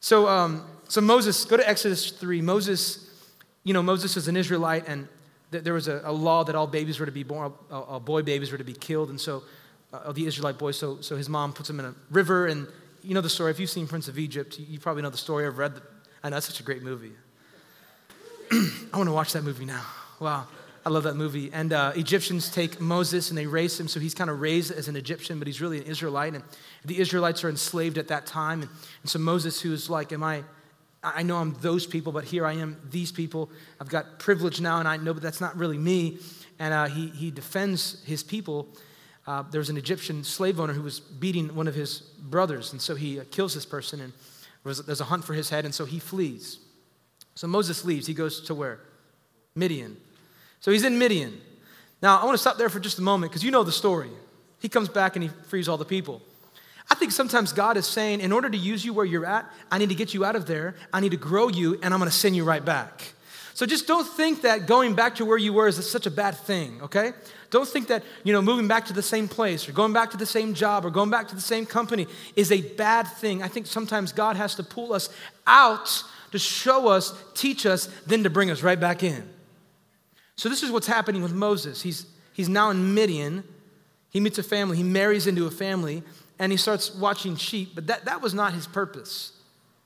So, 0.01 0.27
um, 0.27 0.65
so 0.89 0.99
Moses, 0.99 1.45
go 1.45 1.55
to 1.55 1.67
Exodus 1.67 2.11
3. 2.11 2.41
Moses, 2.41 3.09
you 3.63 3.73
know, 3.73 3.81
Moses 3.81 4.17
is 4.17 4.27
an 4.27 4.35
Israelite, 4.35 4.85
and 4.85 5.07
th- 5.53 5.63
there 5.63 5.73
was 5.73 5.87
a, 5.87 6.01
a, 6.03 6.11
law 6.11 6.43
that 6.43 6.55
all 6.55 6.67
babies 6.67 6.99
were 6.99 7.05
to 7.05 7.11
be 7.13 7.23
born, 7.23 7.53
all 7.71 8.01
boy 8.01 8.21
babies 8.21 8.51
were 8.51 8.57
to 8.57 8.65
be 8.65 8.73
killed, 8.73 9.09
and 9.09 9.19
so 9.19 9.43
uh, 9.93 10.11
the 10.11 10.25
Israelite 10.25 10.57
boys, 10.57 10.77
so, 10.77 10.99
so 10.99 11.15
his 11.15 11.29
mom 11.29 11.53
puts 11.53 11.69
him 11.69 11.79
in 11.79 11.85
a 11.85 11.95
river, 12.11 12.47
and 12.47 12.67
you 13.01 13.13
know 13.13 13.21
the 13.21 13.29
story. 13.29 13.49
If 13.51 13.61
you've 13.61 13.69
seen 13.69 13.87
Prince 13.87 14.09
of 14.09 14.19
Egypt, 14.19 14.59
you, 14.59 14.65
you 14.71 14.79
probably 14.79 15.03
know 15.03 15.09
the 15.09 15.15
story. 15.15 15.47
I've 15.47 15.57
read 15.57 15.75
the, 15.75 15.83
I 16.21 16.29
know, 16.29 16.35
that's 16.35 16.47
such 16.47 16.59
a 16.59 16.63
great 16.63 16.83
movie. 16.83 17.13
I 18.51 18.97
want 18.97 19.07
to 19.07 19.13
watch 19.13 19.33
that 19.33 19.43
movie 19.43 19.65
now. 19.65 19.83
Wow. 20.19 20.47
I 20.85 20.89
love 20.89 21.03
that 21.03 21.15
movie. 21.15 21.51
And 21.53 21.71
uh, 21.71 21.91
Egyptians 21.95 22.49
take 22.49 22.79
Moses 22.79 23.29
and 23.29 23.37
they 23.37 23.45
raise 23.45 23.79
him. 23.79 23.87
So 23.87 23.99
he's 23.99 24.15
kind 24.15 24.29
of 24.29 24.41
raised 24.41 24.71
as 24.71 24.87
an 24.87 24.95
Egyptian, 24.95 25.37
but 25.37 25.47
he's 25.47 25.61
really 25.61 25.77
an 25.77 25.83
Israelite. 25.83 26.33
And 26.33 26.43
the 26.85 26.99
Israelites 26.99 27.43
are 27.43 27.49
enslaved 27.49 27.97
at 27.97 28.07
that 28.07 28.25
time. 28.25 28.61
And, 28.61 28.71
and 29.03 29.09
so 29.09 29.19
Moses, 29.19 29.61
who's 29.61 29.89
like, 29.89 30.11
Am 30.11 30.23
I, 30.23 30.43
I 31.03 31.23
know 31.23 31.37
I'm 31.37 31.55
those 31.61 31.85
people, 31.85 32.11
but 32.11 32.23
here 32.23 32.45
I 32.45 32.53
am, 32.53 32.77
these 32.89 33.11
people. 33.11 33.49
I've 33.79 33.89
got 33.89 34.19
privilege 34.19 34.59
now, 34.59 34.79
and 34.79 34.87
I 34.87 34.97
know, 34.97 35.13
but 35.13 35.23
that's 35.23 35.39
not 35.39 35.55
really 35.55 35.77
me. 35.77 36.17
And 36.57 36.73
uh, 36.73 36.85
he, 36.87 37.07
he 37.09 37.31
defends 37.31 38.03
his 38.03 38.23
people. 38.23 38.67
Uh, 39.27 39.43
there 39.43 39.59
was 39.59 39.69
an 39.69 39.77
Egyptian 39.77 40.23
slave 40.23 40.59
owner 40.59 40.73
who 40.73 40.81
was 40.81 40.99
beating 40.99 41.55
one 41.55 41.67
of 41.67 41.75
his 41.75 41.99
brothers. 41.99 42.71
And 42.71 42.81
so 42.81 42.95
he 42.95 43.19
uh, 43.19 43.25
kills 43.31 43.53
this 43.53 43.65
person, 43.65 44.01
and 44.01 44.13
there's 44.65 45.01
a 45.01 45.05
hunt 45.05 45.23
for 45.23 45.33
his 45.33 45.49
head. 45.49 45.65
And 45.65 45.73
so 45.73 45.85
he 45.85 45.99
flees. 45.99 46.59
So 47.39 47.47
Moses 47.47 47.85
leaves. 47.85 48.05
He 48.05 48.13
goes 48.13 48.41
to 48.41 48.53
where? 48.53 48.81
Midian. 49.55 49.95
So 50.59 50.71
he's 50.71 50.83
in 50.83 50.99
Midian. 50.99 51.39
Now, 52.01 52.19
I 52.19 52.25
want 52.25 52.33
to 52.33 52.37
stop 52.37 52.57
there 52.57 52.67
for 52.67 52.81
just 52.81 52.99
a 52.99 53.01
moment 53.01 53.31
because 53.31 53.45
you 53.45 53.49
know 53.49 53.63
the 53.63 53.71
story. 53.71 54.09
He 54.59 54.67
comes 54.67 54.89
back 54.89 55.15
and 55.15 55.23
he 55.23 55.29
frees 55.47 55.69
all 55.69 55.77
the 55.77 55.85
people. 55.85 56.21
I 56.91 56.95
think 56.95 57.13
sometimes 57.13 57.53
God 57.53 57.77
is 57.77 57.87
saying, 57.87 58.19
in 58.19 58.33
order 58.33 58.49
to 58.49 58.57
use 58.57 58.83
you 58.83 58.93
where 58.93 59.05
you're 59.05 59.25
at, 59.25 59.49
I 59.71 59.77
need 59.77 59.87
to 59.87 59.95
get 59.95 60.13
you 60.13 60.25
out 60.25 60.35
of 60.35 60.47
there, 60.47 60.75
I 60.91 60.99
need 60.99 61.11
to 61.11 61.17
grow 61.17 61.47
you, 61.47 61.79
and 61.81 61.93
I'm 61.93 62.01
going 62.01 62.11
to 62.11 62.17
send 62.17 62.35
you 62.35 62.43
right 62.43 62.65
back. 62.65 63.13
So 63.53 63.65
just 63.65 63.87
don't 63.87 64.05
think 64.05 64.41
that 64.41 64.67
going 64.67 64.93
back 64.93 65.15
to 65.15 65.25
where 65.25 65.37
you 65.37 65.53
were 65.53 65.69
is 65.69 65.89
such 65.89 66.07
a 66.07 66.11
bad 66.11 66.35
thing, 66.35 66.81
okay? 66.81 67.13
Don't 67.51 67.69
think 67.69 67.87
that, 67.87 68.03
you 68.25 68.33
know, 68.33 68.41
moving 68.41 68.67
back 68.67 68.85
to 68.87 68.93
the 68.93 69.01
same 69.01 69.29
place 69.29 69.69
or 69.69 69.71
going 69.71 69.93
back 69.93 70.11
to 70.11 70.17
the 70.17 70.25
same 70.25 70.53
job 70.53 70.85
or 70.85 70.89
going 70.89 71.09
back 71.09 71.29
to 71.29 71.35
the 71.35 71.41
same 71.41 71.65
company 71.65 72.05
is 72.35 72.51
a 72.51 72.61
bad 72.61 73.03
thing. 73.07 73.41
I 73.41 73.47
think 73.47 73.65
sometimes 73.65 74.11
God 74.11 74.35
has 74.35 74.55
to 74.55 74.63
pull 74.63 74.91
us 74.91 75.07
out 75.47 76.03
to 76.31 76.39
show 76.39 76.87
us, 76.87 77.13
teach 77.33 77.65
us, 77.65 77.87
then 78.05 78.23
to 78.23 78.29
bring 78.29 78.51
us 78.51 78.61
right 78.61 78.79
back 78.79 79.03
in. 79.03 79.27
So, 80.35 80.49
this 80.49 80.63
is 80.63 80.71
what's 80.71 80.87
happening 80.87 81.21
with 81.21 81.33
Moses. 81.33 81.81
He's, 81.81 82.05
he's 82.33 82.49
now 82.49 82.69
in 82.69 82.93
Midian. 82.93 83.43
He 84.09 84.19
meets 84.19 84.37
a 84.37 84.43
family, 84.43 84.77
he 84.77 84.83
marries 84.83 85.27
into 85.27 85.45
a 85.45 85.51
family, 85.51 86.01
and 86.39 86.51
he 86.51 86.57
starts 86.57 86.95
watching 86.95 87.35
sheep. 87.35 87.71
But 87.75 87.87
that, 87.87 88.05
that 88.05 88.21
was 88.21 88.33
not 88.33 88.53
his 88.53 88.65
purpose. 88.65 89.33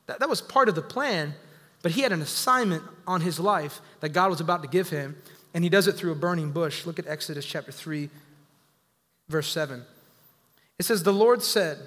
That, 0.06 0.20
that 0.20 0.30
was 0.30 0.42
part 0.42 0.70
of 0.70 0.76
the 0.76 0.82
plan, 0.82 1.34
but 1.82 1.92
he 1.92 2.02
had 2.02 2.12
an 2.12 2.22
assignment 2.22 2.84
on 3.06 3.22
his 3.22 3.40
life 3.40 3.82
that 4.00 4.10
God 4.10 4.30
was 4.30 4.40
about 4.40 4.62
to 4.62 4.70
give 4.70 4.90
him, 4.90 5.18
and 5.54 5.64
he 5.64 5.70
does 5.70 5.88
it 5.88 5.94
through 5.94 6.12
a 6.12 6.16
burning 6.16 6.52
bush. 6.52 6.86
Look 6.86 7.00
at 7.00 7.08
Exodus 7.08 7.46
chapter 7.46 7.72
3, 7.72 8.10
verse 9.28 9.48
7. 9.50 9.84
It 10.80 10.84
says, 10.84 11.04
The 11.04 11.14
Lord 11.14 11.44
said, 11.44 11.80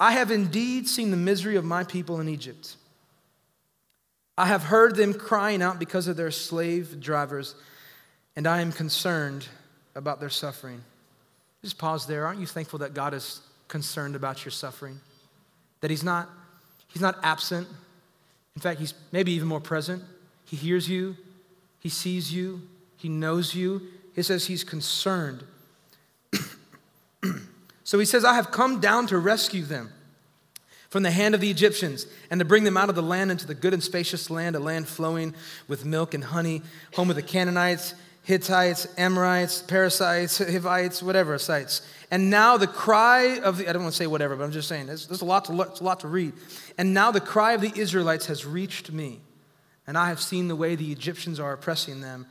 I 0.00 0.12
have 0.12 0.30
indeed 0.30 0.88
seen 0.88 1.10
the 1.10 1.16
misery 1.16 1.56
of 1.56 1.64
my 1.64 1.84
people 1.84 2.20
in 2.20 2.28
Egypt. 2.28 2.76
I 4.38 4.46
have 4.46 4.62
heard 4.62 4.94
them 4.94 5.14
crying 5.14 5.62
out 5.62 5.80
because 5.80 6.06
of 6.06 6.16
their 6.16 6.30
slave 6.30 7.00
drivers 7.00 7.56
and 8.36 8.46
I 8.46 8.60
am 8.60 8.70
concerned 8.70 9.48
about 9.96 10.20
their 10.20 10.30
suffering. 10.30 10.80
Just 11.60 11.76
pause 11.76 12.06
there. 12.06 12.24
Aren't 12.24 12.38
you 12.38 12.46
thankful 12.46 12.78
that 12.78 12.94
God 12.94 13.14
is 13.14 13.40
concerned 13.66 14.14
about 14.14 14.44
your 14.44 14.52
suffering? 14.52 15.00
That 15.80 15.90
He's 15.90 16.04
not, 16.04 16.30
He's 16.86 17.02
not 17.02 17.18
absent. 17.24 17.66
In 18.54 18.62
fact, 18.62 18.78
He's 18.78 18.94
maybe 19.10 19.32
even 19.32 19.48
more 19.48 19.60
present. 19.60 20.04
He 20.44 20.54
hears 20.54 20.88
you, 20.88 21.16
He 21.80 21.88
sees 21.88 22.32
you, 22.32 22.62
He 22.96 23.08
knows 23.08 23.56
you. 23.56 23.82
He 24.14 24.22
says 24.22 24.46
He's 24.46 24.62
concerned. 24.62 25.42
so 27.82 27.98
He 27.98 28.04
says, 28.04 28.24
I 28.24 28.34
have 28.34 28.52
come 28.52 28.78
down 28.78 29.08
to 29.08 29.18
rescue 29.18 29.64
them 29.64 29.92
from 30.88 31.02
the 31.02 31.10
hand 31.10 31.34
of 31.34 31.40
the 31.40 31.50
Egyptians 31.50 32.06
and 32.30 32.38
to 32.38 32.44
bring 32.44 32.64
them 32.64 32.76
out 32.76 32.88
of 32.88 32.94
the 32.94 33.02
land 33.02 33.30
into 33.30 33.46
the 33.46 33.54
good 33.54 33.74
and 33.74 33.82
spacious 33.82 34.30
land, 34.30 34.56
a 34.56 34.58
land 34.58 34.88
flowing 34.88 35.34
with 35.68 35.84
milk 35.84 36.14
and 36.14 36.24
honey, 36.24 36.62
home 36.94 37.10
of 37.10 37.16
the 37.16 37.22
Canaanites 37.22 37.94
Hittites, 38.28 38.86
Amorites, 38.98 39.62
Perizzites, 39.62 40.36
Hivites, 40.36 41.02
whatever 41.02 41.38
sites. 41.38 41.80
And 42.10 42.28
now 42.28 42.58
the 42.58 42.66
cry 42.66 43.38
of 43.38 43.56
the, 43.56 43.66
I 43.66 43.72
don't 43.72 43.80
want 43.80 43.94
to 43.94 43.96
say 43.96 44.06
whatever, 44.06 44.36
but 44.36 44.44
I'm 44.44 44.52
just 44.52 44.68
saying, 44.68 44.84
there's, 44.84 45.06
there's 45.06 45.22
a, 45.22 45.24
lot 45.24 45.46
to, 45.46 45.52
a 45.52 45.82
lot 45.82 46.00
to 46.00 46.08
read. 46.08 46.34
And 46.76 46.92
now 46.92 47.10
the 47.10 47.22
cry 47.22 47.54
of 47.54 47.62
the 47.62 47.72
Israelites 47.74 48.26
has 48.26 48.44
reached 48.44 48.92
me, 48.92 49.22
and 49.86 49.96
I 49.96 50.08
have 50.08 50.20
seen 50.20 50.48
the 50.48 50.56
way 50.56 50.74
the 50.74 50.92
Egyptians 50.92 51.40
are 51.40 51.54
oppressing 51.54 52.02
them. 52.02 52.26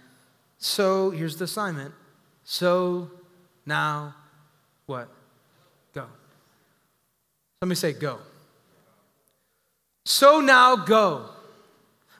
So 0.59 1.09
here's 1.09 1.37
the 1.37 1.45
assignment. 1.45 1.95
So 2.43 3.09
now 3.65 4.13
what? 4.85 5.09
Go. 5.95 6.05
Me 7.65 7.73
say 7.73 7.93
go. 7.93 8.19
So 10.07 10.39
now 10.39 10.77
go. 10.77 11.25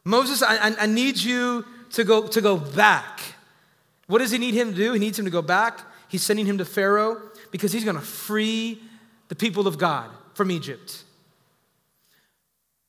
Moses, 0.03 0.43
I, 0.43 0.75
I, 0.77 0.87
need 0.87 1.15
you 1.15 1.63
to 1.91 2.03
go, 2.03 2.27
to 2.27 2.41
go 2.41 2.57
back. 2.57 3.21
What 4.07 4.17
does 4.17 4.29
he 4.29 4.37
need 4.37 4.55
him 4.55 4.71
to 4.71 4.75
do? 4.75 4.91
He 4.91 4.99
needs 4.99 5.17
him 5.17 5.23
to 5.23 5.31
go 5.31 5.41
back. 5.41 5.79
He's 6.09 6.21
sending 6.21 6.45
him 6.45 6.57
to 6.57 6.65
Pharaoh 6.65 7.21
because 7.49 7.71
he's 7.71 7.85
going 7.85 7.95
to 7.95 8.01
free 8.01 8.81
the 9.29 9.35
people 9.35 9.67
of 9.67 9.77
God 9.77 10.09
from 10.33 10.51
Egypt. 10.51 11.05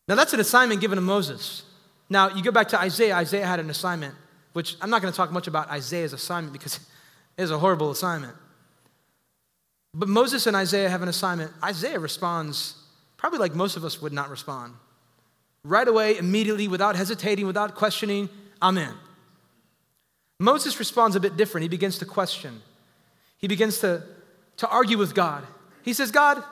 Now, 0.08 0.16
that's 0.16 0.32
an 0.32 0.40
assignment 0.40 0.80
given 0.80 0.96
to 0.96 1.02
Moses. 1.02 1.62
Now, 2.10 2.30
you 2.34 2.42
go 2.42 2.50
back 2.50 2.66
to 2.70 2.80
Isaiah. 2.80 3.14
Isaiah 3.14 3.46
had 3.46 3.60
an 3.60 3.70
assignment 3.70 4.16
which 4.52 4.74
I'm 4.80 4.90
not 4.90 5.00
going 5.00 5.12
to 5.12 5.16
talk 5.16 5.30
much 5.30 5.46
about 5.46 5.70
Isaiah's 5.70 6.12
assignment 6.12 6.52
because 6.52 6.74
it 7.36 7.42
is 7.44 7.52
a 7.52 7.58
horrible 7.58 7.92
assignment. 7.92 8.34
But 9.94 10.08
Moses 10.08 10.48
and 10.48 10.56
Isaiah 10.56 10.88
have 10.88 11.02
an 11.02 11.08
assignment. 11.08 11.52
Isaiah 11.62 12.00
responds 12.00 12.74
probably 13.16 13.38
like 13.38 13.54
most 13.54 13.76
of 13.76 13.84
us 13.84 14.02
would 14.02 14.12
not 14.12 14.28
respond. 14.28 14.74
Right 15.64 15.86
away, 15.86 16.16
immediately, 16.16 16.68
without 16.68 16.96
hesitating, 16.96 17.46
without 17.46 17.74
questioning, 17.74 18.28
Amen. 18.62 18.94
Moses 20.38 20.78
responds 20.78 21.16
a 21.16 21.20
bit 21.20 21.36
different. 21.36 21.62
He 21.62 21.68
begins 21.68 21.98
to 21.98 22.04
question. 22.04 22.62
He 23.38 23.48
begins 23.48 23.78
to, 23.80 24.02
to 24.58 24.68
argue 24.68 24.98
with 24.98 25.14
God. 25.14 25.44
He 25.82 25.92
says, 25.92 26.10
God, 26.10 26.42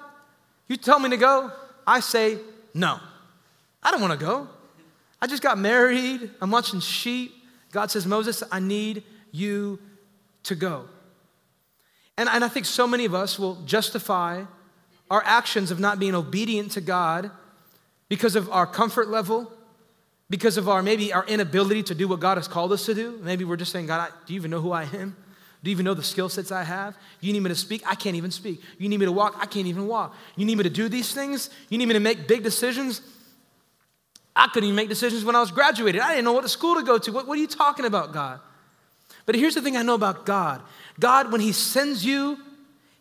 you 0.69 0.77
tell 0.77 0.99
me 0.99 1.11
to 1.11 1.17
go. 1.17 1.53
I 1.87 2.01
say, 2.01 2.39
no. 2.75 2.99
I 3.83 3.91
don't 3.91 4.01
want 4.01 4.19
to 4.19 4.25
go. 4.25 4.49
I 5.21 5.27
just 5.27 5.43
got 5.43 5.59
married. 5.59 6.31
I'm 6.41 6.51
watching 6.51 6.81
sheep. 6.81 7.33
God 7.71 7.91
says, 7.91 8.07
Moses, 8.07 8.43
I 8.51 8.59
need 8.59 9.05
you 9.31 9.79
to 10.45 10.55
go. 10.55 10.87
And, 12.17 12.29
and 12.29 12.45
I 12.45 12.49
think 12.49 12.67
so 12.67 12.87
many 12.87 13.05
of 13.05 13.15
us 13.15 13.39
will 13.39 13.57
justify 13.67 14.45
our 15.11 15.23
actions 15.25 15.71
of 15.71 15.79
not 15.79 15.99
being 15.99 16.15
obedient 16.15 16.73
to 16.73 16.81
God 16.81 17.31
because 18.09 18.37
of 18.37 18.51
our 18.51 18.67
comfort 18.67 19.09
level, 19.09 19.53
because 20.29 20.57
of 20.57 20.69
our 20.69 20.83
maybe 20.83 21.13
our 21.13 21.25
inability 21.27 21.83
to 21.85 21.95
do 21.95 22.09
what 22.09 22.21
God 22.21 22.37
has 22.37 22.49
called 22.49 22.73
us 22.73 22.87
to 22.87 22.95
do. 22.95 23.19
Maybe 23.23 23.45
we're 23.45 23.57
just 23.57 23.73
saying, 23.73 23.87
God, 23.87 24.13
do 24.27 24.33
you 24.33 24.41
even 24.41 24.51
know 24.51 24.61
who 24.61 24.73
I 24.73 24.85
am? 24.85 25.17
Do 25.63 25.71
you 25.71 25.75
even 25.75 25.85
know 25.85 25.95
the 25.95 26.03
skill 26.03 26.29
sets 26.29 26.53
I 26.53 26.63
have? 26.63 26.97
You 27.21 27.33
need 27.33 27.41
me 27.41 27.49
to 27.49 27.57
speak? 27.57 27.83
I 27.87 27.95
can't 27.95 28.17
even 28.17 28.31
speak. 28.31 28.63
You 28.79 28.89
need 28.89 29.01
me 29.01 29.07
to 29.07 29.13
walk? 29.13 29.37
I 29.41 29.47
can't 29.47 29.67
even 29.67 29.87
walk. 29.87 30.15
You 30.37 30.45
need 30.45 30.59
me 30.59 30.65
to 30.65 30.71
do 30.71 30.89
these 30.89 31.13
things? 31.13 31.51
You 31.69 31.79
need 31.79 31.87
me 31.87 31.95
to 31.95 32.01
make 32.01 32.29
big 32.29 32.43
decisions? 32.43 33.01
I 34.35 34.49
couldn't 34.49 34.69
even 34.69 34.77
make 34.77 34.89
decisions 34.89 35.25
when 35.25 35.35
I 35.35 35.41
was 35.41 35.51
graduated. 35.51 36.01
I 36.01 36.11
didn't 36.11 36.25
know 36.25 36.33
what 36.33 36.49
school 36.51 36.75
to 36.75 36.83
go 36.83 36.99
to. 36.99 37.11
What, 37.11 37.27
what 37.27 37.39
are 37.39 37.41
you 37.41 37.47
talking 37.47 37.85
about, 37.87 38.13
God? 38.13 38.41
But 39.25 39.35
here's 39.35 39.55
the 39.55 39.63
thing 39.63 39.77
I 39.77 39.83
know 39.83 39.95
about 39.95 40.27
God 40.27 40.63
God, 41.01 41.33
when 41.33 41.41
He 41.41 41.53
sends 41.53 42.05
you, 42.05 42.39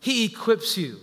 He 0.00 0.24
equips 0.24 0.76
you. 0.76 0.98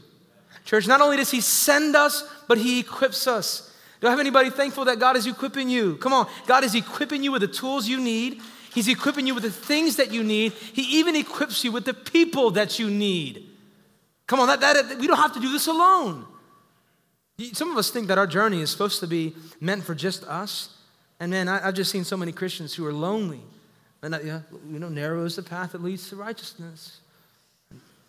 Church, 0.66 0.88
not 0.88 1.02
only 1.02 1.18
does 1.18 1.32
He 1.32 1.42
send 1.42 1.96
us, 1.96 2.24
but 2.48 2.58
He 2.58 2.80
equips 2.80 3.28
us. 3.28 3.73
Do 4.04 4.08
I 4.08 4.10
have 4.10 4.20
anybody 4.20 4.50
thankful 4.50 4.84
that 4.84 5.00
God 5.00 5.16
is 5.16 5.28
equipping 5.28 5.70
you? 5.70 5.96
Come 5.96 6.12
on, 6.12 6.28
God 6.46 6.66
is 6.66 6.76
equipping 6.76 7.24
you 7.24 7.32
with 7.32 7.40
the 7.40 7.48
tools 7.48 7.88
you 7.88 8.02
need. 8.02 8.42
He's 8.74 8.90
equipping 8.90 9.26
you 9.26 9.34
with 9.34 9.44
the 9.44 9.50
things 9.50 9.96
that 9.96 10.12
you 10.12 10.26
need. 10.26 10.52
He 10.52 10.82
even 11.00 11.16
equips 11.16 11.64
you 11.64 11.72
with 11.72 11.86
the 11.86 11.94
people 11.94 12.52
that 12.52 12.78
you 12.78 12.90
need. 12.90 13.48
Come 14.28 14.42
on, 14.42 14.48
that, 14.48 14.60
that, 14.60 14.98
we 15.00 15.08
don't 15.08 15.16
have 15.16 15.34
to 15.36 15.40
do 15.40 15.50
this 15.54 15.68
alone. 15.68 16.26
Some 17.54 17.72
of 17.72 17.78
us 17.78 17.92
think 17.92 18.10
that 18.10 18.18
our 18.18 18.28
journey 18.28 18.60
is 18.60 18.70
supposed 18.70 19.00
to 19.00 19.08
be 19.08 19.38
meant 19.62 19.86
for 19.86 19.96
just 19.96 20.26
us. 20.26 20.76
And 21.22 21.32
man, 21.32 21.48
I, 21.48 21.62
have 21.62 21.74
just 21.74 21.90
seen 21.90 22.04
so 22.04 22.18
many 22.18 22.34
Christians 22.34 22.74
who 22.74 22.86
are 22.86 22.92
lonely. 22.92 23.40
And, 24.02 24.20
you 24.70 24.80
know, 24.80 24.90
narrow 24.90 25.24
is 25.24 25.38
the 25.38 25.44
path 25.44 25.72
that 25.72 25.82
leads 25.82 26.10
to 26.10 26.18
righteousness. 26.18 27.00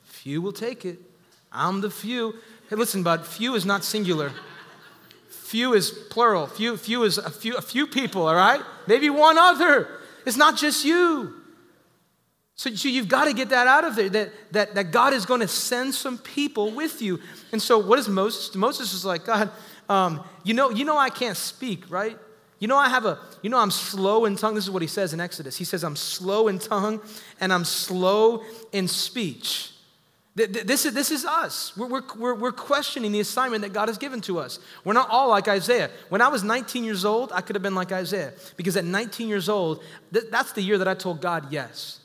Few 0.02 0.42
will 0.42 0.52
take 0.52 0.84
it. 0.84 0.98
I'm 1.52 1.82
the 1.82 1.90
few. 1.90 2.34
Hey, 2.68 2.74
listen, 2.74 3.04
bud, 3.04 3.24
few 3.24 3.54
is 3.54 3.64
not 3.64 3.84
singular. 3.84 4.32
Few 5.54 5.72
is 5.72 5.92
plural. 6.10 6.48
Few, 6.48 6.76
few 6.76 7.04
is 7.04 7.16
a 7.16 7.30
few, 7.30 7.54
a 7.54 7.62
few 7.62 7.86
people, 7.86 8.26
all 8.26 8.34
right? 8.34 8.60
Maybe 8.88 9.08
one 9.08 9.38
other. 9.38 9.86
It's 10.26 10.36
not 10.36 10.56
just 10.56 10.84
you. 10.84 11.32
So, 12.56 12.74
so 12.74 12.88
you've 12.88 13.06
got 13.06 13.26
to 13.26 13.32
get 13.32 13.50
that 13.50 13.68
out 13.68 13.84
of 13.84 13.94
there 13.94 14.08
that, 14.08 14.32
that, 14.50 14.74
that 14.74 14.90
God 14.90 15.12
is 15.12 15.24
going 15.24 15.38
to 15.42 15.46
send 15.46 15.94
some 15.94 16.18
people 16.18 16.72
with 16.72 17.00
you. 17.00 17.20
And 17.52 17.62
so, 17.62 17.78
what 17.78 18.00
is 18.00 18.08
Moses? 18.08 18.52
Moses 18.56 18.92
is 18.94 19.04
like, 19.04 19.26
God, 19.26 19.48
um, 19.88 20.24
you, 20.42 20.54
know, 20.54 20.70
you 20.70 20.84
know 20.84 20.98
I 20.98 21.08
can't 21.08 21.36
speak, 21.36 21.88
right? 21.88 22.18
You 22.58 22.66
know 22.66 22.76
I 22.76 22.88
have 22.88 23.06
a, 23.06 23.20
you 23.40 23.48
know 23.48 23.60
I'm 23.60 23.70
slow 23.70 24.24
in 24.24 24.34
tongue. 24.34 24.56
This 24.56 24.64
is 24.64 24.72
what 24.72 24.82
he 24.82 24.88
says 24.88 25.14
in 25.14 25.20
Exodus. 25.20 25.56
He 25.56 25.64
says, 25.64 25.84
I'm 25.84 25.94
slow 25.94 26.48
in 26.48 26.58
tongue 26.58 27.00
and 27.40 27.52
I'm 27.52 27.64
slow 27.64 28.42
in 28.72 28.88
speech. 28.88 29.70
This 30.36 30.84
is, 30.84 30.94
this 30.94 31.12
is 31.12 31.24
us. 31.24 31.76
We're, 31.76 32.02
we're, 32.16 32.34
we're 32.34 32.52
questioning 32.52 33.12
the 33.12 33.20
assignment 33.20 33.62
that 33.62 33.72
God 33.72 33.88
has 33.88 33.98
given 33.98 34.20
to 34.22 34.40
us. 34.40 34.58
We're 34.84 34.92
not 34.92 35.08
all 35.08 35.28
like 35.28 35.46
Isaiah. 35.46 35.90
When 36.08 36.20
I 36.20 36.26
was 36.26 36.42
19 36.42 36.82
years 36.82 37.04
old, 37.04 37.30
I 37.30 37.40
could 37.40 37.54
have 37.54 37.62
been 37.62 37.76
like 37.76 37.92
Isaiah 37.92 38.32
because 38.56 38.76
at 38.76 38.84
19 38.84 39.28
years 39.28 39.48
old, 39.48 39.82
that's 40.10 40.50
the 40.52 40.62
year 40.62 40.78
that 40.78 40.88
I 40.88 40.94
told 40.94 41.20
God 41.20 41.52
yes. 41.52 42.00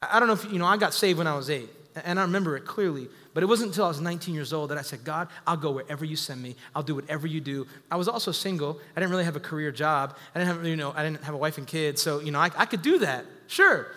I 0.00 0.18
don't 0.18 0.28
know 0.28 0.34
if, 0.34 0.50
you 0.50 0.58
know, 0.58 0.64
I 0.64 0.78
got 0.78 0.94
saved 0.94 1.18
when 1.18 1.26
I 1.26 1.36
was 1.36 1.50
eight, 1.50 1.68
and 2.04 2.18
I 2.18 2.22
remember 2.22 2.56
it 2.56 2.64
clearly, 2.64 3.08
but 3.34 3.42
it 3.42 3.46
wasn't 3.46 3.68
until 3.68 3.84
I 3.84 3.88
was 3.88 4.00
19 4.00 4.34
years 4.34 4.52
old 4.52 4.70
that 4.70 4.78
I 4.78 4.82
said, 4.82 5.04
God, 5.04 5.28
I'll 5.46 5.56
go 5.56 5.72
wherever 5.72 6.04
you 6.04 6.16
send 6.16 6.42
me. 6.42 6.56
I'll 6.74 6.82
do 6.82 6.94
whatever 6.94 7.26
you 7.26 7.40
do. 7.40 7.66
I 7.90 7.96
was 7.96 8.08
also 8.08 8.32
single. 8.32 8.80
I 8.96 9.00
didn't 9.00 9.10
really 9.10 9.24
have 9.24 9.36
a 9.36 9.40
career 9.40 9.70
job. 9.70 10.16
I 10.34 10.38
didn't 10.38 10.56
have, 10.56 10.66
you 10.66 10.76
know, 10.76 10.92
I 10.96 11.04
didn't 11.04 11.22
have 11.22 11.34
a 11.34 11.38
wife 11.38 11.58
and 11.58 11.66
kids. 11.66 12.00
So, 12.02 12.20
you 12.20 12.32
know, 12.32 12.40
I, 12.40 12.50
I 12.56 12.64
could 12.64 12.82
do 12.82 12.98
that. 13.00 13.26
Sure. 13.46 13.88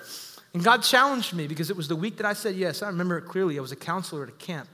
And 0.56 0.63
God 0.63 0.84
challenged 0.84 1.34
me 1.34 1.48
because 1.48 1.70
it 1.70 1.76
was 1.76 1.89
the 1.89 1.98
week 1.98 2.15
that 2.15 2.26
I 2.26 2.32
said 2.32 2.56
yes. 2.56 2.82
I 2.82 2.88
remember 2.88 3.18
it 3.18 3.24
clearly. 3.26 3.58
I 3.58 3.62
was 3.62 3.74
a 3.74 3.76
counselor 3.76 4.24
at 4.24 4.30
a 4.30 4.32
camp. 4.32 4.70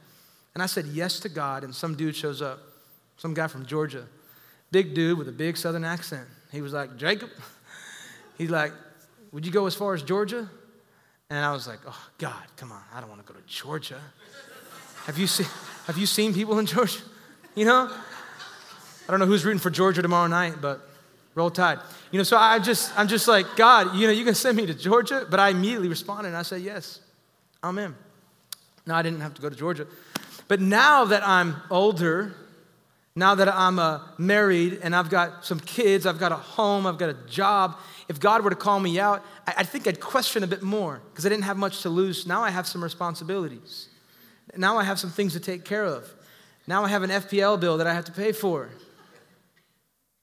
And 0.53 0.61
I 0.61 0.67
said 0.67 0.85
yes 0.85 1.19
to 1.21 1.29
God, 1.29 1.63
and 1.63 1.73
some 1.73 1.95
dude 1.95 2.15
shows 2.15 2.39
up, 2.39 2.59
some 3.17 3.33
guy 3.33 3.47
from 3.47 3.65
Georgia, 3.65 4.05
big 4.69 4.93
dude 4.93 5.17
with 5.17 5.27
a 5.27 5.31
big 5.31 5.57
southern 5.57 5.83
accent. 5.83 6.27
He 6.51 6.61
was 6.61 6.71
like, 6.71 6.97
Jacob, 6.97 7.31
he's 8.37 8.51
like, 8.51 8.73
Would 9.31 9.43
you 9.43 9.51
go 9.51 9.65
as 9.65 9.73
far 9.73 9.95
as 9.95 10.03
Georgia? 10.03 10.47
And 11.31 11.43
I 11.43 11.51
was 11.51 11.65
like, 11.65 11.79
oh, 11.87 12.07
God, 12.19 12.43
come 12.57 12.71
on, 12.71 12.81
I 12.93 12.99
don't 12.99 13.09
want 13.09 13.25
to 13.25 13.33
go 13.33 13.39
to 13.39 13.45
Georgia. 13.47 14.01
Have 15.05 15.17
you, 15.17 15.25
seen, 15.25 15.47
have 15.87 15.97
you 15.97 16.05
seen 16.05 16.31
people 16.31 16.59
in 16.59 16.67
Georgia? 16.67 16.99
You 17.55 17.65
know? 17.65 17.91
I 17.91 19.11
don't 19.11 19.19
know 19.19 19.25
who's 19.25 19.43
rooting 19.43 19.59
for 19.59 19.71
Georgia 19.71 20.01
tomorrow 20.01 20.27
night, 20.27 20.61
but 20.61 20.90
roll 21.35 21.49
tide. 21.49 21.79
You 22.11 22.17
know, 22.17 22.23
so 22.23 22.37
I 22.37 22.59
just, 22.59 22.97
I'm 22.97 23.07
just 23.07 23.27
like, 23.27 23.55
God, 23.55 23.95
you 23.95 24.07
know, 24.07 24.13
you 24.13 24.25
can 24.25 24.35
send 24.35 24.57
me 24.57 24.65
to 24.65 24.73
Georgia, 24.73 25.25
but 25.29 25.39
I 25.39 25.49
immediately 25.49 25.87
responded 25.87 26.29
and 26.29 26.37
I 26.37 26.41
said, 26.41 26.61
yes, 26.61 26.99
I'm 27.63 27.77
in. 27.77 27.95
No, 28.85 28.95
I 28.95 29.01
didn't 29.01 29.21
have 29.21 29.33
to 29.35 29.41
go 29.41 29.49
to 29.49 29.55
Georgia. 29.55 29.87
But 30.47 30.59
now 30.59 31.05
that 31.05 31.25
I'm 31.25 31.55
older, 31.69 32.35
now 33.15 33.35
that 33.35 33.47
I'm 33.47 33.79
uh, 33.79 33.99
married 34.17 34.79
and 34.83 34.95
I've 34.95 35.09
got 35.09 35.45
some 35.45 35.59
kids, 35.59 36.05
I've 36.05 36.19
got 36.19 36.31
a 36.31 36.35
home, 36.35 36.85
I've 36.85 36.97
got 36.97 37.09
a 37.09 37.17
job, 37.27 37.77
if 38.07 38.19
God 38.19 38.43
were 38.43 38.49
to 38.49 38.55
call 38.55 38.79
me 38.79 38.99
out, 38.99 39.23
I, 39.47 39.55
I 39.57 39.63
think 39.63 39.87
I'd 39.87 39.99
question 39.99 40.43
a 40.43 40.47
bit 40.47 40.61
more 40.61 41.01
because 41.11 41.25
I 41.25 41.29
didn't 41.29 41.45
have 41.45 41.57
much 41.57 41.81
to 41.83 41.89
lose. 41.89 42.27
Now 42.27 42.43
I 42.43 42.49
have 42.49 42.67
some 42.67 42.83
responsibilities. 42.83 43.87
Now 44.57 44.77
I 44.77 44.83
have 44.83 44.99
some 44.99 45.09
things 45.09 45.33
to 45.33 45.39
take 45.39 45.63
care 45.63 45.85
of. 45.85 46.13
Now 46.67 46.83
I 46.83 46.89
have 46.89 47.03
an 47.03 47.09
FPL 47.09 47.59
bill 47.59 47.77
that 47.77 47.87
I 47.87 47.93
have 47.93 48.05
to 48.05 48.11
pay 48.11 48.31
for. 48.31 48.69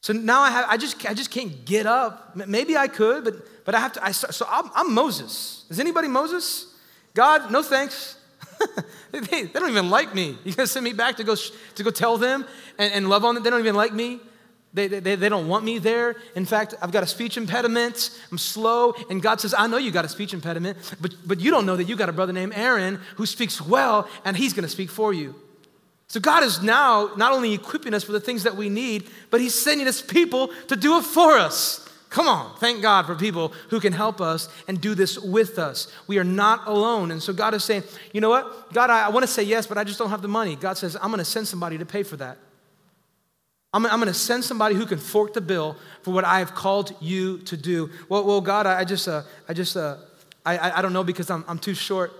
So 0.00 0.12
now 0.12 0.40
I, 0.42 0.50
have, 0.50 0.66
I, 0.68 0.76
just, 0.76 1.04
I 1.06 1.14
just 1.14 1.30
can't 1.30 1.64
get 1.64 1.86
up. 1.86 2.36
Maybe 2.36 2.76
I 2.76 2.88
could, 2.88 3.24
but, 3.24 3.34
but 3.64 3.74
I 3.74 3.80
have 3.80 3.92
to. 3.94 4.04
I, 4.04 4.12
so 4.12 4.46
I'm, 4.48 4.70
I'm 4.74 4.94
Moses. 4.94 5.64
Is 5.68 5.80
anybody 5.80 6.08
Moses? 6.08 6.74
God, 7.14 7.50
no 7.50 7.62
thanks. 7.62 8.16
they, 9.10 9.20
they, 9.20 9.46
don't 9.46 9.70
even 9.70 9.90
like 9.90 10.14
me. 10.14 10.38
You 10.44 10.52
gonna 10.54 10.66
send 10.66 10.84
me 10.84 10.92
back 10.92 11.16
to 11.16 11.24
go, 11.24 11.34
to 11.34 11.82
go 11.82 11.90
tell 11.90 12.16
them 12.16 12.44
and, 12.78 12.92
and 12.92 13.08
love 13.08 13.24
on 13.24 13.34
them? 13.34 13.44
They 13.44 13.50
don't 13.50 13.60
even 13.60 13.74
like 13.74 13.92
me. 13.92 14.20
They, 14.74 14.86
they, 14.86 15.16
they 15.16 15.28
don't 15.28 15.48
want 15.48 15.64
me 15.64 15.78
there. 15.78 16.16
In 16.34 16.44
fact, 16.44 16.74
I've 16.82 16.92
got 16.92 17.02
a 17.02 17.06
speech 17.06 17.36
impediment. 17.36 18.10
I'm 18.30 18.38
slow. 18.38 18.94
And 19.08 19.22
God 19.22 19.40
says, 19.40 19.54
I 19.56 19.66
know 19.66 19.78
you 19.78 19.90
got 19.90 20.04
a 20.04 20.08
speech 20.08 20.34
impediment, 20.34 20.76
but, 21.00 21.14
but 21.26 21.40
you 21.40 21.50
don't 21.50 21.64
know 21.64 21.76
that 21.76 21.84
you 21.84 21.96
got 21.96 22.08
a 22.08 22.12
brother 22.12 22.32
named 22.32 22.52
Aaron 22.54 23.00
who 23.16 23.24
speaks 23.24 23.60
well, 23.60 24.08
and 24.24 24.36
he's 24.36 24.52
going 24.52 24.64
to 24.64 24.68
speak 24.68 24.90
for 24.90 25.12
you. 25.12 25.34
So 26.08 26.20
God 26.20 26.42
is 26.42 26.62
now 26.62 27.10
not 27.16 27.32
only 27.32 27.52
equipping 27.52 27.92
us 27.92 28.02
for 28.02 28.12
the 28.12 28.20
things 28.20 28.42
that 28.44 28.56
we 28.56 28.68
need, 28.70 29.08
but 29.30 29.40
He's 29.40 29.54
sending 29.54 29.86
us 29.86 30.00
people 30.00 30.48
to 30.68 30.76
do 30.76 30.98
it 30.98 31.04
for 31.04 31.36
us. 31.36 31.84
Come 32.08 32.26
on, 32.26 32.56
thank 32.56 32.80
God 32.80 33.04
for 33.04 33.14
people 33.14 33.52
who 33.68 33.80
can 33.80 33.92
help 33.92 34.18
us 34.20 34.48
and 34.66 34.80
do 34.80 34.94
this 34.94 35.18
with 35.18 35.58
us. 35.58 35.92
We 36.06 36.18
are 36.18 36.24
not 36.24 36.66
alone. 36.66 37.10
And 37.10 37.22
so 37.22 37.34
God 37.34 37.52
is 37.52 37.62
saying, 37.64 37.82
you 38.14 38.22
know 38.22 38.30
what? 38.30 38.72
God, 38.72 38.88
I, 38.88 39.06
I 39.06 39.08
want 39.10 39.24
to 39.24 39.30
say 39.30 39.42
yes, 39.42 39.66
but 39.66 39.76
I 39.76 39.84
just 39.84 39.98
don't 39.98 40.08
have 40.08 40.22
the 40.22 40.28
money. 40.28 40.56
God 40.56 40.78
says, 40.78 40.96
I'm 40.96 41.10
going 41.10 41.18
to 41.18 41.24
send 41.24 41.46
somebody 41.46 41.76
to 41.76 41.84
pay 41.84 42.02
for 42.02 42.16
that. 42.16 42.38
I'm, 43.74 43.84
I'm 43.84 44.00
going 44.00 44.06
to 44.06 44.14
send 44.14 44.42
somebody 44.42 44.74
who 44.74 44.86
can 44.86 44.96
fork 44.96 45.34
the 45.34 45.42
bill 45.42 45.76
for 46.00 46.14
what 46.14 46.24
I 46.24 46.38
have 46.38 46.54
called 46.54 46.96
you 47.02 47.38
to 47.40 47.58
do. 47.58 47.90
Well, 48.08 48.24
well 48.24 48.40
God, 48.40 48.66
I, 48.66 48.80
I 48.80 48.84
just, 48.84 49.06
uh, 49.06 49.24
I 49.46 49.52
just, 49.52 49.76
uh, 49.76 49.98
I, 50.46 50.78
I 50.78 50.82
don't 50.82 50.94
know 50.94 51.04
because 51.04 51.28
I'm, 51.28 51.44
I'm 51.46 51.58
too 51.58 51.74
short 51.74 52.12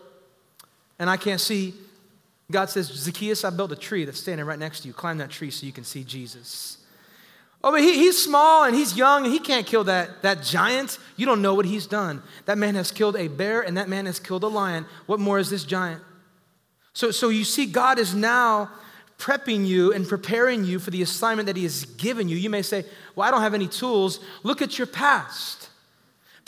and 0.99 1.09
I 1.09 1.17
can't 1.17 1.41
see. 1.41 1.73
God 2.51 2.71
says, 2.71 2.87
Zacchaeus, 2.87 3.45
I 3.45 3.51
built 3.51 3.73
a 3.73 3.77
tree 3.77 4.07
that's 4.07 4.21
standing 4.21 4.47
right 4.47 4.59
next 4.59 4.81
to 4.81 4.89
you. 4.89 4.95
Climb 4.95 5.19
that 5.19 5.31
tree 5.31 5.51
so 5.51 5.67
you 5.67 5.73
can 5.73 5.85
see 5.85 6.03
Jesus. 6.03 6.79
Oh, 7.63 7.73
but 7.73 7.81
he, 7.81 7.95
he's 7.95 8.23
small 8.23 8.65
and 8.65 8.75
he's 8.75 8.97
young 8.97 9.25
and 9.25 9.33
he 9.33 9.39
can't 9.39 9.67
kill 9.67 9.85
that, 9.85 10.23
that 10.23 10.43
giant. 10.43 10.99
You 11.17 11.27
don't 11.27 11.43
know 11.43 11.55
what 11.55 11.67
he's 11.67 11.87
done. 11.87 12.23
That 12.47 12.57
man 12.57 12.75
has 12.77 12.91
killed 12.91 13.17
a 13.17 13.29
bear 13.29 13.61
and 13.61 13.77
that 13.77 13.89
man 13.89 14.07
has 14.07 14.19
killed 14.19 14.45
a 14.45 14.49
lion. 14.49 14.87
What 15.07 15.21
more 15.21 15.39
is 15.39 15.51
this 15.51 15.65
giant? 15.65 16.03
So, 16.95 17.11
so 17.11 17.29
you 17.29 17.45
see, 17.45 17.67
God 17.67 17.99
is 17.99 18.15
now 18.15 18.71
prepping 19.19 19.67
you 19.67 19.93
and 19.93 20.09
preparing 20.09 20.65
you 20.65 20.79
for 20.79 20.91
the 20.91 21.03
assignment 21.03 21.47
that 21.47 21.57
He 21.57 21.65
has 21.65 21.85
given 21.85 22.29
you. 22.29 22.37
You 22.37 22.49
may 22.49 22.63
say, 22.63 22.85
Well, 23.15 23.29
I 23.29 23.31
don't 23.31 23.43
have 23.43 23.55
any 23.55 23.69
tools. 23.69 24.21
Look 24.43 24.63
at 24.63 24.79
your 24.79 24.87
past. 24.87 25.68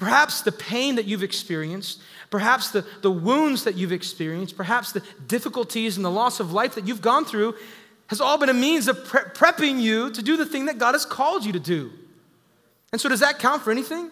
Perhaps 0.00 0.40
the 0.40 0.52
pain 0.52 0.94
that 0.94 1.04
you've 1.04 1.22
experienced, 1.22 2.00
perhaps 2.30 2.70
the, 2.70 2.86
the 3.02 3.10
wounds 3.10 3.64
that 3.64 3.74
you've 3.74 3.92
experienced, 3.92 4.56
perhaps 4.56 4.92
the 4.92 5.02
difficulties 5.26 5.96
and 5.96 6.04
the 6.06 6.10
loss 6.10 6.40
of 6.40 6.54
life 6.54 6.76
that 6.76 6.88
you've 6.88 7.02
gone 7.02 7.26
through 7.26 7.54
has 8.06 8.18
all 8.18 8.38
been 8.38 8.48
a 8.48 8.54
means 8.54 8.88
of 8.88 9.04
pre- 9.04 9.20
prepping 9.20 9.78
you 9.78 10.10
to 10.10 10.22
do 10.22 10.38
the 10.38 10.46
thing 10.46 10.64
that 10.64 10.78
God 10.78 10.92
has 10.94 11.04
called 11.04 11.44
you 11.44 11.52
to 11.52 11.60
do. 11.60 11.90
And 12.92 12.98
so, 12.98 13.10
does 13.10 13.20
that 13.20 13.38
count 13.38 13.60
for 13.60 13.70
anything? 13.70 14.10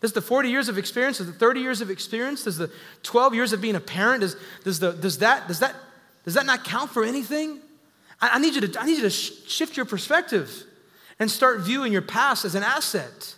Does 0.00 0.12
the 0.12 0.20
40 0.20 0.48
years 0.48 0.68
of 0.68 0.76
experience, 0.76 1.18
does 1.18 1.28
the 1.28 1.32
30 1.32 1.60
years 1.60 1.80
of 1.80 1.88
experience, 1.88 2.42
does 2.42 2.58
the 2.58 2.72
12 3.04 3.32
years 3.36 3.52
of 3.52 3.60
being 3.60 3.76
a 3.76 3.80
parent, 3.80 4.22
does, 4.22 4.34
does, 4.64 4.80
the, 4.80 4.90
does, 4.90 5.18
that, 5.18 5.46
does, 5.46 5.60
that, 5.60 5.76
does 6.24 6.34
that 6.34 6.46
not 6.46 6.64
count 6.64 6.90
for 6.90 7.04
anything? 7.04 7.60
I, 8.20 8.30
I 8.30 8.38
need 8.40 8.56
you 8.56 8.62
to, 8.62 8.80
I 8.80 8.86
need 8.86 8.96
you 8.96 9.02
to 9.02 9.10
sh- 9.10 9.30
shift 9.46 9.76
your 9.76 9.86
perspective 9.86 10.64
and 11.20 11.30
start 11.30 11.60
viewing 11.60 11.92
your 11.92 12.02
past 12.02 12.44
as 12.44 12.56
an 12.56 12.64
asset 12.64 13.36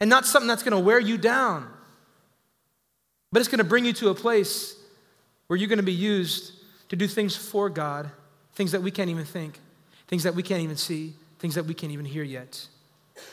and 0.00 0.08
not 0.08 0.26
something 0.26 0.48
that's 0.48 0.62
going 0.62 0.72
to 0.72 0.78
wear 0.78 0.98
you 0.98 1.18
down, 1.18 1.68
but 3.32 3.40
it's 3.40 3.48
going 3.48 3.58
to 3.58 3.64
bring 3.64 3.84
you 3.84 3.92
to 3.94 4.08
a 4.08 4.14
place 4.14 4.76
where 5.46 5.58
you're 5.58 5.68
going 5.68 5.78
to 5.78 5.82
be 5.82 5.92
used 5.92 6.52
to 6.88 6.96
do 6.96 7.06
things 7.06 7.36
for 7.36 7.68
God, 7.68 8.10
things 8.54 8.72
that 8.72 8.82
we 8.82 8.90
can't 8.90 9.10
even 9.10 9.24
think, 9.24 9.58
things 10.06 10.22
that 10.22 10.34
we 10.34 10.42
can't 10.42 10.62
even 10.62 10.76
see, 10.76 11.14
things 11.38 11.54
that 11.54 11.66
we 11.66 11.74
can't 11.74 11.92
even 11.92 12.04
hear 12.04 12.22
yet, 12.22 12.66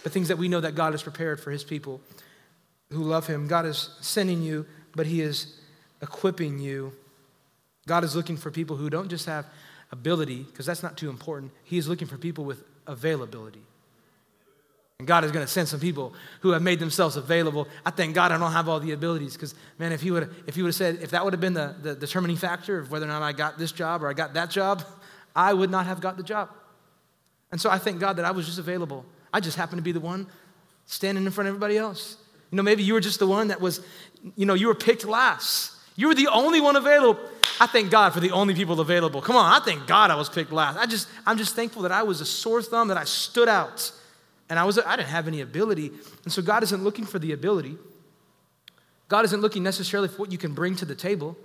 but 0.04 0.12
things 0.12 0.28
that 0.28 0.38
we 0.38 0.48
know 0.48 0.62
that 0.62 0.76
God 0.76 0.94
has 0.94 1.04
prepared 1.04 1.40
for 1.40 1.52
his 1.52 1.64
people 1.64 2.02
who 2.92 3.04
love 3.04 3.28
him. 3.28 3.48
God 3.48 3.66
is 3.66 3.90
sending 4.02 4.42
you, 4.42 4.66
but 4.96 5.06
he 5.06 5.22
is 5.22 5.60
equipping 6.02 6.60
you. 6.60 6.94
God 7.88 8.04
is 8.04 8.16
looking 8.16 8.38
for 8.38 8.52
people 8.52 8.76
who 8.76 8.90
don't 8.90 9.10
just 9.10 9.26
have 9.26 9.46
ability, 9.92 10.44
because 10.44 10.66
that's 10.66 10.84
not 10.84 10.98
too 10.98 11.10
important. 11.10 11.52
He 11.64 11.78
is 11.78 11.88
looking 11.88 12.08
for 12.08 12.18
people 12.18 12.44
with 12.44 12.64
availability. 12.88 13.64
And 15.00 15.08
God 15.08 15.26
is 15.26 15.32
going 15.32 15.46
to 15.46 15.52
send 15.52 15.68
some 15.68 15.82
people 15.82 16.14
who 16.40 16.52
have 16.52 16.62
made 16.62 16.80
themselves 16.80 17.18
available. 17.18 17.68
I 17.86 17.92
thank 17.92 18.16
God 18.16 18.32
I 18.32 18.38
don't 18.38 18.54
have 18.54 18.70
all 18.70 18.80
the 18.80 18.94
abilities 18.94 19.34
because, 19.34 19.54
man, 19.78 19.92
if 19.92 20.02
He 20.02 20.10
would 20.10 20.34
if 20.48 20.56
He 20.56 20.62
would 20.62 20.70
have 20.70 20.76
said, 20.76 21.00
if 21.02 21.12
that 21.12 21.24
would 21.24 21.34
have 21.34 21.42
been 21.42 21.54
the, 21.54 21.76
the 21.82 21.96
determining 21.96 22.38
factor 22.38 22.80
of 22.80 22.92
whether 22.92 23.06
or 23.06 23.10
not 23.10 23.22
I 23.22 23.34
got 23.34 23.58
this 23.58 23.74
job 23.74 24.04
or 24.04 24.10
I 24.10 24.14
got 24.14 24.34
that 24.36 24.50
job, 24.50 24.84
I 25.36 25.54
would 25.54 25.70
not 25.70 25.86
have 25.86 26.00
got 26.00 26.16
the 26.16 26.24
job. 26.24 26.50
And 27.52 27.60
so 27.60 27.70
I 27.70 27.78
thank 27.78 28.00
God 28.00 28.16
that 28.18 28.26
I 28.26 28.32
was 28.32 28.46
just 28.46 28.58
available. 28.58 29.06
I 29.34 29.42
just 29.42 29.58
happened 29.58 29.80
to 29.80 29.84
be 29.84 29.92
the 29.92 30.00
one 30.00 30.28
standing 30.86 31.26
in 31.26 31.32
front 31.32 31.50
of 31.50 31.56
everybody 31.56 31.78
else. 31.78 32.18
You 32.52 32.56
know, 32.56 32.64
maybe 32.64 32.84
you 32.84 32.94
were 32.94 33.02
just 33.02 33.20
the 33.20 33.28
one 33.28 33.50
that 33.50 33.60
was, 33.60 33.86
you 34.38 34.46
know, 34.46 34.54
you 34.54 34.68
were 34.68 34.76
picked 34.76 35.04
last. 35.04 35.74
You 35.98 36.08
were 36.08 36.16
the 36.16 36.28
only 36.28 36.62
one 36.62 36.78
available. 36.78 37.20
I 37.60 37.68
thank 37.68 37.92
God 37.92 38.14
for 38.14 38.22
the 38.22 38.32
only 38.32 38.54
people 38.54 38.80
available. 38.80 39.22
Come 39.22 39.36
on, 39.36 39.52
I 39.52 39.64
thank 39.64 39.88
God 39.88 40.10
I 40.12 40.16
was 40.16 40.30
picked 40.30 40.52
last. 40.52 40.78
I 40.78 40.86
just, 40.86 41.10
I'm 41.26 41.38
just 41.38 41.56
thankful 41.56 41.82
that 41.82 41.92
I 41.92 42.04
was 42.04 42.22
a 42.22 42.26
sore 42.26 42.62
thumb, 42.62 42.88
that 42.88 42.98
I 42.98 43.04
stood 43.04 43.50
out. 43.50 43.92
And 44.50 44.60
I, 44.60 44.64
was, 44.64 44.78
I 44.80 44.96
didn't 44.96 45.10
have 45.10 45.28
any 45.28 45.42
ability. 45.42 45.92
And 46.24 46.32
so 46.32 46.42
God 46.42 46.64
isn't 46.64 46.84
looking 46.84 47.06
for 47.06 47.20
the 47.20 47.32
ability. 47.32 47.78
God 49.08 49.26
isn't 49.26 49.42
looking 49.42 49.64
necessarily 49.64 50.08
for 50.08 50.18
what 50.18 50.32
you 50.32 50.38
can 50.38 50.54
bring 50.54 50.76
to 50.78 50.86
the 50.86 50.96
table. 50.96 51.38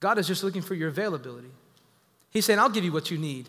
God 0.00 0.18
is 0.18 0.26
just 0.26 0.42
looking 0.42 0.62
for 0.62 0.74
your 0.74 0.88
availability. 0.88 1.50
He's 2.30 2.44
saying, 2.44 2.58
I'll 2.58 2.70
give 2.70 2.84
you 2.84 2.92
what 2.92 3.10
you 3.10 3.18
need. 3.18 3.48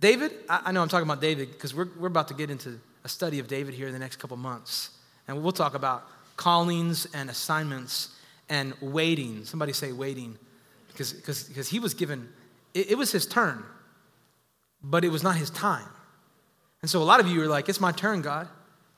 David, 0.00 0.32
I, 0.48 0.62
I 0.66 0.72
know 0.72 0.82
I'm 0.82 0.88
talking 0.88 1.06
about 1.06 1.20
David 1.20 1.52
because 1.52 1.74
we're, 1.74 1.88
we're 1.98 2.08
about 2.08 2.28
to 2.28 2.34
get 2.34 2.50
into 2.50 2.80
a 3.04 3.08
study 3.08 3.38
of 3.38 3.48
David 3.48 3.74
here 3.74 3.86
in 3.86 3.92
the 3.92 3.98
next 3.98 4.16
couple 4.16 4.36
months. 4.36 4.90
And 5.28 5.42
we'll 5.42 5.52
talk 5.52 5.74
about 5.74 6.06
callings 6.36 7.06
and 7.14 7.30
assignments 7.30 8.14
and 8.48 8.74
waiting. 8.80 9.44
Somebody 9.44 9.72
say 9.72 9.92
waiting 9.92 10.36
because, 10.88 11.68
he 11.68 11.78
was 11.78 11.94
given, 11.94 12.28
it, 12.74 12.92
it 12.92 12.98
was 12.98 13.12
his 13.12 13.26
turn, 13.26 13.62
but 14.82 15.04
it 15.04 15.08
was 15.08 15.22
not 15.22 15.36
his 15.36 15.50
time. 15.50 15.88
And 16.86 16.90
so 16.92 17.02
a 17.02 17.08
lot 17.10 17.18
of 17.18 17.26
you 17.26 17.42
are 17.42 17.48
like, 17.48 17.68
it's 17.68 17.80
my 17.80 17.90
turn, 17.90 18.22
God. 18.22 18.46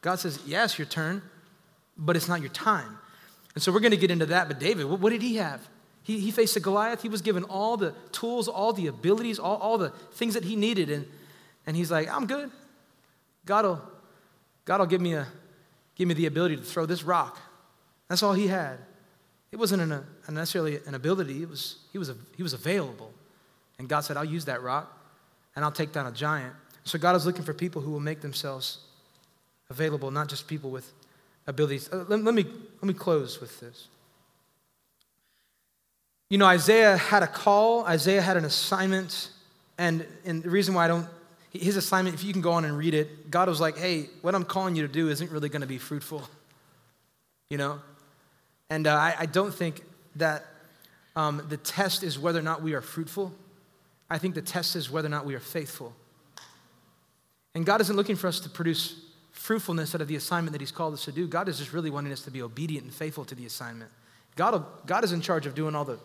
God 0.02 0.16
says, 0.16 0.40
it's 0.46 0.78
your 0.78 0.84
turn, 0.84 1.22
but 1.96 2.16
it's 2.16 2.28
not 2.28 2.42
your 2.42 2.50
time. 2.50 2.98
And 3.54 3.62
so 3.62 3.72
we're 3.72 3.80
going 3.80 3.92
to 3.92 3.96
get 3.96 4.10
into 4.10 4.26
that. 4.26 4.46
But 4.46 4.60
David, 4.60 4.84
what, 4.84 5.00
what 5.00 5.08
did 5.08 5.22
he 5.22 5.36
have? 5.36 5.66
He, 6.02 6.20
he 6.20 6.30
faced 6.30 6.54
a 6.54 6.60
Goliath. 6.60 7.00
He 7.00 7.08
was 7.08 7.22
given 7.22 7.44
all 7.44 7.78
the 7.78 7.94
tools, 8.12 8.46
all 8.46 8.74
the 8.74 8.88
abilities, 8.88 9.38
all, 9.38 9.56
all 9.56 9.78
the 9.78 9.88
things 10.12 10.34
that 10.34 10.44
he 10.44 10.54
needed. 10.54 10.90
And, 10.90 11.06
and 11.66 11.74
he's 11.78 11.90
like, 11.90 12.14
I'm 12.14 12.26
good. 12.26 12.50
God 13.46 13.64
will, 13.64 13.80
God 14.66 14.80
will 14.80 14.86
give, 14.86 15.00
me 15.00 15.14
a, 15.14 15.26
give 15.94 16.08
me 16.08 16.12
the 16.12 16.26
ability 16.26 16.56
to 16.56 16.62
throw 16.62 16.84
this 16.84 17.04
rock. 17.04 17.40
That's 18.08 18.22
all 18.22 18.34
he 18.34 18.48
had. 18.48 18.80
It 19.50 19.56
wasn't 19.56 19.80
an, 19.80 19.92
a, 19.92 20.30
necessarily 20.30 20.78
an 20.86 20.94
ability, 20.94 21.42
it 21.42 21.48
was, 21.48 21.76
he, 21.90 21.96
was 21.96 22.10
a, 22.10 22.16
he 22.36 22.42
was 22.42 22.52
available. 22.52 23.14
And 23.78 23.88
God 23.88 24.00
said, 24.00 24.18
I'll 24.18 24.26
use 24.26 24.44
that 24.44 24.60
rock 24.60 24.94
and 25.56 25.64
I'll 25.64 25.72
take 25.72 25.92
down 25.92 26.06
a 26.06 26.12
giant. 26.12 26.52
So 26.88 26.98
God 26.98 27.14
is 27.16 27.26
looking 27.26 27.44
for 27.44 27.52
people 27.52 27.82
who 27.82 27.90
will 27.90 28.00
make 28.00 28.22
themselves 28.22 28.78
available, 29.68 30.10
not 30.10 30.26
just 30.26 30.48
people 30.48 30.70
with 30.70 30.90
abilities. 31.46 31.90
Uh, 31.92 32.06
let, 32.08 32.24
let, 32.24 32.34
me, 32.34 32.44
let 32.44 32.84
me 32.84 32.94
close 32.94 33.42
with 33.42 33.60
this. 33.60 33.88
You 36.30 36.38
know, 36.38 36.46
Isaiah 36.46 36.96
had 36.96 37.22
a 37.22 37.26
call, 37.26 37.84
Isaiah 37.84 38.22
had 38.22 38.38
an 38.38 38.46
assignment, 38.46 39.28
and, 39.76 40.06
and 40.24 40.42
the 40.42 40.48
reason 40.48 40.72
why 40.72 40.86
I 40.86 40.88
don't, 40.88 41.06
his 41.52 41.76
assignment, 41.76 42.14
if 42.14 42.24
you 42.24 42.32
can 42.32 42.40
go 42.40 42.52
on 42.52 42.64
and 42.64 42.78
read 42.78 42.94
it, 42.94 43.30
God 43.30 43.50
was 43.50 43.60
like, 43.60 43.76
hey, 43.76 44.08
what 44.22 44.34
I'm 44.34 44.44
calling 44.44 44.74
you 44.74 44.86
to 44.86 44.92
do 44.92 45.10
isn't 45.10 45.30
really 45.30 45.50
going 45.50 45.60
to 45.60 45.68
be 45.68 45.78
fruitful. 45.78 46.22
You 47.50 47.56
know? 47.56 47.80
And 48.68 48.86
uh, 48.86 48.94
I, 48.94 49.14
I, 49.20 49.24
don't 49.24 49.54
think 49.54 49.82
that 50.16 50.44
um, 51.16 51.42
the 51.48 51.56
test 51.56 52.02
is 52.02 52.18
whether 52.18 52.38
or 52.38 52.42
not 52.42 52.60
we 52.62 52.74
are 52.74 52.82
fruitful. 52.82 53.32
I 54.10 54.18
think 54.18 54.34
the 54.34 54.42
test 54.42 54.76
is 54.76 54.90
whether 54.90 55.06
or 55.06 55.10
not 55.10 55.24
we 55.24 55.34
are 55.34 55.40
faithful. 55.40 55.94
And 57.58 57.66
God 57.66 57.80
isn't 57.80 57.96
looking 57.96 58.14
for 58.14 58.28
us 58.28 58.38
to 58.38 58.48
produce 58.48 58.94
fruitfulness 59.32 59.92
out 59.92 60.00
of 60.00 60.06
the 60.06 60.14
assignment 60.14 60.52
that 60.52 60.60
He's 60.60 60.70
called 60.70 60.94
us 60.94 61.04
to 61.06 61.10
do. 61.10 61.26
God 61.26 61.48
is 61.48 61.58
just 61.58 61.72
really 61.72 61.90
wanting 61.90 62.12
us 62.12 62.20
to 62.22 62.30
be 62.30 62.40
obedient 62.40 62.84
and 62.84 62.94
faithful 62.94 63.24
to 63.24 63.34
the 63.34 63.46
assignment. 63.46 63.90
God, 64.36 64.64
God 64.86 65.02
is 65.02 65.10
in 65.10 65.20
charge 65.20 65.44
of 65.44 65.56
doing 65.56 65.74
all 65.74 65.84
the, 65.84 65.98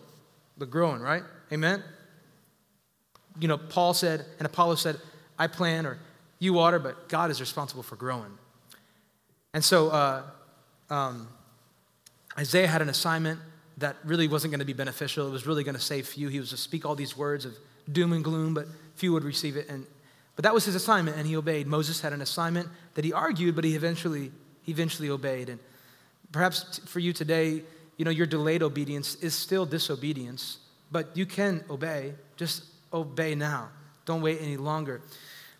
the 0.58 0.66
growing, 0.66 1.00
right? 1.00 1.22
Amen? 1.52 1.80
You 3.38 3.46
know, 3.46 3.56
Paul 3.56 3.94
said, 3.94 4.26
and 4.40 4.46
Apollos 4.46 4.82
said, 4.82 4.96
I 5.38 5.46
plant 5.46 5.86
or 5.86 6.00
you 6.40 6.54
water, 6.54 6.80
but 6.80 7.08
God 7.08 7.30
is 7.30 7.38
responsible 7.38 7.84
for 7.84 7.94
growing. 7.94 8.36
And 9.52 9.62
so 9.62 9.90
uh, 9.90 10.22
um, 10.90 11.28
Isaiah 12.36 12.66
had 12.66 12.82
an 12.82 12.88
assignment 12.88 13.38
that 13.78 13.94
really 14.02 14.26
wasn't 14.26 14.50
going 14.50 14.58
to 14.58 14.64
be 14.64 14.72
beneficial. 14.72 15.28
It 15.28 15.30
was 15.30 15.46
really 15.46 15.62
going 15.62 15.76
to 15.76 15.80
save 15.80 16.08
few. 16.08 16.26
He 16.26 16.40
was 16.40 16.50
to 16.50 16.56
speak 16.56 16.84
all 16.84 16.96
these 16.96 17.16
words 17.16 17.44
of 17.44 17.56
doom 17.92 18.12
and 18.12 18.24
gloom, 18.24 18.54
but 18.54 18.66
few 18.96 19.12
would 19.12 19.22
receive 19.22 19.56
it. 19.56 19.68
And 19.68 19.86
but 20.36 20.42
that 20.42 20.54
was 20.54 20.64
his 20.64 20.74
assignment, 20.74 21.16
and 21.16 21.26
he 21.26 21.36
obeyed. 21.36 21.66
Moses 21.66 22.00
had 22.00 22.12
an 22.12 22.20
assignment 22.20 22.68
that 22.94 23.04
he 23.04 23.12
argued, 23.12 23.54
but 23.54 23.64
he 23.64 23.76
eventually, 23.76 24.32
he 24.62 24.72
eventually 24.72 25.08
obeyed. 25.08 25.48
And 25.48 25.60
perhaps 26.32 26.80
for 26.86 26.98
you 26.98 27.12
today, 27.12 27.62
you 27.96 28.04
know, 28.04 28.10
your 28.10 28.26
delayed 28.26 28.62
obedience 28.62 29.14
is 29.16 29.34
still 29.34 29.64
disobedience, 29.64 30.58
but 30.90 31.16
you 31.16 31.26
can 31.26 31.64
obey. 31.70 32.14
Just 32.36 32.64
obey 32.92 33.34
now. 33.34 33.68
Don't 34.04 34.22
wait 34.22 34.38
any 34.40 34.56
longer. 34.56 35.00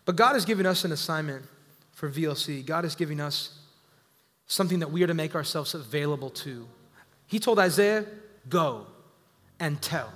But 0.03 0.17
God 0.17 0.33
has 0.33 0.45
given 0.45 0.65
us 0.65 0.83
an 0.83 0.91
assignment 0.91 1.45
for 1.93 2.09
VLC. 2.09 2.65
God 2.65 2.85
is 2.85 2.95
giving 2.95 3.21
us 3.21 3.57
something 4.47 4.79
that 4.79 4.91
we 4.91 5.01
are 5.03 5.07
to 5.07 5.13
make 5.13 5.35
ourselves 5.35 5.73
available 5.73 6.29
to. 6.29 6.67
He 7.27 7.39
told 7.39 7.59
Isaiah, 7.59 8.05
Go 8.47 8.85
and 9.59 9.81
tell. 9.81 10.11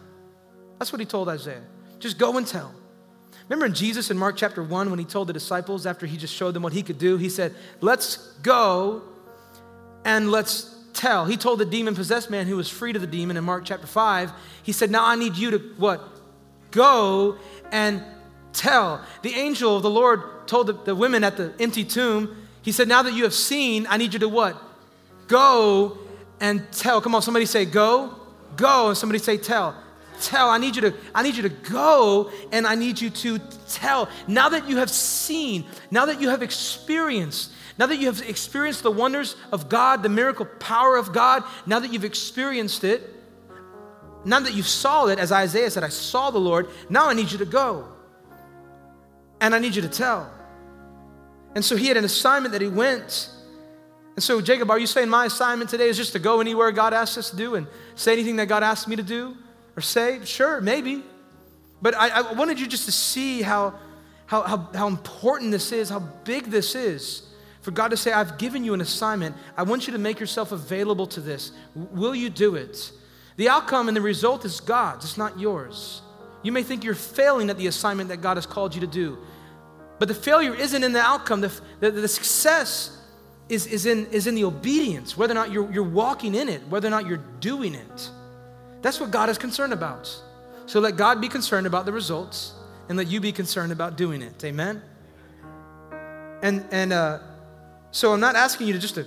That's 0.78 0.92
what 0.92 1.00
he 1.00 1.06
told 1.06 1.30
Isaiah. 1.30 1.64
Just 2.00 2.18
go 2.20 2.38
and 2.38 2.46
tell. 2.46 2.74
Remember 3.50 3.66
in 3.66 3.74
Jesus 3.74 4.12
in 4.12 4.18
Mark 4.18 4.38
chapter 4.38 4.62
1 4.62 4.92
when 4.92 5.00
he 5.00 5.06
told 5.06 5.28
the 5.28 5.34
disciples 5.34 5.88
after 5.88 6.06
he 6.06 6.18
just 6.18 6.34
showed 6.34 6.54
them 6.54 6.62
what 6.62 6.72
he 6.72 6.84
could 6.84 7.00
do, 7.00 7.18
he 7.18 7.30
said, 7.30 7.56
Let's 7.82 8.18
go 8.44 9.02
and 10.06 10.32
let's 10.32 10.76
tell. 10.94 11.26
He 11.26 11.36
told 11.36 11.58
the 11.58 11.66
demon 11.66 11.96
possessed 11.96 12.30
man 12.30 12.46
who 12.46 12.56
was 12.56 12.70
free 12.70 12.94
to 12.94 13.00
the 13.00 13.08
demon 13.08 13.38
in 13.38 13.44
Mark 13.44 13.66
chapter 13.66 13.88
5, 13.88 14.32
he 14.62 14.72
said, 14.72 14.92
Now 14.92 15.04
I 15.04 15.16
need 15.16 15.36
you 15.36 15.50
to 15.50 15.58
what? 15.78 16.00
Go 16.70 17.38
and 17.72 18.04
tell. 18.54 19.04
The 19.24 19.34
angel 19.34 19.76
of 19.76 19.82
the 19.82 19.90
Lord 19.90 20.48
told 20.48 20.68
the, 20.68 20.74
the 20.74 20.96
women 20.96 21.24
at 21.24 21.36
the 21.36 21.52
empty 21.60 21.84
tomb, 21.84 22.46
he 22.62 22.72
said, 22.72 22.88
Now 22.88 23.02
that 23.02 23.14
you 23.14 23.24
have 23.24 23.34
seen, 23.34 23.88
I 23.90 23.98
need 23.98 24.14
you 24.14 24.20
to 24.20 24.30
what? 24.30 24.62
Go 25.28 25.98
and 26.40 26.72
tell. 26.72 27.02
Come 27.02 27.16
on, 27.16 27.24
somebody 27.24 27.48
say, 27.48 27.66
Go, 27.66 28.16
go, 28.56 28.90
and 28.90 28.98
somebody 28.98 29.18
say, 29.18 29.38
Tell 29.38 29.76
tell. 30.22 30.50
I 30.50 30.58
need 30.58 30.76
you 30.76 30.82
to, 30.84 30.94
I 31.14 31.24
need 31.24 31.36
you 31.36 31.44
to 31.44 31.50
go 31.50 32.32
and 32.52 32.68
I 32.68 32.76
need 32.76 33.00
you 33.00 33.10
to 33.10 33.40
tell. 33.68 34.10
Now 34.28 34.50
that 34.50 34.68
you 34.68 34.78
have 34.78 34.90
seen, 34.90 35.66
now 35.92 36.06
that 36.06 36.22
you 36.22 36.30
have 36.30 36.42
experienced, 36.42 37.52
now 37.78 37.86
that 37.86 37.98
you 37.98 38.08
have 38.08 38.22
experienced 38.28 38.84
the 38.84 38.92
wonders 38.92 39.36
of 39.52 39.70
God, 39.70 40.04
the 40.04 40.10
miracle 40.10 40.46
power 40.46 40.98
of 40.98 41.14
God, 41.14 41.44
now 41.66 41.80
that 41.80 41.94
you've 41.94 42.06
experienced 42.06 42.84
it, 42.84 43.02
now 44.26 44.40
that 44.40 44.54
you 44.54 44.64
saw 44.64 45.08
it, 45.08 45.18
as 45.18 45.32
Isaiah 45.32 45.72
said, 45.72 45.84
I 45.84 45.90
saw 45.90 46.30
the 46.30 46.40
Lord, 46.40 46.68
now 46.90 47.08
I 47.08 47.14
need 47.14 47.32
you 47.32 47.38
to 47.38 47.46
go. 47.46 47.88
And 49.40 49.56
I 49.56 49.60
need 49.60 49.76
you 49.76 49.82
to 49.82 49.90
tell. 49.90 50.30
And 51.56 51.64
so 51.64 51.76
he 51.76 51.88
had 51.88 51.98
an 51.98 52.04
assignment 52.04 52.52
that 52.52 52.62
he 52.62 52.68
went. 52.68 53.30
And 54.16 54.24
so, 54.24 54.42
Jacob, 54.42 54.70
are 54.70 54.78
you 54.78 54.88
saying 54.88 55.08
my 55.08 55.26
assignment 55.26 55.70
today 55.70 55.88
is 55.88 55.96
just 55.96 56.12
to 56.12 56.20
go 56.20 56.42
anywhere 56.42 56.72
God 56.72 56.94
asks 56.94 57.18
us 57.18 57.30
to 57.30 57.38
do 57.38 57.56
and 57.56 57.68
say 57.96 58.12
anything 58.12 58.36
that 58.36 58.48
God 58.48 58.64
asks 58.64 58.88
me 58.88 58.98
to 58.98 59.04
do? 59.04 59.38
Or 59.76 59.82
say, 59.82 60.20
sure, 60.26 60.62
maybe. 60.62 61.04
But 61.82 61.96
I, 61.96 62.10
I 62.10 62.34
wanted 62.34 62.60
you 62.60 62.68
just 62.68 62.86
to 62.86 62.92
see 62.92 63.42
how, 63.42 63.80
how, 64.26 64.42
how, 64.44 64.70
how 64.74 64.88
important 64.88 65.52
this 65.52 65.72
is, 65.72 65.90
how 65.90 66.00
big 66.00 66.46
this 66.46 66.76
is. 66.76 67.24
For 67.62 67.72
God 67.72 67.90
to 67.90 67.98
say, 67.98 68.12
I've 68.12 68.38
given 68.38 68.64
you 68.64 68.74
an 68.74 68.82
assignment. 68.82 69.36
I 69.58 69.64
want 69.64 69.88
you 69.88 69.94
to 69.94 70.00
make 70.00 70.20
yourself 70.20 70.52
available 70.52 71.08
to 71.08 71.22
this. 71.22 71.52
Will 71.76 72.16
you 72.16 72.30
do 72.30 72.56
it? 72.56 72.92
The 73.36 73.50
outcome 73.50 73.88
and 73.88 73.96
the 73.96 74.02
result 74.02 74.46
is 74.46 74.60
God's, 74.60 75.06
it's 75.06 75.18
not 75.18 75.40
yours. 75.40 76.02
You 76.42 76.52
may 76.52 76.64
think 76.64 76.84
you're 76.84 76.96
failing 76.96 77.50
at 77.50 77.58
the 77.58 77.68
assignment 77.68 78.10
that 78.10 78.22
God 78.22 78.38
has 78.38 78.46
called 78.46 78.76
you 78.76 78.82
to 78.82 78.88
do. 78.88 79.18
But 79.98 80.08
the 80.08 80.14
failure 80.14 80.56
isn't 80.56 80.84
in 80.84 80.94
the 80.94 81.02
outcome, 81.02 81.42
the, 81.42 81.62
the, 81.82 81.92
the 81.92 82.08
success 82.08 82.98
is, 83.50 83.66
is, 83.68 83.86
in, 83.86 84.06
is 84.08 84.28
in 84.28 84.36
the 84.36 84.46
obedience, 84.46 85.18
whether 85.18 85.32
or 85.32 85.36
not 85.36 85.52
you're, 85.52 85.72
you're 85.72 85.84
walking 85.84 86.36
in 86.36 86.48
it, 86.48 86.66
whether 86.70 86.88
or 86.88 86.92
not 86.92 87.06
you're 87.06 87.24
doing 87.40 87.76
it. 87.76 88.10
That's 88.82 89.00
what 89.00 89.12
God 89.12 89.30
is 89.30 89.38
concerned 89.38 89.74
about. 89.74 90.14
So 90.66 90.80
let 90.80 90.96
God 90.98 91.20
be 91.20 91.28
concerned 91.28 91.68
about 91.68 91.86
the 91.86 91.92
results 91.92 92.54
and 92.88 92.98
let 92.98 93.08
you 93.08 93.20
be 93.20 93.32
concerned 93.32 93.72
about 93.72 93.98
doing 93.98 94.22
it. 94.22 94.44
Amen? 94.44 94.82
And, 96.42 96.66
and 96.72 96.94
uh, 96.94 97.20
so 97.92 98.14
I'm 98.14 98.20
not 98.20 98.36
asking 98.36 98.68
you 98.68 98.74
to 98.74 98.80
just 98.80 98.96
to 98.96 99.06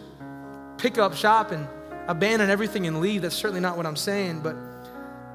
pick 0.76 0.98
up 0.98 1.14
shop 1.14 1.52
and 1.52 1.66
abandon 2.08 2.50
everything 2.50 2.86
and 2.86 3.00
leave. 3.00 3.22
That's 3.22 3.34
certainly 3.34 3.60
not 3.60 3.76
what 3.76 3.86
I'm 3.86 3.96
saying. 3.96 4.40
But 4.40 4.56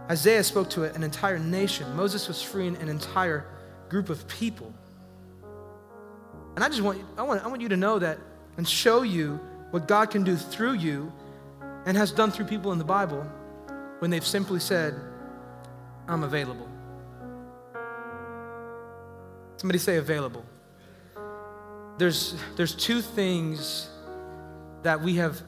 Isaiah 0.09 0.43
spoke 0.43 0.69
to 0.71 0.83
an 0.83 1.03
entire 1.03 1.39
nation. 1.39 1.95
Moses 1.95 2.27
was 2.27 2.41
freeing 2.41 2.75
an 2.77 2.89
entire 2.89 3.45
group 3.89 4.09
of 4.09 4.27
people. 4.27 4.73
And 6.55 6.63
I 6.63 6.69
just 6.69 6.81
want, 6.81 7.01
I 7.17 7.23
want, 7.23 7.43
I 7.43 7.47
want 7.47 7.61
you 7.61 7.69
to 7.69 7.77
know 7.77 7.99
that 7.99 8.17
and 8.57 8.67
show 8.67 9.03
you 9.03 9.39
what 9.71 9.87
God 9.87 10.09
can 10.09 10.23
do 10.23 10.35
through 10.35 10.73
you 10.73 11.11
and 11.85 11.95
has 11.95 12.11
done 12.11 12.31
through 12.31 12.45
people 12.45 12.71
in 12.71 12.79
the 12.79 12.85
Bible 12.85 13.25
when 13.99 14.11
they've 14.11 14.25
simply 14.25 14.59
said, 14.59 14.93
I'm 16.07 16.23
available. 16.23 16.67
Somebody 19.57 19.79
say 19.79 19.97
available. 19.97 20.45
There's, 21.97 22.35
there's 22.55 22.75
two 22.75 23.01
things 23.01 23.89
that 24.83 25.01
we 25.01 25.15
have 25.15 25.41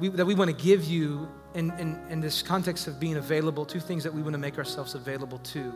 we, 0.00 0.08
that 0.08 0.24
we 0.24 0.34
want 0.34 0.50
to 0.50 0.56
give 0.56 0.84
you 0.84 1.28
in, 1.54 1.70
in, 1.78 2.00
in 2.08 2.20
this 2.20 2.42
context 2.42 2.86
of 2.86 2.98
being 2.98 3.16
available, 3.16 3.66
two 3.66 3.80
things 3.80 4.02
that 4.04 4.12
we 4.12 4.22
want 4.22 4.32
to 4.32 4.38
make 4.38 4.56
ourselves 4.56 4.94
available 4.94 5.38
to. 5.38 5.72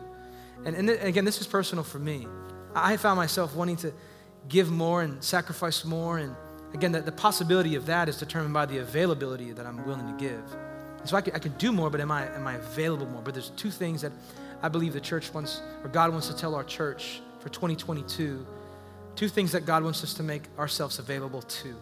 And, 0.65 0.75
and, 0.75 0.87
th- 0.87 0.99
and 0.99 1.07
again, 1.07 1.25
this 1.25 1.39
is 1.39 1.47
personal 1.47 1.83
for 1.83 1.99
me. 1.99 2.27
I 2.73 2.97
found 2.97 3.17
myself 3.17 3.55
wanting 3.55 3.75
to 3.77 3.93
give 4.49 4.71
more 4.71 5.03
and 5.03 5.23
sacrifice 5.23 5.85
more. 5.85 6.17
And 6.17 6.35
again, 6.73 6.91
the, 6.91 7.01
the 7.01 7.11
possibility 7.11 7.75
of 7.75 7.85
that 7.85 8.09
is 8.09 8.17
determined 8.17 8.53
by 8.53 8.65
the 8.65 8.79
availability 8.79 9.51
that 9.51 9.65
I'm 9.65 9.85
willing 9.85 10.07
to 10.07 10.23
give. 10.23 10.43
And 11.05 11.09
so 11.11 11.17
I 11.17 11.21
could, 11.21 11.35
I 11.35 11.37
can 11.37 11.51
do 11.59 11.71
more, 11.71 11.91
but 11.91 12.01
am 12.01 12.09
I, 12.09 12.25
am 12.33 12.47
I 12.47 12.55
available 12.55 13.05
more? 13.05 13.21
But 13.21 13.35
there's 13.35 13.51
two 13.51 13.69
things 13.69 14.01
that 14.01 14.11
I 14.63 14.69
believe 14.69 14.91
the 14.91 14.99
church 14.99 15.31
wants, 15.31 15.61
or 15.83 15.89
God 15.91 16.11
wants 16.11 16.29
to 16.29 16.35
tell 16.35 16.55
our 16.55 16.63
church 16.63 17.21
for 17.41 17.49
2022. 17.49 18.43
Two 19.15 19.27
things 19.27 19.51
that 19.51 19.67
God 19.67 19.83
wants 19.83 20.03
us 20.03 20.15
to 20.15 20.23
make 20.23 20.45
ourselves 20.57 20.97
available 20.97 21.43
to. 21.43 21.75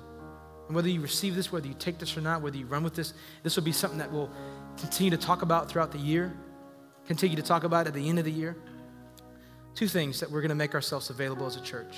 And 0.68 0.76
whether 0.76 0.90
you 0.90 1.00
receive 1.00 1.36
this, 1.36 1.54
whether 1.54 1.66
you 1.66 1.74
take 1.76 2.00
this 2.00 2.18
or 2.18 2.20
not, 2.20 2.42
whether 2.42 2.58
you 2.58 2.66
run 2.66 2.84
with 2.84 2.96
this, 2.96 3.14
this 3.44 3.56
will 3.56 3.64
be 3.64 3.72
something 3.72 3.98
that 3.98 4.12
we'll 4.12 4.30
continue 4.76 5.12
to 5.12 5.18
talk 5.18 5.42
about 5.42 5.70
throughout 5.70 5.94
the 5.94 6.00
year, 6.00 6.36
continue 7.08 7.38
to 7.38 7.42
talk 7.42 7.64
about 7.64 7.88
at 7.88 7.94
the 7.94 8.10
end 8.10 8.20
of 8.20 8.26
the 8.26 8.32
year. 8.32 8.58
Two 9.74 9.88
things 9.88 10.20
that 10.20 10.30
we're 10.30 10.42
going 10.42 10.50
to 10.50 10.56
make 10.56 10.76
ourselves 10.76 11.10
available 11.10 11.46
as 11.46 11.56
a 11.56 11.62
church. 11.62 11.96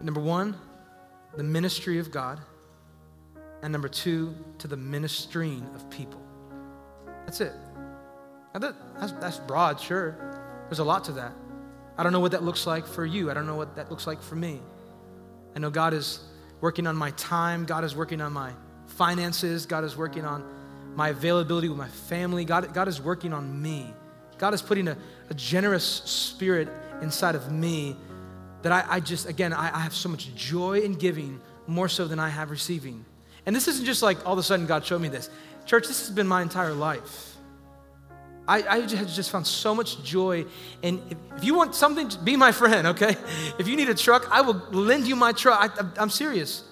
Number 0.00 0.20
one, 0.20 0.56
the 1.36 1.44
ministry 1.44 2.00
of 2.00 2.10
God. 2.10 2.40
And 3.62 3.72
number 3.72 3.88
two, 3.88 4.34
to 4.58 4.68
the 4.68 4.76
ministering 4.76 5.68
of 5.74 5.88
people. 5.90 6.20
That's 7.24 7.40
it. 7.40 7.52
That's, 8.54 9.12
that's 9.12 9.38
broad, 9.40 9.80
sure. 9.80 10.16
There's 10.68 10.78
a 10.78 10.84
lot 10.84 11.04
to 11.04 11.12
that. 11.12 11.32
I 11.98 12.02
don't 12.02 12.12
know 12.12 12.20
what 12.20 12.32
that 12.32 12.42
looks 12.42 12.66
like 12.66 12.86
for 12.86 13.04
you. 13.04 13.30
I 13.30 13.34
don't 13.34 13.46
know 13.46 13.56
what 13.56 13.76
that 13.76 13.90
looks 13.90 14.06
like 14.06 14.22
for 14.22 14.36
me. 14.36 14.60
I 15.54 15.58
know 15.58 15.70
God 15.70 15.94
is 15.94 16.20
working 16.60 16.86
on 16.86 16.96
my 16.96 17.10
time. 17.12 17.64
God 17.64 17.84
is 17.84 17.96
working 17.96 18.20
on 18.20 18.32
my 18.32 18.52
finances. 18.86 19.66
God 19.66 19.84
is 19.84 19.96
working 19.96 20.24
on 20.24 20.44
my 20.94 21.10
availability 21.10 21.68
with 21.68 21.78
my 21.78 21.88
family. 21.88 22.44
God, 22.44 22.72
God 22.72 22.88
is 22.88 23.00
working 23.00 23.32
on 23.32 23.60
me. 23.60 23.92
God 24.38 24.54
is 24.54 24.62
putting 24.62 24.88
a, 24.88 24.96
a 25.30 25.34
generous 25.34 25.84
spirit 25.84 26.68
inside 27.02 27.34
of 27.34 27.50
me 27.50 27.96
that 28.62 28.72
I, 28.72 28.84
I 28.96 29.00
just, 29.00 29.28
again, 29.28 29.52
I, 29.52 29.74
I 29.74 29.80
have 29.80 29.94
so 29.94 30.08
much 30.08 30.34
joy 30.34 30.80
in 30.80 30.94
giving 30.94 31.40
more 31.66 31.88
so 31.88 32.06
than 32.06 32.18
I 32.18 32.28
have 32.28 32.50
receiving. 32.50 33.04
And 33.46 33.54
this 33.54 33.68
isn't 33.68 33.84
just 33.84 34.02
like 34.02 34.26
all 34.26 34.32
of 34.32 34.38
a 34.38 34.42
sudden 34.42 34.66
God 34.66 34.84
showed 34.84 35.00
me 35.00 35.08
this. 35.08 35.30
Church, 35.64 35.86
this 35.86 36.06
has 36.06 36.10
been 36.14 36.26
my 36.26 36.42
entire 36.42 36.74
life. 36.74 37.36
I, 38.48 38.62
I 38.62 38.86
just 38.86 39.30
found 39.30 39.46
so 39.46 39.74
much 39.74 40.02
joy. 40.04 40.44
And 40.82 41.00
if, 41.10 41.18
if, 41.36 41.44
you 41.44 41.54
want 41.54 41.74
something, 41.74 42.10
be 42.22 42.36
my 42.36 42.52
friend, 42.52 42.86
okay? 42.94 43.16
If 43.58 43.66
you 43.66 43.76
need 43.76 43.88
a 43.88 43.94
truck, 43.94 44.28
I 44.30 44.40
will 44.40 44.54
lend 44.70 45.06
you 45.06 45.16
my 45.16 45.32
truck. 45.32 45.78
I, 45.80 46.02
am 46.02 46.10
serious. 46.10 46.62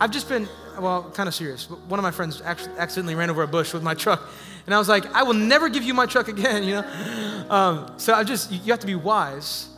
I've 0.00 0.10
just 0.10 0.28
been, 0.28 0.48
well, 0.78 1.10
kind 1.10 1.28
of 1.28 1.34
serious. 1.34 1.68
One 1.68 1.98
of 1.98 2.02
my 2.02 2.10
friends 2.10 2.40
actually 2.42 2.78
accidentally 2.78 3.14
ran 3.14 3.30
over 3.30 3.42
a 3.42 3.48
bush 3.48 3.74
with 3.74 3.82
my 3.82 3.94
truck. 3.94 4.22
And 4.64 4.74
I 4.74 4.78
was 4.78 4.88
like, 4.88 5.06
I 5.14 5.22
will 5.22 5.34
never 5.34 5.68
give 5.68 5.82
you 5.82 5.92
my 5.92 6.06
truck 6.06 6.28
again, 6.28 6.62
you 6.64 6.74
know? 6.74 7.46
Um, 7.50 7.94
so 7.98 8.14
I 8.14 8.24
just, 8.24 8.50
you 8.50 8.72
have 8.72 8.80
to 8.80 8.86
be 8.86 8.94
wise. 8.94 9.68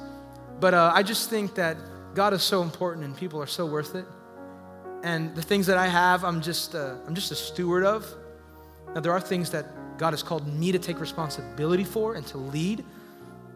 But 0.61 0.75
uh, 0.75 0.93
I 0.95 1.03
just 1.03 1.31
think 1.31 1.55
that 1.55 1.77
God 2.15 2.33
is 2.33 2.43
so 2.43 2.63
important 2.63 3.05
and 3.07 3.17
people 3.17 3.41
are 3.41 3.47
so 3.47 3.67
worth 3.67 3.95
it. 3.95 4.05
And 5.03 5.35
the 5.35 5.43
things 5.43 5.67
that 5.67 5.79
I 5.79 5.89
have, 5.89 6.25
I'm 6.25 6.43
just, 6.43 6.75
uh, 6.75 6.97
I'm 7.07 7.15
just 7.15 7.31
a 7.31 7.35
steward 7.35 7.85
of. 7.85 8.07
Now, 8.95 9.01
there 9.01 9.13
are 9.13 9.21
things 9.21 9.51
that 9.51 9.99
God 9.99 10.13
has 10.13 10.23
called 10.23 10.47
me 10.47 10.73
to 10.73 10.79
take 10.79 11.01
responsibility 11.01 11.85
for 11.85 12.15
and 12.15 12.27
to 12.29 12.39
lead. 12.39 12.85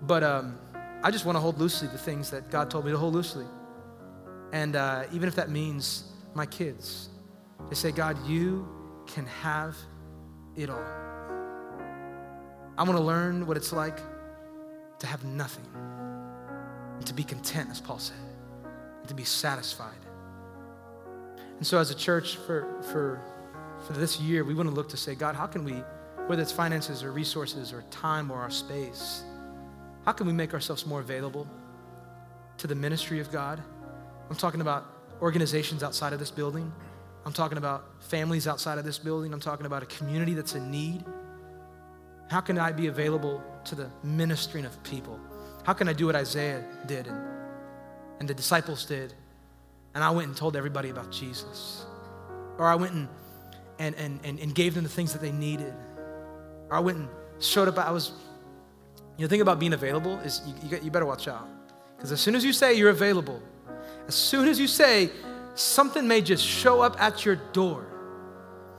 But 0.03 0.23
um, 0.23 0.59
I 1.03 1.11
just 1.11 1.25
want 1.25 1.37
to 1.37 1.41
hold 1.41 1.59
loosely 1.59 1.89
the 1.89 1.99
things 1.99 2.31
that 2.31 2.51
God 2.51 2.71
told 2.71 2.85
me 2.87 2.93
to 2.93 2.99
hold 2.99 3.15
loosely. 3.15 3.47
And 4.53 4.77
uh, 4.77 5.05
even 5.13 5.29
if 5.29 5.35
that 5.35 5.51
means 5.51 6.05
my 6.35 6.47
kids, 6.47 7.09
they 7.69 7.75
say, 7.75 7.93
God, 7.93 8.17
you 8.27 8.69
can 9.07 9.27
have 9.27 9.77
it 10.57 10.71
all. 10.71 10.85
I 12.77 12.83
want 12.83 12.97
to 12.97 13.05
learn 13.05 13.47
what 13.47 13.57
it's 13.57 13.73
like 13.73 13.99
to 14.99 15.07
have 15.07 15.25
nothing 15.25 15.67
and 16.97 17.07
to 17.07 17.15
be 17.15 17.25
content, 17.25 17.71
as 17.71 17.81
Paul 17.81 17.99
said, 17.99 18.17
and 19.01 19.09
to 19.09 19.15
be 19.15 19.25
satisfied. 19.25 20.04
And 21.57 21.67
so, 21.67 21.79
as 21.79 21.91
a 21.91 21.95
church, 21.95 22.37
for, 22.37 22.83
for, 22.93 23.21
for 23.87 23.93
this 23.93 24.21
year, 24.21 24.45
we 24.45 24.55
want 24.55 24.69
to 24.69 24.75
look 24.75 24.89
to 24.91 24.97
say, 24.97 25.15
God, 25.15 25.37
how 25.37 25.47
can 25.47 25.65
we 25.65 25.83
whether 26.27 26.41
it's 26.41 26.53
finances 26.53 27.03
or 27.03 27.13
resources 27.13 27.73
or 27.73 27.83
time 27.91 28.31
or 28.31 28.41
our 28.41 28.51
space, 28.51 29.25
how 30.05 30.13
can 30.13 30.27
we 30.27 30.33
make 30.33 30.55
ourselves 30.55 30.87
more 30.87 31.01
available 31.01 31.47
to 32.59 32.67
the 32.67 32.75
ministry 32.75 33.21
of 33.21 33.31
God? 33.31 33.63
I'm 34.31 34.37
talking 34.37 34.61
about 34.61 34.87
organizations 35.21 35.83
outside 35.83 36.13
of 36.13 36.19
this 36.19 36.31
building. 36.31 36.73
I'm 37.27 37.33
talking 37.33 37.59
about 37.59 38.03
families 38.03 38.47
outside 38.47 38.79
of 38.79 38.85
this 38.85 38.99
building. 38.99 39.33
I'm 39.33 39.41
talking 39.41 39.67
about 39.67 39.83
a 39.83 39.87
community 39.87 40.35
that's 40.35 40.55
in 40.55 40.71
need. 40.71 41.05
How 42.31 42.41
can 42.41 42.59
I 42.59 42.73
be 42.73 42.87
available 42.87 43.43
to 43.65 43.75
the 43.75 43.91
ministering 44.03 44.65
of 44.65 44.83
people? 44.83 45.21
How 45.65 45.75
can 45.75 45.89
I 45.89 45.93
do 45.93 46.07
what 46.07 46.17
Isaiah 46.17 46.65
did 46.87 47.07
and, 47.07 47.23
and 48.21 48.29
the 48.29 48.35
disciples 48.35 48.85
did? 48.87 49.15
And 49.95 50.03
I 50.03 50.11
went 50.11 50.29
and 50.29 50.37
told 50.37 50.57
everybody 50.57 50.91
about 50.91 51.11
Jesus. 51.11 51.85
Or 52.59 52.67
I 52.67 52.75
went 52.75 52.95
and, 52.95 53.09
and, 53.97 54.21
and, 54.25 54.39
and 54.39 54.55
gave 54.55 54.75
them 54.75 54.85
the 54.85 54.91
things 54.91 55.13
that 55.13 55.23
they 55.23 55.33
needed. 55.33 55.73
Or 56.71 56.77
I 56.77 56.81
went 56.81 56.99
and 56.99 57.09
showed 57.39 57.69
up. 57.69 57.79
I 57.79 57.91
was, 57.91 58.13
you 59.17 59.23
know, 59.23 59.27
the 59.27 59.29
thing 59.29 59.41
about 59.41 59.59
being 59.59 59.73
available 59.73 60.19
is 60.21 60.43
you, 60.47 60.71
you, 60.71 60.79
you 60.85 60.91
better 60.91 61.07
watch 61.07 61.29
out. 61.29 61.49
Because 61.97 62.13
as 62.13 62.21
soon 62.21 62.35
as 62.35 62.45
you 62.45 62.53
say 62.53 62.75
you're 62.75 62.91
available, 62.91 63.41
as 64.09 64.15
soon 64.15 64.49
as 64.49 64.59
you 64.59 64.67
say 64.67 65.11
something 65.55 66.07
may 66.07 66.21
just 66.21 66.45
show 66.45 66.81
up 66.81 67.01
at 67.01 67.25
your 67.25 67.37
door. 67.53 67.87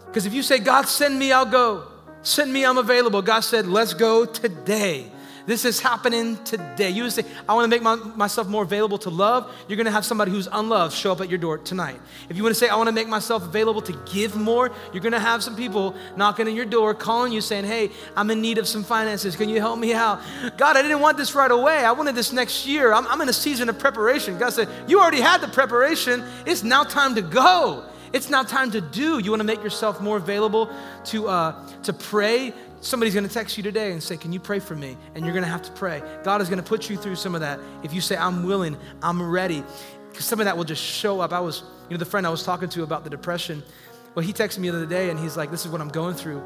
Because 0.06 0.26
if 0.26 0.34
you 0.34 0.44
say, 0.44 0.60
God, 0.60 0.88
send 0.88 1.18
me, 1.18 1.32
I'll 1.32 1.46
go. 1.46 1.88
Send 2.22 2.52
me, 2.52 2.66
I'm 2.66 2.78
available. 2.78 3.22
God 3.22 3.42
said, 3.42 3.68
let's 3.68 3.94
go 3.94 4.26
today. 4.26 5.12
This 5.46 5.64
is 5.64 5.80
happening 5.80 6.44
today. 6.44 6.90
You 6.90 7.08
say, 7.12 7.24
I 7.48 7.54
want 7.54 7.66
to 7.66 7.68
make 7.70 7.84
my, 7.84 7.96
myself 7.96 8.48
more 8.48 8.64
available 8.64 8.98
to 9.00 9.12
love. 9.12 9.54
You're 9.68 9.76
going 9.78 9.86
to 9.86 9.92
have 9.92 10.04
somebody 10.04 10.32
who's 10.32 10.48
unloved 10.52 10.94
show 10.94 11.12
up 11.12 11.22
at 11.22 11.30
your 11.30 11.38
door 11.38 11.60
tonight. 11.60 12.00
If 12.30 12.38
you 12.38 12.42
want 12.42 12.56
to 12.56 12.60
say, 12.60 12.68
I 12.68 12.76
want 12.76 12.88
to 12.88 12.94
make 12.94 13.08
myself 13.08 13.44
available 13.44 13.82
to 13.84 13.94
give 14.12 14.36
more, 14.36 14.72
you're 14.92 15.04
going 15.04 15.14
to 15.14 15.20
have 15.20 15.44
some 15.44 15.56
people 15.56 15.96
knocking 16.16 16.48
on 16.48 16.56
your 16.56 16.66
door, 16.66 16.96
calling 16.96 17.32
you, 17.32 17.42
saying, 17.42 17.66
Hey, 17.66 17.92
I'm 18.16 18.32
in 18.32 18.42
need 18.42 18.58
of 18.58 18.68
some 18.68 18.84
finances. 18.84 19.36
Can 19.36 19.50
you 19.50 19.60
help 19.60 19.78
me 19.78 19.94
out? 19.94 20.20
God, 20.58 20.78
I 20.78 20.82
didn't 20.82 21.02
want 21.02 21.18
this 21.18 21.36
right 21.36 21.52
away. 21.52 21.78
I 21.78 21.92
wanted 21.92 22.16
this 22.16 22.34
next 22.34 22.66
year. 22.66 22.92
I'm, 22.92 23.06
I'm 23.08 23.22
in 23.22 23.30
a 23.30 23.34
season 23.34 23.70
of 23.70 23.78
preparation. 23.78 24.40
God 24.40 24.50
said, 24.50 24.68
You 24.88 25.00
already 25.00 25.22
had 25.22 25.42
the 25.42 25.48
preparation. 25.48 26.24
It's 26.48 26.64
now 26.64 26.84
time 26.84 27.14
to 27.16 27.22
go. 27.22 27.86
It's 28.16 28.30
now 28.30 28.44
time 28.44 28.72
to 28.72 28.80
do. 28.80 29.20
You 29.20 29.30
want 29.32 29.42
to 29.42 29.46
make 29.46 29.62
yourself 29.62 30.00
more 30.00 30.16
available 30.16 30.70
to, 31.06 31.28
uh, 31.28 31.68
to 31.84 31.92
pray, 31.92 32.54
Somebody's 32.82 33.14
going 33.14 33.28
to 33.28 33.34
text 33.34 33.58
you 33.58 33.64
today 33.64 33.92
and 33.92 34.02
say, 34.02 34.18
Can 34.18 34.32
you 34.32 34.40
pray 34.40 34.60
for 34.60 34.76
me? 34.76 34.98
And 35.16 35.26
you're 35.26 35.34
going 35.34 35.44
to 35.44 35.50
have 35.50 35.64
to 35.64 35.72
pray. 35.72 36.02
God 36.24 36.42
is 36.42 36.50
going 36.50 36.62
to 36.62 36.68
put 36.68 36.90
you 36.90 36.98
through 36.98 37.16
some 37.16 37.36
of 37.36 37.42
that. 37.42 37.60
If 37.84 37.94
you 37.94 38.02
say, 38.02 38.16
I'm 38.16 38.46
willing, 38.46 38.78
I'm 39.02 39.22
ready, 39.22 39.64
because 40.10 40.26
some 40.26 40.40
of 40.40 40.46
that 40.46 40.56
will 40.56 40.64
just 40.64 40.84
show 40.84 41.20
up. 41.20 41.34
I 41.34 41.40
was, 41.40 41.64
you 41.90 41.96
know, 41.96 41.98
the 41.98 42.06
friend 42.06 42.26
I 42.26 42.30
was 42.30 42.44
talking 42.44 42.70
to 42.70 42.84
about 42.84 43.04
the 43.04 43.10
depression, 43.10 43.64
well, 44.14 44.26
he 44.26 44.34
texted 44.34 44.60
me 44.60 44.70
the 44.70 44.78
other 44.78 44.86
day 44.86 45.10
and 45.10 45.20
he's 45.20 45.36
like, 45.36 45.52
This 45.52 45.66
is 45.66 45.72
what 45.72 45.82
I'm 45.82 45.90
going 45.90 46.16
through. 46.16 46.44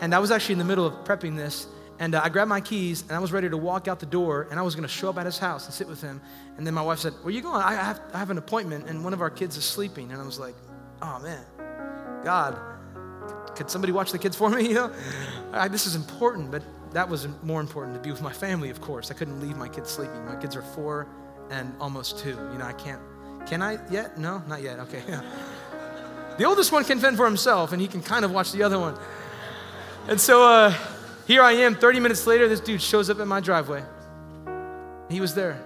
And 0.00 0.14
I 0.14 0.18
was 0.18 0.30
actually 0.30 0.54
in 0.54 0.58
the 0.58 0.64
middle 0.64 0.86
of 0.86 0.94
prepping 1.04 1.36
this. 1.36 1.66
And 2.00 2.14
uh, 2.14 2.20
I 2.24 2.28
grabbed 2.28 2.48
my 2.48 2.60
keys 2.60 3.02
and 3.02 3.12
I 3.12 3.20
was 3.20 3.30
ready 3.30 3.48
to 3.48 3.56
walk 3.56 3.86
out 3.86 4.00
the 4.00 4.06
door 4.06 4.48
and 4.50 4.58
I 4.58 4.62
was 4.62 4.74
going 4.74 4.82
to 4.82 4.92
show 4.92 5.08
up 5.10 5.18
at 5.18 5.26
his 5.26 5.38
house 5.38 5.66
and 5.66 5.74
sit 5.74 5.86
with 5.86 6.00
him. 6.00 6.20
And 6.56 6.66
then 6.66 6.74
my 6.74 6.82
wife 6.82 6.98
said, 6.98 7.12
Where 7.22 7.32
you 7.32 7.40
going? 7.40 7.62
I 7.62 7.74
have, 7.74 8.00
I 8.12 8.18
have 8.18 8.30
an 8.30 8.38
appointment 8.38 8.88
and 8.88 9.04
one 9.04 9.12
of 9.12 9.20
our 9.20 9.30
kids 9.30 9.56
is 9.56 9.64
sleeping. 9.64 10.10
And 10.10 10.20
I 10.20 10.24
was 10.24 10.38
like, 10.38 10.56
Oh 11.02 11.20
man, 11.20 11.44
God, 12.24 12.58
could 13.56 13.70
somebody 13.70 13.92
watch 13.92 14.12
the 14.12 14.18
kids 14.18 14.36
for 14.36 14.50
me? 14.50 14.68
You 14.68 14.74
know, 14.74 14.92
I, 15.52 15.68
this 15.68 15.86
is 15.86 15.94
important, 15.94 16.50
but 16.50 16.62
that 16.92 17.08
was 17.08 17.28
more 17.42 17.60
important 17.60 17.94
to 17.96 18.00
be 18.00 18.10
with 18.10 18.22
my 18.22 18.32
family. 18.32 18.70
Of 18.70 18.80
course, 18.80 19.10
I 19.10 19.14
couldn't 19.14 19.40
leave 19.40 19.56
my 19.56 19.68
kids 19.68 19.90
sleeping. 19.90 20.24
My 20.24 20.36
kids 20.36 20.56
are 20.56 20.62
four 20.62 21.06
and 21.50 21.74
almost 21.80 22.18
two. 22.18 22.30
You 22.30 22.58
know, 22.58 22.64
I 22.64 22.72
can't 22.72 23.00
Can 23.46 23.62
I 23.62 23.78
yet? 23.90 24.18
No, 24.18 24.42
not 24.48 24.62
yet. 24.62 24.78
Okay. 24.80 25.02
the 26.38 26.44
oldest 26.44 26.72
one 26.72 26.84
can 26.84 26.98
fend 26.98 27.16
for 27.16 27.26
himself, 27.26 27.72
and 27.72 27.80
he 27.80 27.88
can 27.88 28.02
kind 28.02 28.24
of 28.24 28.30
watch 28.32 28.52
the 28.52 28.62
other 28.62 28.78
one. 28.78 28.96
And 30.08 30.20
so 30.20 30.42
uh, 30.42 30.74
here 31.26 31.42
I 31.42 31.52
am, 31.52 31.74
30 31.74 32.00
minutes 32.00 32.26
later, 32.26 32.48
this 32.48 32.60
dude 32.60 32.82
shows 32.82 33.10
up 33.10 33.18
in 33.18 33.28
my 33.28 33.40
driveway. 33.40 33.82
He 35.10 35.20
was 35.20 35.34
there. 35.34 35.62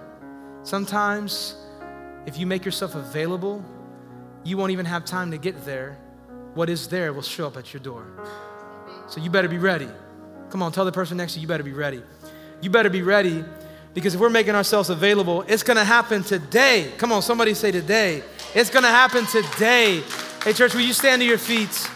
Sometimes, 0.63 1.55
if 2.25 2.37
you 2.37 2.45
make 2.45 2.65
yourself 2.65 2.95
available, 2.95 3.63
you 4.43 4.57
won't 4.57 4.71
even 4.71 4.85
have 4.85 5.05
time 5.05 5.31
to 5.31 5.37
get 5.37 5.65
there. 5.65 5.97
What 6.59 6.69
is 6.69 6.89
there 6.89 7.13
will 7.13 7.21
show 7.21 7.47
up 7.47 7.55
at 7.55 7.73
your 7.73 7.79
door. 7.79 8.05
So 9.07 9.21
you 9.21 9.29
better 9.29 9.47
be 9.47 9.57
ready. 9.57 9.87
Come 10.49 10.61
on, 10.61 10.73
tell 10.73 10.83
the 10.83 10.91
person 10.91 11.15
next 11.15 11.35
to 11.35 11.39
you, 11.39 11.43
you 11.43 11.47
better 11.47 11.63
be 11.63 11.71
ready. 11.71 12.03
You 12.59 12.69
better 12.69 12.89
be 12.89 13.01
ready 13.01 13.45
because 13.93 14.13
if 14.13 14.19
we're 14.19 14.29
making 14.29 14.55
ourselves 14.55 14.89
available, 14.89 15.45
it's 15.47 15.63
gonna 15.63 15.85
happen 15.85 16.21
today. 16.21 16.91
Come 16.97 17.13
on, 17.13 17.21
somebody 17.21 17.53
say 17.53 17.71
today. 17.71 18.23
It's 18.53 18.69
gonna 18.69 18.89
happen 18.89 19.25
today. 19.25 20.03
Hey, 20.43 20.51
church, 20.51 20.73
will 20.73 20.81
you 20.81 20.91
stand 20.91 21.21
to 21.21 21.25
your 21.25 21.37
feet? 21.37 21.89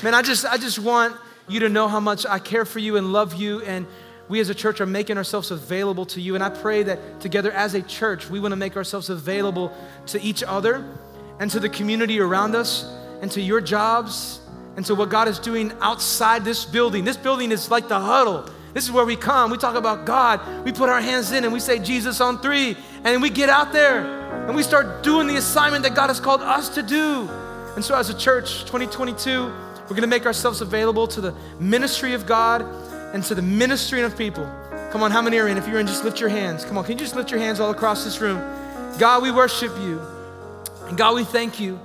Man, 0.00 0.14
I 0.14 0.22
just, 0.22 0.46
I 0.46 0.58
just 0.58 0.78
want 0.78 1.16
you 1.48 1.58
to 1.58 1.68
know 1.68 1.88
how 1.88 1.98
much 1.98 2.24
I 2.24 2.38
care 2.38 2.64
for 2.64 2.78
you 2.78 2.96
and 2.96 3.12
love 3.12 3.34
you. 3.34 3.62
And 3.62 3.84
we 4.28 4.38
as 4.38 4.48
a 4.48 4.54
church 4.54 4.80
are 4.80 4.86
making 4.86 5.16
ourselves 5.16 5.50
available 5.50 6.06
to 6.06 6.20
you. 6.20 6.36
And 6.36 6.44
I 6.44 6.50
pray 6.50 6.84
that 6.84 7.18
together 7.20 7.50
as 7.50 7.74
a 7.74 7.82
church, 7.82 8.30
we 8.30 8.38
wanna 8.38 8.54
make 8.54 8.76
ourselves 8.76 9.10
available 9.10 9.76
to 10.06 10.22
each 10.22 10.44
other 10.44 10.84
and 11.40 11.50
to 11.50 11.58
the 11.58 11.68
community 11.68 12.20
around 12.20 12.54
us 12.54 12.84
and 13.20 13.30
to 13.32 13.40
your 13.40 13.60
jobs 13.60 14.40
and 14.76 14.84
to 14.86 14.94
what 14.94 15.08
God 15.08 15.28
is 15.28 15.38
doing 15.38 15.72
outside 15.80 16.44
this 16.44 16.64
building. 16.64 17.04
This 17.04 17.16
building 17.16 17.52
is 17.52 17.70
like 17.70 17.88
the 17.88 17.98
huddle. 17.98 18.48
This 18.72 18.84
is 18.84 18.90
where 18.90 19.04
we 19.04 19.14
come. 19.14 19.50
We 19.50 19.58
talk 19.58 19.76
about 19.76 20.04
God. 20.04 20.64
We 20.64 20.72
put 20.72 20.88
our 20.88 21.00
hands 21.00 21.30
in 21.30 21.44
and 21.44 21.52
we 21.52 21.60
say 21.60 21.78
Jesus 21.78 22.20
on 22.20 22.40
three. 22.40 22.76
And 23.04 23.22
we 23.22 23.30
get 23.30 23.48
out 23.48 23.72
there 23.72 24.04
and 24.46 24.56
we 24.56 24.62
start 24.62 25.02
doing 25.02 25.26
the 25.26 25.36
assignment 25.36 25.84
that 25.84 25.94
God 25.94 26.08
has 26.08 26.18
called 26.18 26.42
us 26.42 26.68
to 26.70 26.82
do. 26.82 27.28
And 27.76 27.84
so, 27.84 27.96
as 27.96 28.10
a 28.10 28.18
church, 28.18 28.62
2022, 28.62 29.44
we're 29.84 29.88
going 29.88 30.02
to 30.02 30.06
make 30.06 30.26
ourselves 30.26 30.60
available 30.60 31.06
to 31.08 31.20
the 31.20 31.34
ministry 31.58 32.14
of 32.14 32.26
God 32.26 32.62
and 33.14 33.22
to 33.24 33.34
the 33.34 33.42
ministry 33.42 34.02
of 34.02 34.16
people. 34.16 34.44
Come 34.90 35.02
on, 35.02 35.10
how 35.10 35.22
many 35.22 35.38
are 35.38 35.48
in? 35.48 35.56
If 35.56 35.68
you're 35.68 35.80
in, 35.80 35.86
just 35.86 36.04
lift 36.04 36.20
your 36.20 36.28
hands. 36.28 36.64
Come 36.64 36.78
on, 36.78 36.84
can 36.84 36.92
you 36.92 36.98
just 36.98 37.16
lift 37.16 37.30
your 37.30 37.40
hands 37.40 37.60
all 37.60 37.70
across 37.70 38.04
this 38.04 38.20
room? 38.20 38.38
God, 38.98 39.22
we 39.22 39.30
worship 39.30 39.72
you. 39.78 40.00
And 40.86 40.96
God, 40.96 41.14
we 41.16 41.24
thank 41.24 41.58
you. 41.58 41.78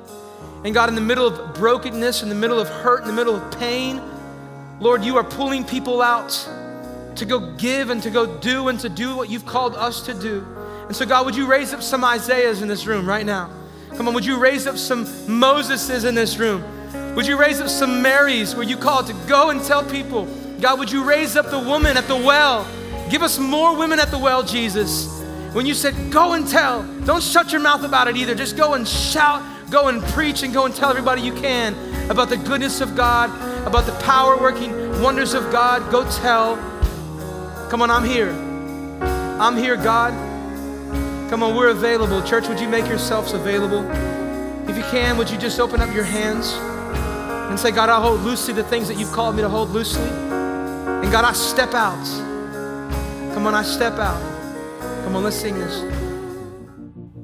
And 0.63 0.73
God, 0.73 0.89
in 0.89 0.95
the 0.95 1.01
middle 1.01 1.25
of 1.25 1.53
brokenness, 1.53 2.23
in 2.23 2.29
the 2.29 2.35
middle 2.35 2.59
of 2.59 2.67
hurt, 2.67 3.01
in 3.01 3.07
the 3.07 3.13
middle 3.13 3.35
of 3.35 3.59
pain, 3.59 4.01
Lord, 4.79 5.03
you 5.03 5.17
are 5.17 5.23
pulling 5.23 5.63
people 5.63 6.01
out 6.01 6.29
to 7.15 7.25
go 7.25 7.55
give 7.57 7.89
and 7.89 8.01
to 8.03 8.09
go 8.09 8.37
do 8.39 8.67
and 8.69 8.79
to 8.79 8.89
do 8.89 9.15
what 9.15 9.29
you've 9.29 9.45
called 9.45 9.75
us 9.75 10.01
to 10.03 10.13
do. 10.13 10.45
And 10.87 10.95
so, 10.95 11.05
God, 11.05 11.25
would 11.25 11.35
you 11.35 11.45
raise 11.45 11.73
up 11.73 11.81
some 11.81 12.03
Isaiahs 12.03 12.61
in 12.61 12.67
this 12.67 12.85
room 12.87 13.07
right 13.07 13.25
now? 13.25 13.49
Come 13.95 14.07
on, 14.07 14.13
would 14.13 14.25
you 14.25 14.37
raise 14.37 14.67
up 14.67 14.77
some 14.77 15.05
Moseses 15.05 16.05
in 16.05 16.15
this 16.15 16.37
room? 16.37 16.63
Would 17.15 17.27
you 17.27 17.37
raise 17.37 17.59
up 17.59 17.69
some 17.69 18.01
Marys 18.01 18.55
where 18.55 18.63
you 18.63 18.77
call 18.77 19.03
to 19.03 19.13
go 19.27 19.49
and 19.49 19.63
tell 19.63 19.83
people? 19.83 20.25
God, 20.61 20.79
would 20.79 20.91
you 20.91 21.03
raise 21.03 21.35
up 21.35 21.49
the 21.49 21.59
woman 21.59 21.97
at 21.97 22.07
the 22.07 22.15
well? 22.15 22.67
Give 23.09 23.23
us 23.23 23.39
more 23.39 23.75
women 23.75 23.99
at 23.99 24.11
the 24.11 24.17
well, 24.17 24.43
Jesus. 24.43 25.21
When 25.53 25.65
you 25.65 25.73
said, 25.73 26.11
go 26.11 26.33
and 26.33 26.47
tell, 26.47 26.83
don't 27.05 27.23
shut 27.23 27.51
your 27.51 27.61
mouth 27.61 27.83
about 27.83 28.07
it 28.07 28.15
either. 28.15 28.35
Just 28.35 28.55
go 28.55 28.75
and 28.75 28.87
shout, 28.87 29.43
go 29.69 29.87
and 29.87 30.03
preach, 30.03 30.43
and 30.43 30.53
go 30.53 30.65
and 30.65 30.75
tell 30.75 30.89
everybody 30.89 31.21
you 31.21 31.33
can 31.33 31.75
about 32.09 32.29
the 32.29 32.37
goodness 32.37 32.81
of 32.81 32.95
God, 32.95 33.29
about 33.67 33.85
the 33.85 33.93
power 34.03 34.37
working 34.37 35.01
wonders 35.01 35.33
of 35.33 35.51
God. 35.51 35.91
Go 35.91 36.09
tell. 36.11 36.55
Come 37.69 37.81
on, 37.81 37.91
I'm 37.91 38.03
here. 38.03 38.31
I'm 39.39 39.55
here, 39.55 39.75
God. 39.75 40.13
Come 41.29 41.43
on, 41.43 41.55
we're 41.55 41.69
available. 41.69 42.21
Church, 42.23 42.47
would 42.47 42.59
you 42.59 42.67
make 42.67 42.87
yourselves 42.87 43.33
available? 43.33 43.89
If 44.69 44.75
you 44.75 44.83
can, 44.83 45.17
would 45.17 45.29
you 45.29 45.37
just 45.37 45.59
open 45.59 45.81
up 45.81 45.93
your 45.93 46.03
hands 46.03 46.51
and 47.49 47.59
say, 47.59 47.71
God, 47.71 47.89
I'll 47.89 48.01
hold 48.01 48.21
loosely 48.21 48.53
the 48.53 48.63
things 48.63 48.87
that 48.87 48.97
you've 48.97 49.11
called 49.11 49.35
me 49.35 49.41
to 49.41 49.49
hold 49.49 49.69
loosely. 49.69 50.09
And 50.09 51.11
God, 51.11 51.25
I 51.25 51.33
step 51.33 51.73
out. 51.73 52.03
Come 53.33 53.47
on, 53.47 53.55
I 53.55 53.63
step 53.63 53.93
out. 53.93 54.21
Come 55.03 55.15
on, 55.15 55.23
let's 55.23 55.35
sing 55.35 55.55
this. 55.55 55.98